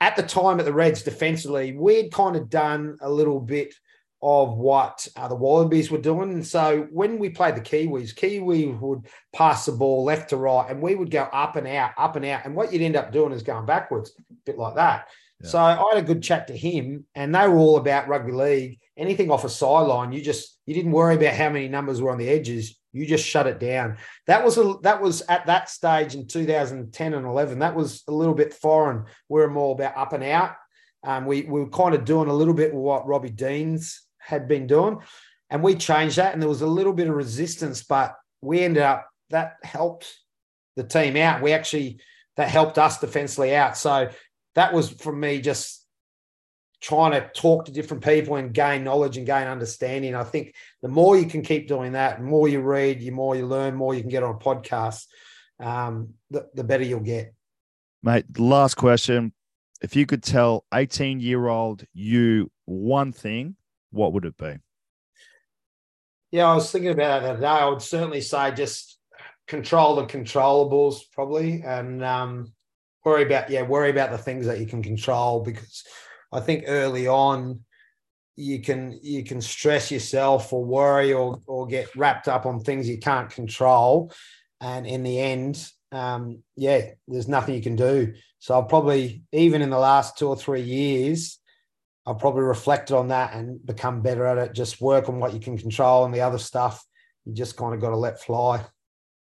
At 0.00 0.16
the 0.16 0.22
time 0.22 0.58
at 0.58 0.64
the 0.64 0.72
Reds 0.72 1.02
defensively, 1.02 1.76
we'd 1.76 2.12
kind 2.12 2.34
of 2.34 2.48
done 2.48 2.96
a 3.02 3.10
little 3.10 3.40
bit 3.40 3.74
of 4.22 4.56
what 4.56 5.06
uh, 5.16 5.28
the 5.28 5.34
Wallabies 5.34 5.90
were 5.90 5.98
doing. 5.98 6.32
And 6.32 6.46
so 6.46 6.86
when 6.90 7.18
we 7.18 7.28
played 7.28 7.54
the 7.54 7.60
Kiwis, 7.60 8.16
Kiwi 8.16 8.66
would 8.66 9.06
pass 9.34 9.66
the 9.66 9.72
ball 9.72 10.04
left 10.04 10.30
to 10.30 10.36
right, 10.36 10.70
and 10.70 10.80
we 10.80 10.94
would 10.94 11.10
go 11.10 11.22
up 11.22 11.56
and 11.56 11.66
out, 11.66 11.92
up 11.98 12.16
and 12.16 12.24
out. 12.24 12.44
And 12.44 12.54
what 12.54 12.72
you'd 12.72 12.82
end 12.82 12.96
up 12.96 13.12
doing 13.12 13.32
is 13.32 13.42
going 13.42 13.66
backwards, 13.66 14.12
a 14.18 14.34
bit 14.44 14.58
like 14.58 14.76
that. 14.76 15.08
Yeah. 15.42 15.50
So 15.50 15.58
I 15.58 15.90
had 15.92 16.02
a 16.02 16.06
good 16.06 16.22
chat 16.22 16.46
to 16.48 16.56
him, 16.56 17.04
and 17.14 17.34
they 17.34 17.46
were 17.46 17.58
all 17.58 17.76
about 17.76 18.08
rugby 18.08 18.32
league. 18.32 18.80
Anything 18.96 19.30
off 19.30 19.44
a 19.44 19.50
sideline, 19.50 20.12
you 20.12 20.22
just 20.22 20.58
you 20.64 20.74
didn't 20.74 20.92
worry 20.92 21.16
about 21.16 21.34
how 21.34 21.50
many 21.50 21.68
numbers 21.68 22.00
were 22.00 22.10
on 22.10 22.18
the 22.18 22.28
edges. 22.28 22.78
You 22.92 23.04
just 23.04 23.26
shut 23.26 23.46
it 23.46 23.60
down. 23.60 23.98
That 24.26 24.42
was 24.42 24.56
a 24.56 24.76
that 24.82 25.02
was 25.02 25.20
at 25.28 25.44
that 25.46 25.68
stage 25.68 26.14
in 26.14 26.26
2010 26.26 27.12
and 27.12 27.26
11. 27.26 27.58
That 27.58 27.74
was 27.74 28.02
a 28.08 28.12
little 28.12 28.34
bit 28.34 28.54
foreign. 28.54 29.04
We 29.28 29.42
are 29.42 29.50
more 29.50 29.74
about 29.74 29.98
up 29.98 30.14
and 30.14 30.24
out. 30.24 30.54
Um, 31.04 31.26
we, 31.26 31.42
we 31.42 31.60
were 31.60 31.68
kind 31.68 31.94
of 31.94 32.04
doing 32.04 32.28
a 32.28 32.34
little 32.34 32.54
bit 32.54 32.74
what 32.74 33.06
Robbie 33.06 33.30
Deans 33.30 34.05
had 34.26 34.48
been 34.48 34.66
doing, 34.66 34.98
and 35.50 35.62
we 35.62 35.74
changed 35.74 36.16
that. 36.16 36.32
And 36.32 36.42
there 36.42 36.48
was 36.48 36.62
a 36.62 36.66
little 36.66 36.92
bit 36.92 37.08
of 37.08 37.14
resistance, 37.14 37.82
but 37.82 38.14
we 38.40 38.60
ended 38.60 38.82
up 38.82 39.08
that 39.30 39.54
helped 39.62 40.12
the 40.76 40.84
team 40.84 41.16
out. 41.16 41.42
We 41.42 41.52
actually 41.52 42.00
that 42.36 42.48
helped 42.48 42.78
us 42.78 42.98
defensively 42.98 43.54
out. 43.54 43.76
So 43.76 44.10
that 44.54 44.72
was 44.72 44.90
for 44.90 45.12
me 45.12 45.40
just 45.40 45.86
trying 46.80 47.12
to 47.12 47.28
talk 47.34 47.64
to 47.64 47.72
different 47.72 48.04
people 48.04 48.36
and 48.36 48.52
gain 48.52 48.84
knowledge 48.84 49.16
and 49.16 49.26
gain 49.26 49.46
understanding. 49.46 50.14
I 50.14 50.24
think 50.24 50.54
the 50.82 50.88
more 50.88 51.16
you 51.16 51.26
can 51.26 51.42
keep 51.42 51.68
doing 51.68 51.92
that, 51.92 52.18
the 52.18 52.24
more 52.24 52.48
you 52.48 52.60
read, 52.60 53.00
the 53.00 53.10
more 53.10 53.34
you 53.34 53.46
learn, 53.46 53.74
more 53.74 53.94
you 53.94 54.02
can 54.02 54.10
get 54.10 54.22
on 54.22 54.34
a 54.34 54.38
podcast, 54.38 55.06
um, 55.58 56.10
the, 56.30 56.46
the 56.54 56.64
better 56.64 56.84
you'll 56.84 57.00
get. 57.00 57.34
Mate, 58.02 58.26
last 58.38 58.74
question. 58.74 59.32
If 59.82 59.96
you 59.96 60.06
could 60.06 60.22
tell 60.22 60.64
18 60.72 61.20
year 61.20 61.48
old 61.48 61.84
you 61.92 62.50
one 62.66 63.12
thing, 63.12 63.56
what 63.96 64.12
would 64.12 64.24
it 64.24 64.36
be? 64.36 64.56
Yeah, 66.30 66.50
I 66.50 66.54
was 66.54 66.70
thinking 66.70 66.90
about 66.90 67.22
that 67.22 67.34
today. 67.34 67.46
I 67.46 67.68
would 67.68 67.82
certainly 67.82 68.20
say 68.20 68.52
just 68.52 68.98
control 69.46 69.96
the 69.96 70.04
controllables, 70.04 71.00
probably, 71.12 71.62
and 71.62 72.04
um, 72.04 72.52
worry 73.04 73.22
about 73.22 73.48
yeah, 73.50 73.62
worry 73.62 73.90
about 73.90 74.10
the 74.10 74.18
things 74.18 74.46
that 74.46 74.60
you 74.60 74.66
can 74.66 74.82
control 74.82 75.40
because 75.40 75.84
I 76.32 76.40
think 76.40 76.64
early 76.66 77.06
on 77.06 77.60
you 78.36 78.60
can 78.60 78.98
you 79.02 79.24
can 79.24 79.40
stress 79.40 79.90
yourself 79.90 80.52
or 80.52 80.64
worry 80.64 81.12
or 81.12 81.40
or 81.46 81.66
get 81.66 81.94
wrapped 81.96 82.28
up 82.28 82.44
on 82.44 82.60
things 82.60 82.88
you 82.88 82.98
can't 82.98 83.30
control, 83.30 84.12
and 84.60 84.86
in 84.86 85.02
the 85.02 85.20
end, 85.20 85.66
um, 85.92 86.42
yeah, 86.56 86.90
there's 87.08 87.28
nothing 87.28 87.54
you 87.54 87.62
can 87.62 87.76
do. 87.76 88.12
So 88.40 88.54
I'll 88.54 88.64
probably 88.64 89.22
even 89.32 89.62
in 89.62 89.70
the 89.70 89.78
last 89.78 90.18
two 90.18 90.28
or 90.28 90.36
three 90.36 90.62
years, 90.62 91.38
I'll 92.06 92.14
probably 92.14 92.42
reflected 92.42 92.96
on 92.96 93.08
that 93.08 93.34
and 93.34 93.64
become 93.64 94.00
better 94.00 94.26
at 94.26 94.38
it. 94.38 94.52
Just 94.52 94.80
work 94.80 95.08
on 95.08 95.18
what 95.18 95.34
you 95.34 95.40
can 95.40 95.58
control 95.58 96.04
and 96.04 96.14
the 96.14 96.20
other 96.20 96.38
stuff 96.38 96.84
you 97.24 97.34
just 97.34 97.56
kind 97.56 97.74
of 97.74 97.80
got 97.80 97.90
to 97.90 97.96
let 97.96 98.20
fly. 98.20 98.64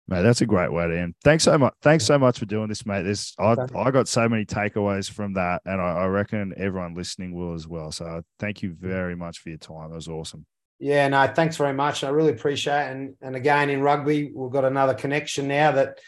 Mate, 0.08 0.22
that's 0.22 0.40
a 0.40 0.46
great 0.46 0.72
way 0.72 0.86
to 0.86 0.96
end. 0.96 1.14
Thanks 1.24 1.42
so 1.42 1.58
much. 1.58 1.74
Thanks 1.82 2.04
so 2.04 2.16
much 2.16 2.38
for 2.38 2.46
doing 2.46 2.68
this, 2.68 2.86
mate. 2.86 3.02
This 3.02 3.34
I, 3.40 3.56
I 3.74 3.90
got 3.90 4.06
so 4.06 4.28
many 4.28 4.44
takeaways 4.44 5.10
from 5.10 5.32
that, 5.32 5.62
and 5.64 5.80
I, 5.80 5.94
I 5.94 6.06
reckon 6.06 6.54
everyone 6.56 6.94
listening 6.94 7.34
will 7.34 7.54
as 7.54 7.66
well. 7.66 7.90
So 7.90 8.22
thank 8.38 8.62
you 8.62 8.76
very 8.78 9.16
much 9.16 9.40
for 9.40 9.48
your 9.48 9.58
time. 9.58 9.90
It 9.90 9.96
was 9.96 10.06
awesome. 10.06 10.46
Yeah, 10.78 11.08
no, 11.08 11.26
thanks 11.26 11.56
very 11.56 11.72
much. 11.72 12.04
I 12.04 12.10
really 12.10 12.30
appreciate 12.30 12.86
it. 12.86 12.92
And 12.92 13.14
and 13.20 13.34
again 13.34 13.68
in 13.68 13.80
rugby, 13.80 14.30
we've 14.32 14.52
got 14.52 14.64
another 14.64 14.94
connection 14.94 15.48
now 15.48 15.72
that 15.72 15.98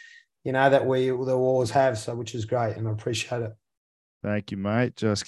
you 0.45 0.53
know 0.53 0.69
that 0.69 0.85
we 0.85 1.11
will 1.11 1.29
always 1.31 1.71
have, 1.71 1.97
so 1.97 2.15
which 2.15 2.35
is 2.35 2.45
great, 2.45 2.77
and 2.77 2.87
I 2.87 2.91
appreciate 2.91 3.41
it. 3.41 3.51
Thank 4.23 4.51
you, 4.51 4.57
mate. 4.57 4.95
Just 4.95 5.25